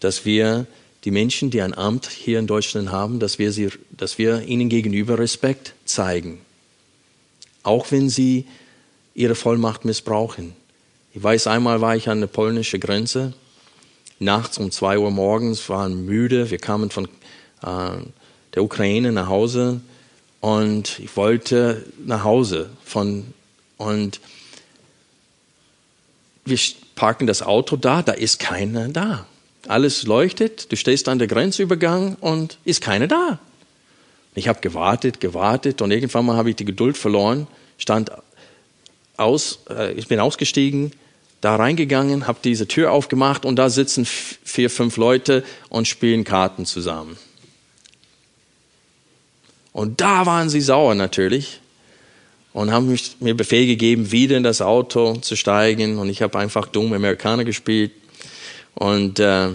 dass 0.00 0.24
wir 0.24 0.66
die 1.04 1.10
Menschen, 1.10 1.50
die 1.50 1.62
ein 1.62 1.74
Amt 1.74 2.08
hier 2.08 2.38
in 2.38 2.46
Deutschland 2.46 2.92
haben, 2.92 3.18
dass 3.18 3.38
wir, 3.38 3.52
sie, 3.52 3.70
dass 3.90 4.18
wir 4.18 4.42
ihnen 4.42 4.68
gegenüber 4.68 5.18
Respekt 5.18 5.74
zeigen, 5.84 6.40
auch 7.62 7.90
wenn 7.90 8.08
sie 8.08 8.46
ihre 9.14 9.34
Vollmacht 9.34 9.84
missbrauchen. 9.84 10.54
Ich 11.12 11.22
weiß, 11.22 11.46
einmal 11.46 11.80
war 11.80 11.96
ich 11.96 12.08
an 12.08 12.20
der 12.20 12.28
polnischen 12.28 12.80
Grenze, 12.80 13.34
nachts 14.18 14.58
um 14.58 14.70
zwei 14.70 14.98
Uhr 14.98 15.10
morgens, 15.10 15.68
waren 15.68 16.06
müde, 16.06 16.50
wir 16.50 16.58
kamen 16.58 16.90
von 16.90 17.08
äh, 17.62 18.02
der 18.54 18.64
Ukraine 18.64 19.12
nach 19.12 19.28
Hause 19.28 19.80
und 20.40 20.98
ich 20.98 21.16
wollte 21.16 21.84
nach 22.04 22.24
Hause 22.24 22.70
von 22.84 23.32
und 23.78 24.20
wir 26.44 26.58
parken 26.94 27.26
das 27.26 27.42
Auto 27.42 27.76
da, 27.76 28.02
da 28.02 28.12
ist 28.12 28.38
keiner 28.38 28.88
da. 28.88 29.26
Alles 29.68 30.04
leuchtet, 30.04 30.72
du 30.72 30.76
stehst 30.76 31.08
an 31.08 31.18
der 31.18 31.28
Grenzübergang 31.28 32.16
und 32.20 32.58
ist 32.64 32.80
keiner 32.80 33.06
da. 33.06 33.38
Ich 34.34 34.48
habe 34.48 34.60
gewartet, 34.60 35.20
gewartet 35.20 35.82
und 35.82 35.90
irgendwann 35.90 36.26
mal 36.26 36.36
habe 36.36 36.50
ich 36.50 36.56
die 36.56 36.64
Geduld 36.64 36.96
verloren, 36.96 37.46
stand 37.78 38.10
aus, 39.16 39.60
äh, 39.68 39.92
ich 39.92 40.08
bin 40.08 40.18
ausgestiegen, 40.20 40.92
da 41.40 41.56
reingegangen, 41.56 42.26
habe 42.26 42.38
diese 42.42 42.66
Tür 42.66 42.92
aufgemacht 42.92 43.44
und 43.44 43.56
da 43.56 43.68
sitzen 43.68 44.06
vier, 44.06 44.70
fünf 44.70 44.96
Leute 44.96 45.44
und 45.68 45.86
spielen 45.86 46.24
Karten 46.24 46.66
zusammen. 46.66 47.18
Und 49.72 50.00
da 50.00 50.26
waren 50.26 50.48
sie 50.48 50.60
sauer 50.60 50.94
natürlich 50.94 51.60
und 52.52 52.70
haben 52.70 52.88
mich, 52.88 53.16
mir 53.20 53.34
Befehl 53.34 53.66
gegeben, 53.66 54.12
wieder 54.12 54.36
in 54.36 54.42
das 54.42 54.60
Auto 54.60 55.14
zu 55.16 55.36
steigen. 55.36 55.98
Und 55.98 56.08
ich 56.08 56.22
habe 56.22 56.38
einfach 56.38 56.66
dumm 56.68 56.92
Amerikaner 56.92 57.44
gespielt. 57.44 57.92
Und 58.74 59.18
äh, 59.18 59.48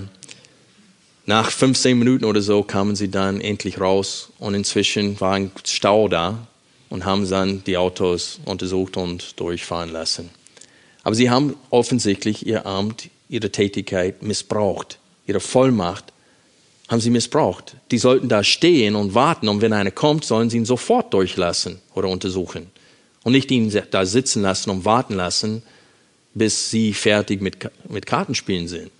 nach 1.25 1.51
15 1.51 1.97
Minuten 1.97 2.25
oder 2.25 2.41
so 2.41 2.63
kamen 2.63 2.95
sie 2.95 3.09
dann 3.11 3.41
endlich 3.41 3.79
raus. 3.79 4.29
Und 4.39 4.55
inzwischen 4.55 5.19
war 5.21 5.33
ein 5.33 5.51
Stau 5.63 6.07
da 6.07 6.47
und 6.89 7.05
haben 7.05 7.29
dann 7.29 7.63
die 7.65 7.77
Autos 7.77 8.39
untersucht 8.45 8.97
und 8.97 9.39
durchfahren 9.39 9.91
lassen. 9.91 10.29
Aber 11.03 11.15
sie 11.15 11.29
haben 11.29 11.55
offensichtlich 11.69 12.45
ihr 12.45 12.65
Amt, 12.65 13.09
ihre 13.29 13.51
Tätigkeit 13.51 14.23
missbraucht, 14.23 14.99
ihre 15.25 15.39
Vollmacht 15.39 16.05
haben 16.87 17.01
sie 17.01 17.09
missbraucht. 17.09 17.75
Die 17.91 17.97
sollten 17.97 18.29
da 18.29 18.43
stehen 18.43 18.95
und 18.95 19.13
warten 19.13 19.49
und 19.49 19.61
wenn 19.61 19.73
einer 19.73 19.91
kommt, 19.91 20.23
sollen 20.25 20.49
sie 20.49 20.57
ihn 20.57 20.65
sofort 20.65 21.13
durchlassen 21.13 21.79
oder 21.93 22.07
untersuchen 22.09 22.71
und 23.23 23.33
nicht 23.33 23.51
ihn 23.51 23.71
da 23.91 24.05
sitzen 24.05 24.41
lassen 24.41 24.69
und 24.69 24.85
warten 24.85 25.15
lassen, 25.15 25.63
bis 26.33 26.69
sie 26.69 26.93
fertig 26.93 27.41
mit, 27.41 27.57
mit 27.89 28.05
Kartenspielen 28.05 28.67
sind. 28.67 28.91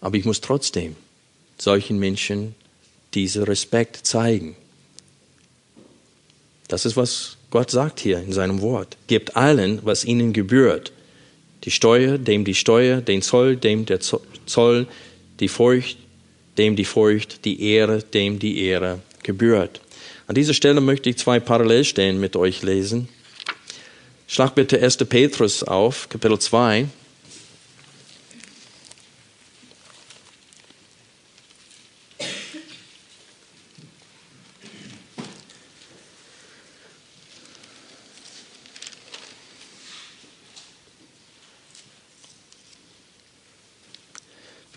Aber 0.00 0.16
ich 0.16 0.24
muss 0.24 0.40
trotzdem 0.40 0.96
solchen 1.56 1.98
Menschen 1.98 2.54
diesen 3.14 3.44
Respekt 3.44 4.06
zeigen. 4.06 4.56
Das 6.68 6.84
ist, 6.84 6.96
was 6.96 7.36
Gott 7.50 7.70
sagt 7.70 8.00
hier 8.00 8.18
in 8.18 8.32
seinem 8.32 8.60
Wort. 8.60 8.96
Gebt 9.06 9.36
allen, 9.36 9.80
was 9.84 10.04
ihnen 10.04 10.32
gebührt. 10.32 10.92
Die 11.62 11.70
Steuer, 11.70 12.18
dem 12.18 12.44
die 12.44 12.54
Steuer, 12.54 13.00
den 13.00 13.22
Zoll, 13.22 13.56
dem 13.56 13.86
der 13.86 14.00
Zoll, 14.00 14.86
die 15.40 15.48
Furcht, 15.48 15.98
dem 16.58 16.76
die 16.76 16.84
Furcht, 16.84 17.44
die 17.44 17.62
Ehre, 17.62 18.02
dem 18.02 18.38
die 18.38 18.64
Ehre 18.64 19.00
gebührt. 19.22 19.80
An 20.26 20.34
dieser 20.34 20.54
Stelle 20.54 20.80
möchte 20.80 21.10
ich 21.10 21.18
zwei 21.18 21.40
Parallelstellen 21.40 22.18
mit 22.18 22.36
euch 22.36 22.62
lesen. 22.62 23.08
Schlag 24.26 24.54
bitte 24.54 24.80
1. 24.80 24.96
Petrus 24.98 25.62
auf, 25.62 26.08
Kapitel 26.08 26.38
2. 26.38 26.86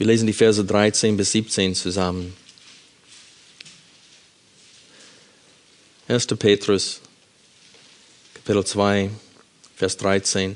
Wir 0.08 0.14
lesen 0.14 0.28
die 0.28 0.32
Verse 0.32 0.64
13 0.64 1.18
bis 1.18 1.34
17 1.34 1.76
zusammen. 1.76 2.34
1. 6.08 6.28
Petrus, 6.28 7.02
Kapitel 8.34 8.64
2, 8.64 9.10
Vers 9.76 9.98
13. 9.98 10.56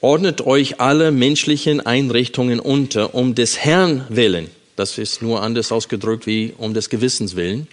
Ordnet 0.00 0.42
euch 0.42 0.80
alle 0.80 1.10
menschlichen 1.10 1.80
Einrichtungen 1.80 2.60
unter, 2.60 3.12
um 3.12 3.34
des 3.34 3.58
Herrn 3.58 4.06
willen. 4.08 4.48
Das 4.76 4.98
ist 4.98 5.20
nur 5.20 5.42
anders 5.42 5.72
ausgedrückt 5.72 6.28
wie 6.28 6.54
um 6.58 6.74
des 6.74 6.90
Gewissens 6.90 7.34
willen. 7.34 7.66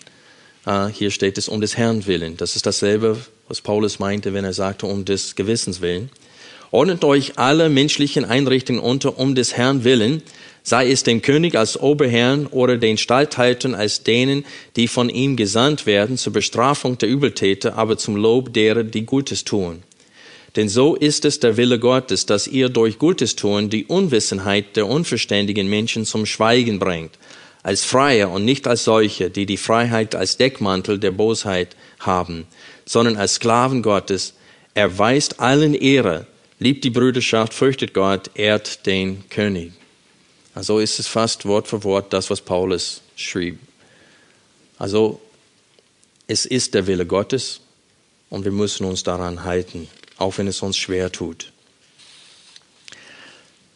Uh, 0.66 0.88
hier 0.88 1.12
steht 1.12 1.38
es 1.38 1.48
um 1.48 1.62
des 1.62 1.78
Herrn 1.78 2.08
willen. 2.08 2.38
Das 2.38 2.56
ist 2.56 2.66
dasselbe, 2.66 3.24
was 3.48 3.62
Paulus 3.62 4.00
meinte, 4.00 4.34
wenn 4.34 4.44
er 4.44 4.54
sagte 4.54 4.88
um 4.88 5.06
des 5.06 5.36
Gewissens 5.36 5.82
willen. 5.82 6.10
Ordnet 6.72 7.04
euch 7.04 7.38
alle 7.38 7.70
menschlichen 7.70 8.26
Einrichtungen 8.26 8.82
unter, 8.82 9.20
um 9.20 9.36
des 9.36 9.56
Herrn 9.56 9.84
willen, 9.84 10.24
sei 10.66 10.90
es 10.90 11.04
dem 11.04 11.22
König 11.22 11.56
als 11.56 11.80
Oberherrn 11.80 12.48
oder 12.48 12.78
den 12.78 12.98
Statthaltern 12.98 13.76
als 13.76 14.02
denen, 14.02 14.44
die 14.76 14.88
von 14.88 15.10
ihm 15.10 15.36
gesandt 15.36 15.86
werden 15.86 16.18
zur 16.18 16.34
Bestrafung 16.34 16.98
der 16.98 17.08
Übeltäter, 17.08 17.78
aber 17.78 17.98
zum 17.98 18.16
Lob 18.16 18.52
derer, 18.52 18.84
die 18.84 19.06
Gutes 19.06 19.46
tun. 19.46 19.84
Denn 20.56 20.68
so 20.68 20.96
ist 20.96 21.24
es 21.24 21.40
der 21.40 21.56
Wille 21.58 21.78
Gottes, 21.78 22.26
dass 22.26 22.48
ihr 22.48 22.70
durch 22.70 22.98
Gutes 22.98 23.36
tun 23.36 23.70
die 23.70 23.86
Unwissenheit 23.86 24.76
der 24.76 24.88
unverständigen 24.88 25.70
Menschen 25.70 26.04
zum 26.04 26.26
Schweigen 26.26 26.80
bringt, 26.80 27.12
als 27.62 27.86
Freie 27.86 28.28
und 28.28 28.44
nicht 28.44 28.68
als 28.68 28.86
solche, 28.86 29.30
die 29.30 29.46
die 29.46 29.58
Freiheit 29.58 30.16
als 30.16 30.38
Deckmantel 30.38 30.98
der 30.98 31.12
Bosheit 31.12 31.76
haben, 32.00 32.48
sondern 32.86 33.18
als 33.18 33.36
Sklaven 33.36 33.84
Gottes, 33.84 34.34
erweist 34.74 35.40
allen 35.40 35.76
Ehre, 35.76 36.26
liebt 36.58 36.84
die 36.84 36.90
Brüderschaft, 36.90 37.54
fürchtet 37.54 37.94
Gott, 37.94 38.32
ehrt 38.34 38.88
den 38.88 39.30
König. 39.30 39.74
Also 40.56 40.80
ist 40.80 41.00
es 41.00 41.08
fast 41.08 41.46
Wort 41.46 41.68
für 41.68 41.84
Wort 41.84 42.14
das, 42.14 42.30
was 42.30 42.42
Paulus 42.42 43.02
schrieb. 43.16 43.60
Also 44.80 45.20
es 46.28 46.46
ist 46.46 46.74
der 46.74 46.88
Wille 46.88 47.06
Gottes 47.06 47.60
und 48.30 48.46
wir 48.46 48.52
müssen 48.52 48.86
uns 48.86 49.04
daran 49.04 49.44
halten, 49.44 49.90
auch 50.18 50.38
wenn 50.38 50.48
es 50.48 50.62
uns 50.62 50.78
schwer 50.78 51.12
tut. 51.12 51.52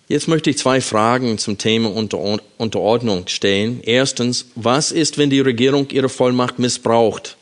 Jetzt 0.07 0.27
möchte 0.27 0.49
ich 0.49 0.57
zwei 0.57 0.81
Fragen 0.81 1.37
zum 1.37 1.59
Thema 1.59 1.93
Unterordnung 2.57 3.27
stellen. 3.27 3.81
Erstens, 3.83 4.45
was 4.55 4.91
ist, 4.91 5.19
wenn 5.19 5.29
die 5.29 5.41
Regierung 5.41 5.87
ihre 5.91 6.09
Vollmacht 6.09 6.57
missbraucht? 6.57 7.37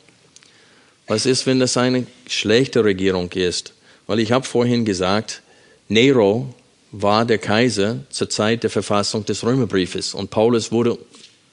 Was 1.05 1.25
ist, 1.25 1.45
wenn 1.45 1.59
das 1.59 1.77
eine 1.77 2.05
schlechte 2.27 2.83
Regierung 2.83 3.31
ist? 3.31 3.71
Weil 4.05 4.19
ich 4.19 4.33
habe 4.33 4.45
vorhin 4.45 4.83
gesagt, 4.83 5.43
Nero 5.87 6.53
war 6.91 7.25
der 7.25 7.37
Kaiser 7.37 7.99
zur 8.09 8.29
Zeit 8.29 8.63
der 8.63 8.69
Verfassung 8.69 9.25
des 9.25 9.43
Römerbriefes 9.43 10.13
und 10.13 10.29
Paulus 10.29 10.71
wurde 10.71 10.97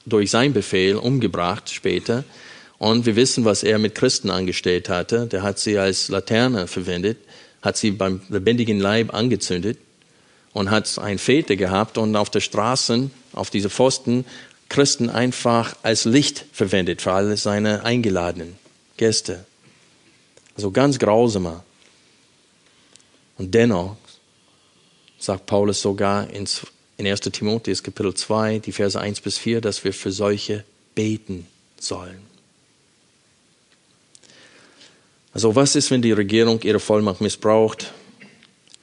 durch 0.05 0.31
sein 0.31 0.53
Befehl 0.53 0.95
umgebracht 0.95 1.69
später. 1.69 2.23
Und 2.77 3.05
wir 3.05 3.15
wissen, 3.15 3.45
was 3.45 3.63
er 3.63 3.79
mit 3.79 3.95
Christen 3.95 4.29
angestellt 4.29 4.89
hatte. 4.89 5.27
Der 5.27 5.43
hat 5.43 5.59
sie 5.59 5.77
als 5.77 6.09
Laterne 6.09 6.67
verwendet, 6.67 7.17
hat 7.61 7.77
sie 7.77 7.91
beim 7.91 8.21
lebendigen 8.29 8.79
Leib 8.79 9.13
angezündet 9.13 9.79
und 10.53 10.69
hat 10.71 10.99
ein 10.99 11.17
Fete 11.17 11.57
gehabt 11.57 11.97
und 11.97 12.15
auf 12.15 12.29
der 12.29 12.41
Straße, 12.41 13.09
auf 13.33 13.49
diese 13.49 13.69
Pfosten, 13.69 14.25
Christen 14.69 15.09
einfach 15.09 15.75
als 15.83 16.05
Licht 16.05 16.45
verwendet 16.51 17.01
für 17.01 17.13
alle 17.13 17.37
seine 17.37 17.83
eingeladenen 17.83 18.55
Gäste. 18.97 19.45
Also 20.55 20.71
ganz 20.71 20.99
grausamer. 20.99 21.63
Und 23.37 23.53
dennoch 23.53 23.97
sagt 25.25 25.45
Paulus 25.45 25.81
sogar 25.81 26.29
in 26.29 26.47
in 26.97 27.07
1. 27.07 27.21
Timotheus 27.21 27.83
Kapitel 27.83 28.13
2, 28.13 28.59
die 28.59 28.71
Verse 28.71 28.99
1 28.99 29.21
bis 29.21 29.37
4, 29.37 29.61
dass 29.61 29.83
wir 29.83 29.93
für 29.93 30.11
solche 30.11 30.63
beten 30.93 31.45
sollen. 31.77 32.19
Also 35.33 35.55
was 35.55 35.75
ist, 35.75 35.91
wenn 35.91 36.01
die 36.01 36.13
Regierung 36.13 36.61
ihre 36.61 36.79
Vollmacht 36.79 37.19
missbraucht? 37.19 37.91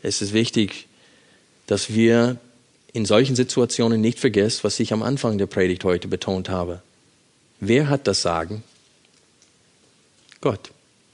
Es 0.03 0.21
ist 0.21 0.35
wichtig, 0.35 0.89
dass 1.67 1.95
wir 1.95 2.37
in 2.93 3.07
solchen 3.07 3.35
Situationen 3.35 4.03
nicht 4.03 4.19
vergessen, 4.19 4.61
was 4.65 4.79
ich 4.79 4.93
am 4.93 5.03
Anfang 5.03 5.39
der 5.39 5.47
Predigt 5.47 5.85
heute 5.85 6.09
betont 6.09 6.51
habe. 6.51 6.83
Wer 7.61 7.89
hat 7.89 8.07
das 8.07 8.21
Sagen? 8.21 8.63
Gott. 10.43 10.73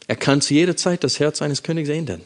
Er 0.09 0.17
kann 0.17 0.41
zu 0.41 0.55
jeder 0.55 0.77
Zeit 0.77 1.05
das 1.05 1.21
Herz 1.21 1.43
eines 1.43 1.63
Königs 1.63 1.91
ändern. 1.91 2.23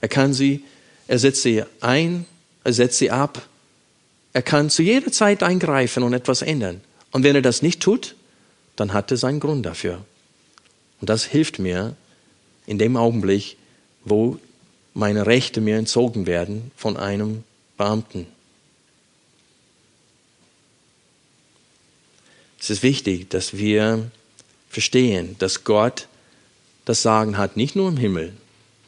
Er 0.00 0.08
kann 0.08 0.32
sie, 0.32 0.64
er 1.06 1.18
setzt 1.18 1.42
sie 1.42 1.62
ein, 1.80 2.26
er 2.64 2.72
setzt 2.72 2.98
sie 2.98 3.10
ab. 3.10 3.46
Er 4.32 4.42
kann 4.42 4.70
zu 4.70 4.82
jeder 4.82 5.12
Zeit 5.12 5.42
eingreifen 5.42 6.02
und 6.02 6.12
etwas 6.12 6.42
ändern. 6.42 6.80
Und 7.12 7.22
wenn 7.22 7.36
er 7.36 7.42
das 7.42 7.62
nicht 7.62 7.80
tut, 7.80 8.16
dann 8.76 8.92
hat 8.92 9.10
er 9.10 9.16
seinen 9.16 9.40
Grund 9.40 9.64
dafür. 9.64 10.04
Und 11.00 11.10
das 11.10 11.24
hilft 11.24 11.58
mir 11.58 11.94
in 12.66 12.78
dem 12.78 12.96
Augenblick, 12.96 13.56
wo 14.04 14.38
meine 14.94 15.26
Rechte 15.26 15.60
mir 15.60 15.76
entzogen 15.76 16.26
werden 16.26 16.70
von 16.76 16.96
einem 16.96 17.44
Beamten. 17.76 18.26
Es 22.58 22.70
ist 22.70 22.82
wichtig, 22.82 23.28
dass 23.28 23.56
wir 23.56 24.10
verstehen, 24.70 25.36
dass 25.38 25.64
Gott 25.64 26.08
das 26.84 27.02
Sagen 27.02 27.36
hat, 27.36 27.56
nicht 27.56 27.76
nur 27.76 27.88
im 27.88 27.96
Himmel, 27.96 28.32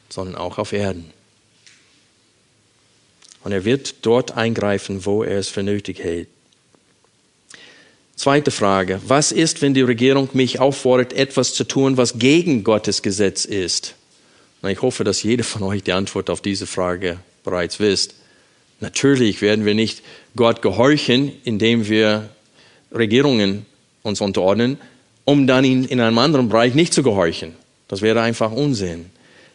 sondern 0.09 0.37
auch 0.37 0.59
auf 0.59 0.73
Erden. 0.73 1.13
Und 3.47 3.53
er 3.53 3.65
wird 3.65 3.95
dort 4.03 4.37
eingreifen, 4.37 5.07
wo 5.07 5.23
er 5.23 5.39
es 5.39 5.47
für 5.47 5.63
nötig 5.63 6.01
hält. 6.01 6.27
Zweite 8.17 8.51
Frage. 8.51 9.01
Was 9.07 9.31
ist, 9.31 9.63
wenn 9.63 9.73
die 9.73 9.83
Regierung 9.83 10.29
mich 10.33 10.59
auffordert, 10.59 11.13
etwas 11.13 11.55
zu 11.55 11.63
tun, 11.63 11.97
was 11.97 12.19
gegen 12.19 12.65
Gottes 12.65 13.03
Gesetz 13.03 13.45
ist? 13.45 13.95
Na, 14.63 14.71
ich 14.71 14.83
hoffe, 14.83 15.05
dass 15.05 15.23
jeder 15.23 15.45
von 15.45 15.63
euch 15.63 15.85
die 15.85 15.93
Antwort 15.93 16.29
auf 16.29 16.41
diese 16.41 16.67
Frage 16.67 17.19
bereits 17.45 17.79
wisst. 17.79 18.17
Natürlich 18.81 19.43
werden 19.43 19.65
wir 19.65 19.77
nicht 19.77 20.03
Gott 20.35 20.61
gehorchen, 20.61 21.31
indem 21.45 21.89
wir 21.89 22.29
Regierungen 22.93 23.65
uns 24.03 24.21
unterordnen, 24.21 24.77
um 25.25 25.47
dann 25.47 25.65
ihn 25.65 25.85
in 25.85 26.01
einem 26.01 26.19
anderen 26.19 26.49
Bereich 26.49 26.75
nicht 26.75 26.93
zu 26.93 27.05
gehorchen. 27.05 27.55
Das 27.87 28.03
wäre 28.03 28.23
einfach 28.23 28.51
Unsinn. 28.51 29.07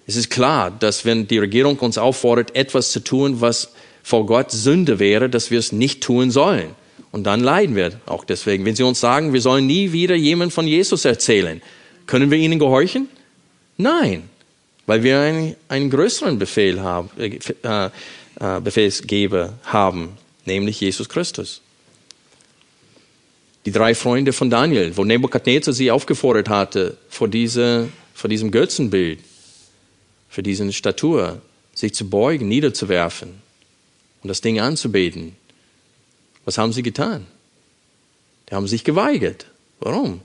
Es 0.08 0.16
ist 0.16 0.30
klar, 0.30 0.72
dass 0.72 1.06
wenn 1.06 1.28
die 1.28 1.38
Regierung 1.38 1.78
uns 1.80 1.97
auffordert, 1.97 2.56
etwas 2.56 2.91
zu 2.91 3.02
tun, 3.02 3.41
was 3.41 3.72
vor 4.04 4.26
Gott 4.26 4.52
Sünde 4.52 4.99
wäre, 4.99 5.30
dass 5.30 5.52
wir 5.52 5.60
es 5.60 5.72
nicht 5.72 6.02
tun 6.02 6.32
sollen. 6.32 6.76
Und 7.12 7.26
dann 7.26 7.41
leiden 7.41 7.76
wir 7.76 7.99
auch 8.06 8.24
deswegen. 8.24 8.66
Wenn 8.66 8.76
Sie 8.76 8.84
uns 8.84 8.99
sagen, 8.99 9.34
wir 9.34 9.41
sollen 9.41 9.68
nie 9.68 9.91
wieder 9.91 10.16
jemand 10.16 10.54
von 10.54 10.68
Jesus 10.68 11.06
erzählen, 11.06 11.62
können 12.08 12.32
wir 12.32 12.38
ihnen 12.38 12.58
gehorchen? 12.58 13.10
Nein, 13.78 14.24
weil 14.86 15.04
wir 15.04 15.20
einen, 15.20 15.56
einen 15.68 15.89
größeren 15.89 16.39
Befehl 16.39 16.82
haben, 16.82 17.10
äh, 17.18 17.86
äh, 17.86 18.60
Befehlsgeber 18.62 19.54
haben, 19.64 20.18
nämlich 20.45 20.80
Jesus 20.80 21.10
Christus. 21.10 21.62
Die 23.66 23.72
drei 23.72 23.93
Freunde 23.93 24.34
von 24.34 24.49
Daniel, 24.49 24.95
wo 24.97 25.04
Nebukadnezar 25.04 25.74
sie 25.74 25.91
aufgefordert 25.91 26.49
hatte, 26.49 26.97
vor, 27.10 27.28
diese, 27.28 27.89
vor 28.14 28.30
diesem 28.30 28.52
Götzenbild, 28.52 29.20
für 30.32 30.42
diese 30.42 30.72
Statur, 30.72 31.42
sich 31.76 31.94
zu 31.94 32.10
beugen, 32.10 32.48
niederzuwerfen 32.48 33.42
und 34.24 34.28
das 34.28 34.40
Ding 34.40 34.60
anzubeten. 34.60 35.36
Was 36.46 36.58
haben 36.58 36.72
sie 36.72 36.82
getan? 36.82 37.28
Die 38.50 38.56
haben 38.56 38.68
sich 38.68 38.86
geweigert. 38.86 39.46
Warum? 39.82 40.22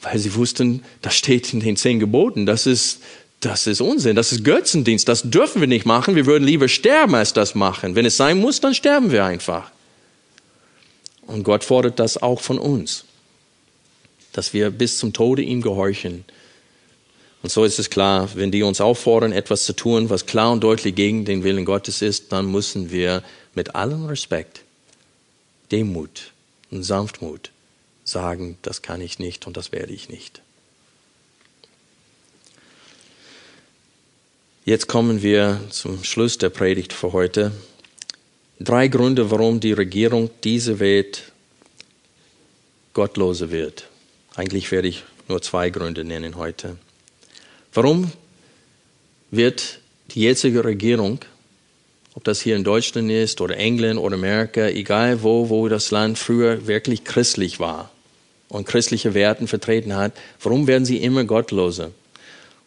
Weil 0.00 0.18
sie 0.18 0.34
wussten, 0.34 0.82
das 1.02 1.14
steht 1.14 1.52
in 1.52 1.60
den 1.60 1.76
zehn 1.76 2.00
Geboten. 2.00 2.46
Das 2.46 2.66
ist, 2.66 3.02
das 3.40 3.66
ist 3.66 3.82
Unsinn. 3.82 4.16
Das 4.16 4.32
ist 4.32 4.44
Götzendienst. 4.44 5.06
Das 5.06 5.28
dürfen 5.30 5.60
wir 5.60 5.68
nicht 5.68 5.84
machen. 5.84 6.16
Wir 6.16 6.24
würden 6.24 6.44
lieber 6.44 6.68
sterben, 6.68 7.14
als 7.14 7.34
das 7.34 7.54
machen. 7.54 7.94
Wenn 7.94 8.06
es 8.06 8.16
sein 8.16 8.38
muss, 8.38 8.60
dann 8.60 8.74
sterben 8.74 9.12
wir 9.12 9.26
einfach. 9.26 9.70
Und 11.26 11.42
Gott 11.42 11.64
fordert 11.64 11.98
das 11.98 12.20
auch 12.20 12.40
von 12.40 12.58
uns, 12.58 13.04
dass 14.32 14.54
wir 14.54 14.70
bis 14.70 14.96
zum 14.96 15.12
Tode 15.12 15.42
ihm 15.42 15.60
gehorchen. 15.60 16.24
Und 17.42 17.50
so 17.50 17.64
ist 17.64 17.78
es 17.78 17.88
klar, 17.88 18.28
wenn 18.34 18.50
die 18.50 18.62
uns 18.62 18.80
auffordern, 18.80 19.32
etwas 19.32 19.64
zu 19.64 19.72
tun, 19.74 20.10
was 20.10 20.26
klar 20.26 20.52
und 20.52 20.60
deutlich 20.60 20.94
gegen 20.94 21.24
den 21.24 21.42
Willen 21.42 21.64
Gottes 21.64 22.02
ist, 22.02 22.32
dann 22.32 22.50
müssen 22.50 22.90
wir 22.90 23.22
mit 23.54 23.74
allem 23.74 24.06
Respekt 24.06 24.62
Demut 25.72 26.32
und 26.70 26.82
Sanftmut 26.82 27.50
sagen, 28.04 28.58
das 28.62 28.82
kann 28.82 29.00
ich 29.00 29.18
nicht 29.18 29.46
und 29.46 29.56
das 29.56 29.72
werde 29.72 29.92
ich 29.92 30.08
nicht. 30.08 30.42
Jetzt 34.64 34.88
kommen 34.88 35.22
wir 35.22 35.60
zum 35.70 36.04
Schluss 36.04 36.36
der 36.36 36.50
Predigt 36.50 36.92
für 36.92 37.12
heute. 37.12 37.52
Drei 38.58 38.88
Gründe, 38.88 39.30
warum 39.30 39.58
die 39.58 39.72
Regierung 39.72 40.28
diese 40.44 40.80
Welt 40.80 41.32
gottlose 42.92 43.50
wird. 43.50 43.88
Eigentlich 44.34 44.70
werde 44.70 44.88
ich 44.88 45.04
nur 45.28 45.40
zwei 45.40 45.70
Gründe 45.70 46.04
nennen 46.04 46.36
heute. 46.36 46.76
Warum 47.72 48.10
wird 49.30 49.80
die 50.14 50.20
jetzige 50.22 50.64
Regierung 50.64 51.20
ob 52.14 52.24
das 52.24 52.40
hier 52.40 52.56
in 52.56 52.64
Deutschland 52.64 53.10
ist 53.10 53.40
oder 53.40 53.56
England 53.56 53.98
oder 53.98 54.16
Amerika, 54.16 54.66
egal 54.66 55.22
wo, 55.22 55.48
wo 55.48 55.68
das 55.68 55.90
Land 55.90 56.18
früher 56.18 56.66
wirklich 56.66 57.04
christlich 57.04 57.60
war 57.60 57.90
und 58.48 58.66
christliche 58.66 59.14
Werten 59.14 59.46
vertreten 59.46 59.94
hat, 59.94 60.12
warum 60.42 60.66
werden 60.66 60.84
sie 60.84 60.98
immer 60.98 61.24
gottloser? 61.24 61.92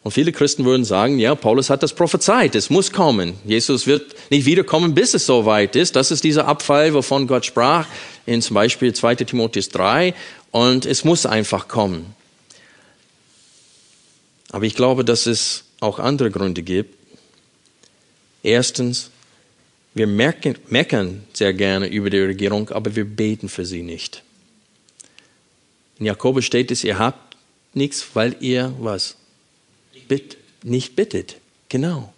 Und 0.01 0.11
viele 0.11 0.31
Christen 0.31 0.65
würden 0.65 0.83
sagen, 0.83 1.17
ja, 1.19 1.33
Paulus 1.35 1.69
hat 1.69 1.83
das 1.83 1.93
prophezeit, 1.93 2.55
es 2.55 2.69
muss 2.69 2.91
kommen. 2.91 3.35
Jesus 3.45 3.87
wird 3.87 4.15
nicht 4.29 4.45
wiederkommen, 4.45 4.93
bis 4.93 5.13
es 5.13 5.25
soweit 5.25 5.75
ist. 5.75 5.95
Das 5.95 6.11
ist 6.11 6.23
dieser 6.23 6.45
Abfall, 6.47 6.93
wovon 6.93 7.27
Gott 7.27 7.45
sprach, 7.45 7.87
in 8.25 8.41
zum 8.41 8.55
Beispiel 8.55 8.93
2 8.93 9.15
Timotheus 9.15 9.69
3. 9.69 10.13
Und 10.51 10.85
es 10.85 11.05
muss 11.05 11.25
einfach 11.25 11.69
kommen. 11.69 12.15
Aber 14.53 14.65
ich 14.65 14.75
glaube, 14.75 15.03
dass 15.03 15.25
es 15.25 15.63
auch 15.79 15.97
andere 15.97 16.29
Gründe 16.29 16.61
gibt. 16.61 16.95
Erstens, 18.43 19.09
wir 19.95 20.05
merken, 20.05 20.55
meckern 20.69 21.23
sehr 21.33 21.55
gerne 21.55 21.87
über 21.87 22.11
die 22.11 22.19
Regierung, 22.19 22.69
aber 22.69 22.95
wir 22.95 23.03
beten 23.03 23.49
für 23.49 23.65
sie 23.65 23.81
nicht. 23.81 24.21
In 25.97 26.05
Jakobus 26.05 26.45
steht 26.45 26.69
es, 26.69 26.83
ihr 26.83 26.99
habt 26.99 27.35
nichts, 27.73 28.05
weil 28.13 28.35
ihr 28.41 28.71
was? 28.79 29.15
Bitt, 30.07 30.37
nicht 30.61 30.95
bittet. 30.95 31.37
Genau. 31.69 32.13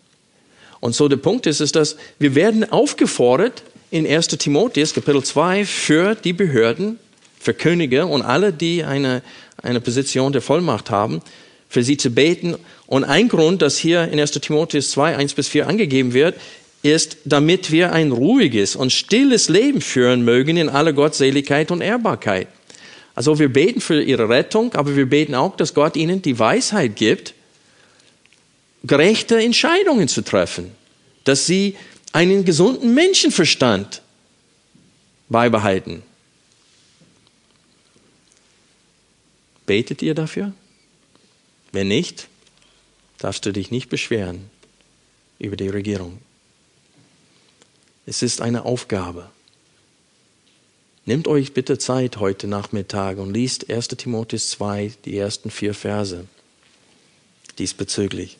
Und 0.82 0.94
so 0.94 1.08
der 1.08 1.18
Punkt 1.18 1.46
ist, 1.46 1.62
ist, 1.62 1.78
dass 1.78 1.96
wir 2.20 2.36
werden 2.36 2.70
aufgefordert 2.70 3.64
in 3.92 4.06
1 4.06 4.28
Timotheus 4.28 4.94
Kapitel 4.94 5.24
2 5.24 5.64
für 5.64 6.16
die 6.16 6.34
Behörden, 6.34 7.00
für 7.40 7.54
Könige 7.54 8.08
und 8.08 8.24
alle, 8.24 8.52
die 8.52 8.84
eine, 8.84 9.22
eine 9.64 9.80
Position 9.80 10.34
der 10.34 10.42
Vollmacht 10.42 10.90
haben, 10.90 11.22
für 11.70 11.84
sie 11.84 11.98
zu 11.98 12.10
beten. 12.10 12.56
Und 12.88 13.04
ein 13.04 13.28
Grund, 13.28 13.62
dass 13.62 13.78
hier 13.78 14.08
in 14.10 14.20
1 14.20 14.32
Timotheus 14.32 14.92
2, 14.92 15.18
1 15.18 15.34
bis 15.34 15.48
4 15.48 15.68
angegeben 15.68 16.14
wird, 16.14 16.36
ist, 16.84 17.18
damit 17.26 17.72
wir 17.72 17.94
ein 17.94 18.12
ruhiges 18.12 18.76
und 18.76 18.92
stilles 18.92 19.50
Leben 19.50 19.82
führen 19.82 20.24
mögen 20.24 20.58
in 20.58 20.70
aller 20.70 20.94
Gottseligkeit 20.94 21.72
und 21.72 21.82
Ehrbarkeit. 21.82 22.48
Also 23.16 23.40
wir 23.40 23.50
beten 23.50 23.82
für 23.82 24.02
ihre 24.02 24.30
Rettung, 24.30 24.74
aber 24.74 24.96
wir 24.96 25.10
beten 25.10 25.36
auch, 25.36 25.56
dass 25.56 25.74
Gott 25.74 25.96
ihnen 25.96 26.22
die 26.22 26.38
Weisheit 26.38 26.96
gibt, 26.96 27.34
gerechte 28.84 29.38
Entscheidungen 29.42 30.08
zu 30.08 30.22
treffen, 30.22 30.72
dass 31.24 31.46
sie 31.46 31.76
einen 32.12 32.46
gesunden 32.46 32.94
Menschenverstand 32.94 34.02
beibehalten. 35.28 36.04
Betet 39.66 40.02
ihr 40.02 40.14
dafür? 40.14 40.54
Wenn 41.76 41.90
nicht, 41.90 42.30
darfst 43.18 43.46
du 43.46 43.52
dich 43.52 43.70
nicht 43.70 43.90
beschweren 43.90 44.50
über 45.40 45.58
die 45.58 45.68
Regierung. 45.68 46.20
Es 48.06 48.22
ist 48.22 48.40
eine 48.40 48.64
Aufgabe. 48.64 49.30
Nehmt 51.04 51.28
euch 51.28 51.52
bitte 51.52 51.78
Zeit 51.78 52.16
heute 52.16 52.48
Nachmittag 52.48 53.18
und 53.18 53.34
liest 53.34 53.70
1 53.70 53.90
Timotheus 53.90 54.52
2, 54.52 54.94
die 55.04 55.18
ersten 55.18 55.52
vier 55.52 55.74
Verse 55.74 56.26
diesbezüglich. 57.60 58.38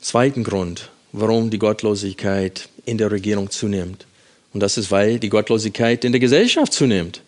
Zweiten 0.00 0.42
Grund, 0.42 0.90
warum 1.12 1.48
die 1.50 1.58
Gottlosigkeit 1.58 2.68
in 2.86 2.98
der 2.98 3.12
Regierung 3.12 3.50
zunimmt. 3.50 4.08
Und 4.52 4.58
das 4.58 4.76
ist, 4.78 4.90
weil 4.90 5.20
die 5.20 5.28
Gottlosigkeit 5.28 6.04
in 6.04 6.10
der 6.10 6.20
Gesellschaft 6.20 6.72
zunimmt. 6.72 7.22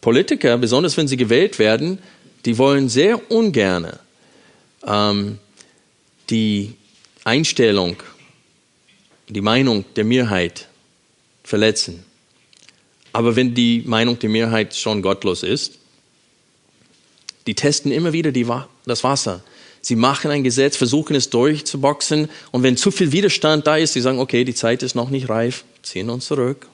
Politiker, 0.00 0.56
besonders 0.58 0.96
wenn 0.96 1.08
sie 1.08 1.16
gewählt 1.16 1.58
werden, 1.58 1.98
die 2.44 2.58
wollen 2.58 2.88
sehr 2.88 3.30
ungern 3.30 3.98
ähm, 4.86 5.38
die 6.30 6.74
Einstellung 7.24 7.96
die 9.28 9.40
Meinung 9.40 9.84
der 9.96 10.04
Mehrheit 10.04 10.68
verletzen. 11.44 12.04
Aber 13.12 13.36
wenn 13.36 13.54
die 13.54 13.82
Meinung 13.86 14.18
der 14.18 14.30
Mehrheit 14.30 14.74
schon 14.74 15.02
gottlos 15.02 15.42
ist, 15.42 15.78
die 17.46 17.54
testen 17.54 17.92
immer 17.92 18.12
wieder 18.12 18.32
die, 18.32 18.46
das 18.84 19.04
Wasser. 19.04 19.42
Sie 19.80 19.96
machen 19.96 20.30
ein 20.30 20.44
Gesetz, 20.44 20.76
versuchen 20.76 21.14
es 21.14 21.30
durchzuboxen 21.30 22.28
und 22.52 22.62
wenn 22.62 22.76
zu 22.76 22.90
viel 22.90 23.12
Widerstand 23.12 23.66
da 23.66 23.76
ist, 23.76 23.94
sie 23.94 24.00
sagen, 24.00 24.18
okay, 24.18 24.44
die 24.44 24.54
Zeit 24.54 24.82
ist 24.82 24.94
noch 24.94 25.08
nicht 25.08 25.28
reif, 25.28 25.64
ziehen 25.82 26.10
uns 26.10 26.26
zurück. 26.26 26.68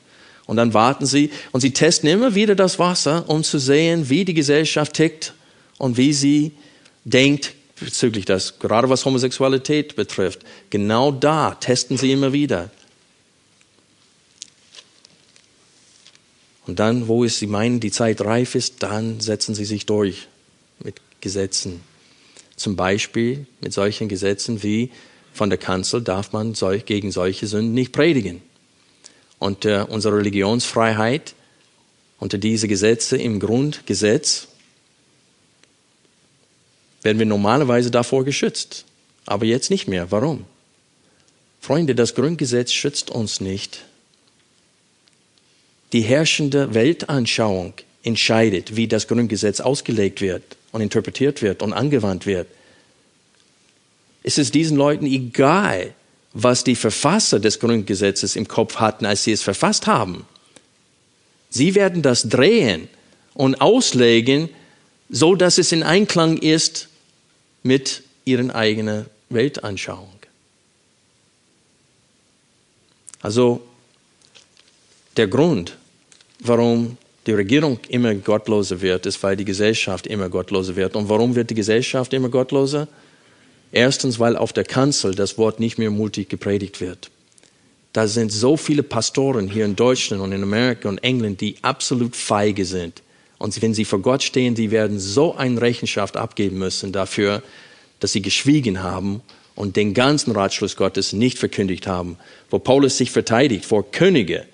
Und 0.47 0.57
dann 0.57 0.75
warten 0.75 1.07
sie 1.07 1.31
und 1.53 1.61
sie 1.61 1.73
testen 1.73 2.09
immer 2.09 2.35
wieder 2.35 2.55
das 2.55 2.79
Wasser, 2.79 3.25
um 3.29 3.43
zu 3.43 3.59
sehen, 3.59 4.11
wie 4.11 4.25
die 4.25 4.35
Gesellschaft 4.35 4.95
tickt 4.95 5.33
und 5.79 5.97
wie 5.97 6.13
sie 6.13 6.53
denkt 7.05 7.55
bezüglich 7.81 8.25
das, 8.25 8.59
gerade 8.59 8.89
was 8.89 9.05
Homosexualität 9.05 9.97
betrifft. 9.97 10.41
Genau 10.71 11.11
da 11.11 11.55
testen 11.55 11.97
sie 11.97 12.13
immer 12.13 12.33
wieder. 12.33 12.71
Und 16.67 16.79
dann, 16.79 17.09
wo 17.09 17.25
es 17.25 17.39
sie 17.39 17.47
meinen, 17.47 17.81
die 17.81 17.91
Zeit 17.91 18.23
reif 18.23 18.55
ist, 18.55 18.83
dann 18.83 19.21
setzen 19.21 19.55
sie 19.55 19.67
sich 19.67 19.87
durch 19.87 20.29
mit 20.83 21.01
Gesetzen. 21.21 21.81
Zum 22.57 22.77
Beispiel 22.77 23.47
mit 23.61 23.73
solchen 23.73 24.09
Gesetzen 24.09 24.63
wie 24.63 24.91
von 25.33 25.51
der 25.51 25.59
Kanzel 25.59 26.01
darf 26.01 26.33
man 26.33 26.55
gegen 26.87 27.11
solche 27.11 27.47
Sünden 27.47 27.75
nicht 27.75 27.93
predigen. 27.93 28.41
Und 29.45 29.67
äh, 29.67 29.85
unsere 29.87 30.17
Religionsfreiheit 30.17 31.35
unter 32.19 32.39
diese 32.39 32.67
Gesetze 32.67 33.19
im 33.19 33.41
Grundgesetz 33.41 34.49
werden 37.03 37.19
wir 37.19 37.27
normalerweise 37.27 37.91
davor 37.91 38.25
geschützt. 38.25 38.87
Aber 39.27 39.45
jetzt 39.45 39.69
nicht 39.69 39.87
mehr. 39.87 40.11
Warum? 40.11 40.47
Freunde, 41.61 41.95
das 41.95 42.15
Grundgesetz 42.15 42.73
schützt 42.73 43.11
uns 43.11 43.43
nicht. 43.43 43.85
Die 45.93 46.01
herrschende 46.01 46.73
Weltanschauung 46.73 47.75
entscheidet, 48.03 48.77
wie 48.77 48.89
das 48.89 49.09
Grundgesetz 49.09 49.61
ausgelegt 49.61 50.23
wird 50.23 50.57
und 50.73 50.81
interpretiert 50.81 51.43
wird 51.43 51.63
und 51.63 51.75
angewandt 51.75 52.25
wird. 52.25 52.49
Es 54.23 54.39
ist 54.39 54.55
diesen 54.55 54.79
Leuten 54.79 55.05
egal, 55.05 55.93
was 56.35 56.65
die 56.65 56.75
Verfasser 56.75 57.39
des 57.39 57.61
Grundgesetzes 57.61 58.37
im 58.37 58.47
Kopf 58.47 58.77
hatten, 58.77 59.07
als 59.07 59.25
sie 59.25 59.33
es 59.33 59.43
verfasst 59.43 59.87
haben. 59.87 60.27
Sie 61.49 61.77
werden 61.77 62.03
das 62.03 62.29
drehen 62.29 62.89
und 63.35 63.61
auslegen, 63.61 64.49
so 65.09 65.37
dass 65.37 65.59
es 65.59 65.71
in 65.71 65.85
Einklang 65.85 66.37
ist 66.37 66.89
mit 67.63 68.03
ihren 68.25 68.51
eigenen 68.51 69.07
Weltanschauung. 69.31 70.09
Also 73.23 73.63
der 75.17 75.29
Grund, 75.29 75.77
warum 76.41 76.99
die 77.27 77.33
Regierung 77.33 77.79
immer 77.89 78.15
gottloser 78.15 78.81
wird, 78.81 79.07
ist, 79.07 79.23
weil 79.23 79.37
die 79.37 79.45
Gesellschaft 79.45 80.09
immer 80.09 80.29
gottloser 80.29 80.75
wird. 80.75 80.97
Und 80.97 81.09
warum 81.09 81.35
wird 81.35 81.51
die 81.51 81.55
Gesellschaft 81.55 82.13
immer 82.13 82.29
gottloser? 82.29 82.89
Erstens, 83.75 84.21
weil 84.21 84.37
auf 84.37 84.53
der 84.53 84.63
Kanzel 84.63 85.17
das 85.17 85.37
Wort 85.37 85.59
nicht 85.59 85.79
mehr 85.79 85.91
mutig 85.91 86.29
gepredigt 86.29 86.81
wird. 86.81 87.11
Da 87.93 88.07
sind 88.07 88.31
so 88.31 88.57
viele 88.57 88.85
Pastoren 88.85 89.49
hier 89.49 89.65
in 89.65 89.75
Deutschland 89.75 90.23
und 90.23 90.31
in 90.31 90.45
Amerika 90.45 90.89
und 90.89 91.03
England, 91.03 91.41
die 91.41 91.57
absolut 91.63 92.15
feige 92.15 92.67
sind. 92.67 93.03
Und 93.39 93.61
wenn 93.61 93.75
sie 93.75 93.85
vor 93.85 93.99
Gott 93.99 94.23
stehen, 94.23 94.55
die 94.55 94.71
werden 94.71 95.01
so 95.01 95.35
eine 95.35 95.61
Rechenschaft 95.61 96.17
abgeben 96.17 96.57
müssen 96.57 96.93
dafür, 96.93 97.43
dass 97.99 98.13
sie 98.13 98.23
geschwiegen 98.23 98.85
haben 98.85 99.23
und 99.57 99.75
den 99.75 99.93
ganzen 99.93 100.31
Ratschluss 100.31 100.77
Gottes 100.77 101.13
nicht 101.13 101.41
verkündigt 101.41 101.89
haben. 101.89 102.17
Wo 102.51 102.61
Paulus 102.61 102.97
sich 102.97 103.11
verteidigt 103.11 103.65
vor 103.65 103.91
Könige, 103.91 104.47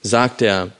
sagt 0.00 0.40
er, 0.40 0.72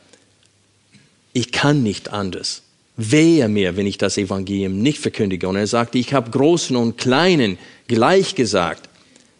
ich 1.34 1.52
kann 1.52 1.82
nicht 1.82 2.08
anders. 2.08 2.62
Wehe 2.96 3.48
mir, 3.48 3.76
wenn 3.76 3.86
ich 3.86 3.98
das 3.98 4.16
Evangelium 4.16 4.80
nicht 4.80 4.98
verkündige. 4.98 5.48
Und 5.48 5.56
er 5.56 5.66
sagte, 5.66 5.98
ich 5.98 6.14
habe 6.14 6.30
Großen 6.30 6.76
und 6.76 6.96
Kleinen 6.96 7.58
gleich 7.88 8.34
gesagt, 8.34 8.88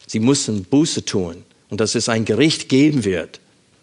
sie 0.06 0.20
müssen 0.20 0.64
Buße 0.64 1.04
tun 1.04 1.44
und 1.70 1.80
dass 1.80 1.94
es 1.94 2.08
ein 2.08 2.24
Gericht 2.24 2.68
geben 2.68 3.04
wird 3.04 3.40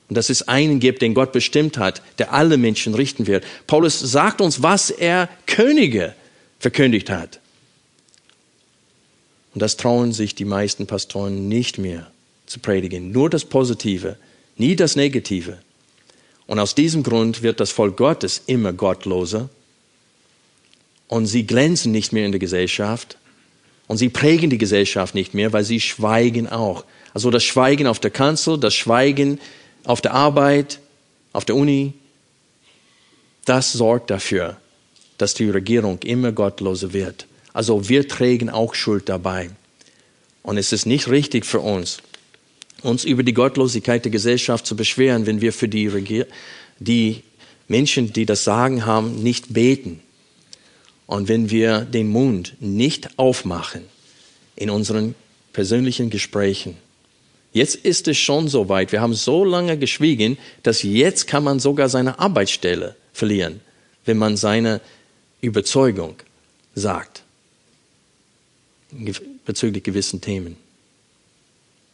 und 0.10 0.16
dass 0.16 0.30
es 0.30 0.48
einen 0.48 0.80
gibt, 0.80 1.02
den 1.02 1.14
Gott 1.14 1.32
bestimmt 1.32 1.78
hat, 1.78 2.02
der 2.20 2.34
alle 2.34 2.58
Menschen 2.58 2.94
richten 2.94 3.26
wird. 3.26 3.44
Paulus 3.66 4.00
sagt 4.00 4.42
uns, 4.42 4.62
was 4.62 4.90
er 4.92 5.28
Könige 5.48 6.14
verkündigt 6.60 7.10
hat. 7.10 7.40
Und 9.54 9.62
das 9.62 9.78
trauen 9.78 10.14
sich 10.14 10.36
die 10.36 10.46
meisten 10.46 10.88
Pastoren 10.88 11.48
nicht 11.48 11.78
mehr 11.78 12.12
zu 12.46 12.60
predigen. 12.60 13.12
Nur 13.12 13.30
das 13.30 13.46
Positive, 13.46 14.18
nie 14.58 14.76
das 14.76 14.96
Negative. 14.96 15.60
Und 16.48 16.60
aus 16.60 16.76
diesem 16.76 17.04
Grund 17.04 17.42
wird 17.42 17.60
das 17.60 17.72
Volk 17.72 17.98
Gottes 17.98 18.44
immer 18.48 18.74
gottloser. 18.74 19.50
Und 21.08 21.26
sie 21.26 21.46
glänzen 21.46 21.92
nicht 21.92 22.14
mehr 22.14 22.26
in 22.26 22.32
der 22.32 22.40
Gesellschaft. 22.40 23.18
Und 23.88 23.98
sie 23.98 24.10
prägen 24.10 24.50
die 24.50 24.58
Gesellschaft 24.58 25.16
nicht 25.16 25.34
mehr, 25.34 25.54
weil 25.54 25.64
sie 25.64 25.80
schweigen 25.80 26.48
auch. 26.48 26.86
Also 27.14 27.30
das 27.30 27.44
Schweigen 27.44 27.88
auf 27.88 28.00
der 28.00 28.12
Kanzel, 28.12 28.58
das 28.58 28.74
Schweigen 28.74 29.40
auf 29.84 30.02
der 30.02 30.14
Arbeit, 30.14 30.80
auf 31.34 31.46
der 31.46 31.56
Uni, 31.56 31.94
das 33.46 33.74
sorgt 33.74 34.10
dafür, 34.10 34.58
dass 35.18 35.34
die 35.34 35.50
Regierung 35.50 36.00
immer 36.04 36.32
gottloser 36.32 36.94
wird. 36.94 37.28
Also 37.52 37.90
wir 37.90 38.08
tragen 38.08 38.50
auch 38.50 38.74
Schuld 38.74 39.10
dabei. 39.10 39.50
Und 40.42 40.58
es 40.58 40.74
ist 40.74 40.86
nicht 40.86 41.08
richtig 41.10 41.46
für 41.46 41.60
uns, 41.60 42.00
uns 42.82 43.06
über 43.06 43.24
die 43.24 43.34
Gottlosigkeit 43.34 44.04
der 44.04 44.12
Gesellschaft 44.12 44.66
zu 44.66 44.76
beschweren, 44.76 45.26
wenn 45.26 45.40
wir 45.40 45.54
für 45.54 45.70
die, 45.70 45.88
Regier 45.88 46.28
die 46.80 47.24
Menschen, 47.68 48.12
die 48.12 48.26
das 48.26 48.44
Sagen 48.44 48.86
haben, 48.86 49.24
nicht 49.24 49.54
beten. 49.54 50.02
Und 51.06 51.28
wenn 51.28 51.50
wir 51.50 51.82
den 51.82 52.10
Mund 52.10 52.56
nicht 52.60 53.18
aufmachen 53.18 53.84
in 54.56 54.70
unseren 54.70 55.16
persönlichen 55.52 56.10
Gesprächen. 56.10 56.78
Jetzt 57.54 57.76
ist 57.76 58.08
es 58.08 58.18
schon 58.18 58.48
so 58.48 58.70
weit. 58.70 58.92
Wir 58.92 59.02
haben 59.02 59.14
so 59.14 59.46
lange 59.46 59.78
geschwiegen, 59.78 60.38
dass 60.64 60.82
jetzt 60.82 61.28
kann 61.28 61.44
man 61.44 61.60
sogar 61.60 61.90
seine 61.90 62.20
Arbeitsstelle 62.20 62.96
verlieren, 63.14 63.62
wenn 64.06 64.18
man 64.18 64.38
seine 64.38 64.82
Überzeugung 65.42 66.16
sagt 66.74 67.24
bezüglich 69.46 69.84
gewissen 69.84 70.22
Themen. 70.22 70.58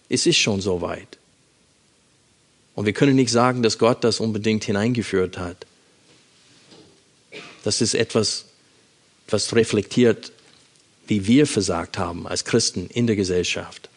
Es 0.10 0.26
ist 0.26 0.38
schon 0.38 0.62
so 0.62 0.82
weit. 0.82 1.18
Und 2.76 2.86
wir 2.86 2.94
können 2.94 3.16
nicht 3.16 3.32
sagen, 3.32 3.64
dass 3.64 3.78
Gott 3.78 4.04
das 4.04 4.20
unbedingt 4.20 4.64
hineingeführt 4.64 5.38
hat. 5.38 5.66
Das 7.64 7.82
ist 7.82 7.94
etwas, 7.94 8.46
was 9.32 9.56
reflektiert, 9.56 10.32
wie 11.08 11.26
wir 11.28 11.48
versagt 11.48 11.98
haben 11.98 12.28
als 12.28 12.46
Christen 12.46 12.88
in 12.88 13.08
der 13.08 13.16
Gesellschaft. 13.16 13.90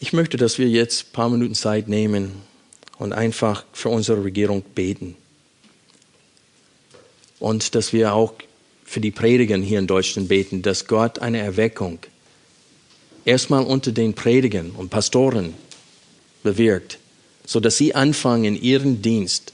Ich 0.00 0.12
möchte, 0.12 0.36
dass 0.36 0.58
wir 0.58 0.68
jetzt 0.68 1.04
ein 1.04 1.12
paar 1.12 1.28
Minuten 1.28 1.54
Zeit 1.54 1.86
nehmen 1.86 2.32
und 2.98 3.12
einfach 3.12 3.64
für 3.72 3.90
unsere 3.90 4.24
Regierung 4.24 4.62
beten. 4.74 5.16
Und 7.38 7.74
dass 7.74 7.92
wir 7.92 8.14
auch 8.14 8.34
für 8.84 9.00
die 9.00 9.10
Prediger 9.10 9.56
hier 9.58 9.78
in 9.78 9.86
Deutschland 9.86 10.28
beten, 10.28 10.62
dass 10.62 10.86
Gott 10.86 11.20
eine 11.20 11.38
Erweckung 11.38 11.98
erstmal 13.24 13.62
unter 13.62 13.92
den 13.92 14.14
Predigern 14.14 14.70
und 14.70 14.90
Pastoren 14.90 15.54
bewirkt, 16.42 16.98
so 17.46 17.60
dass 17.60 17.76
sie 17.76 17.94
anfangen, 17.94 18.60
ihren 18.60 19.02
Dienst 19.02 19.52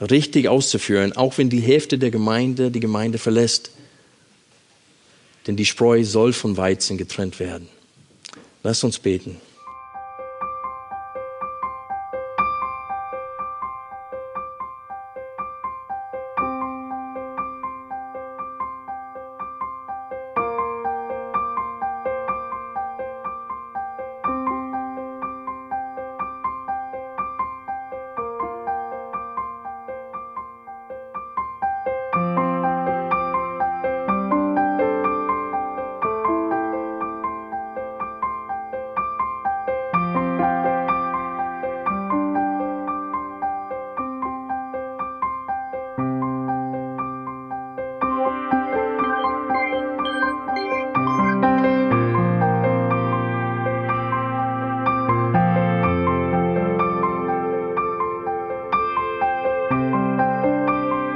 richtig 0.00 0.48
auszuführen, 0.48 1.12
auch 1.12 1.38
wenn 1.38 1.50
die 1.50 1.60
Hälfte 1.60 1.98
der 1.98 2.10
Gemeinde 2.10 2.70
die 2.70 2.80
Gemeinde 2.80 3.18
verlässt. 3.18 3.70
Denn 5.46 5.56
die 5.56 5.66
Spreu 5.66 6.04
soll 6.04 6.32
von 6.32 6.56
Weizen 6.56 6.96
getrennt 6.96 7.38
werden. 7.38 7.68
Lass 8.62 8.82
uns 8.82 8.98
beten. 8.98 9.40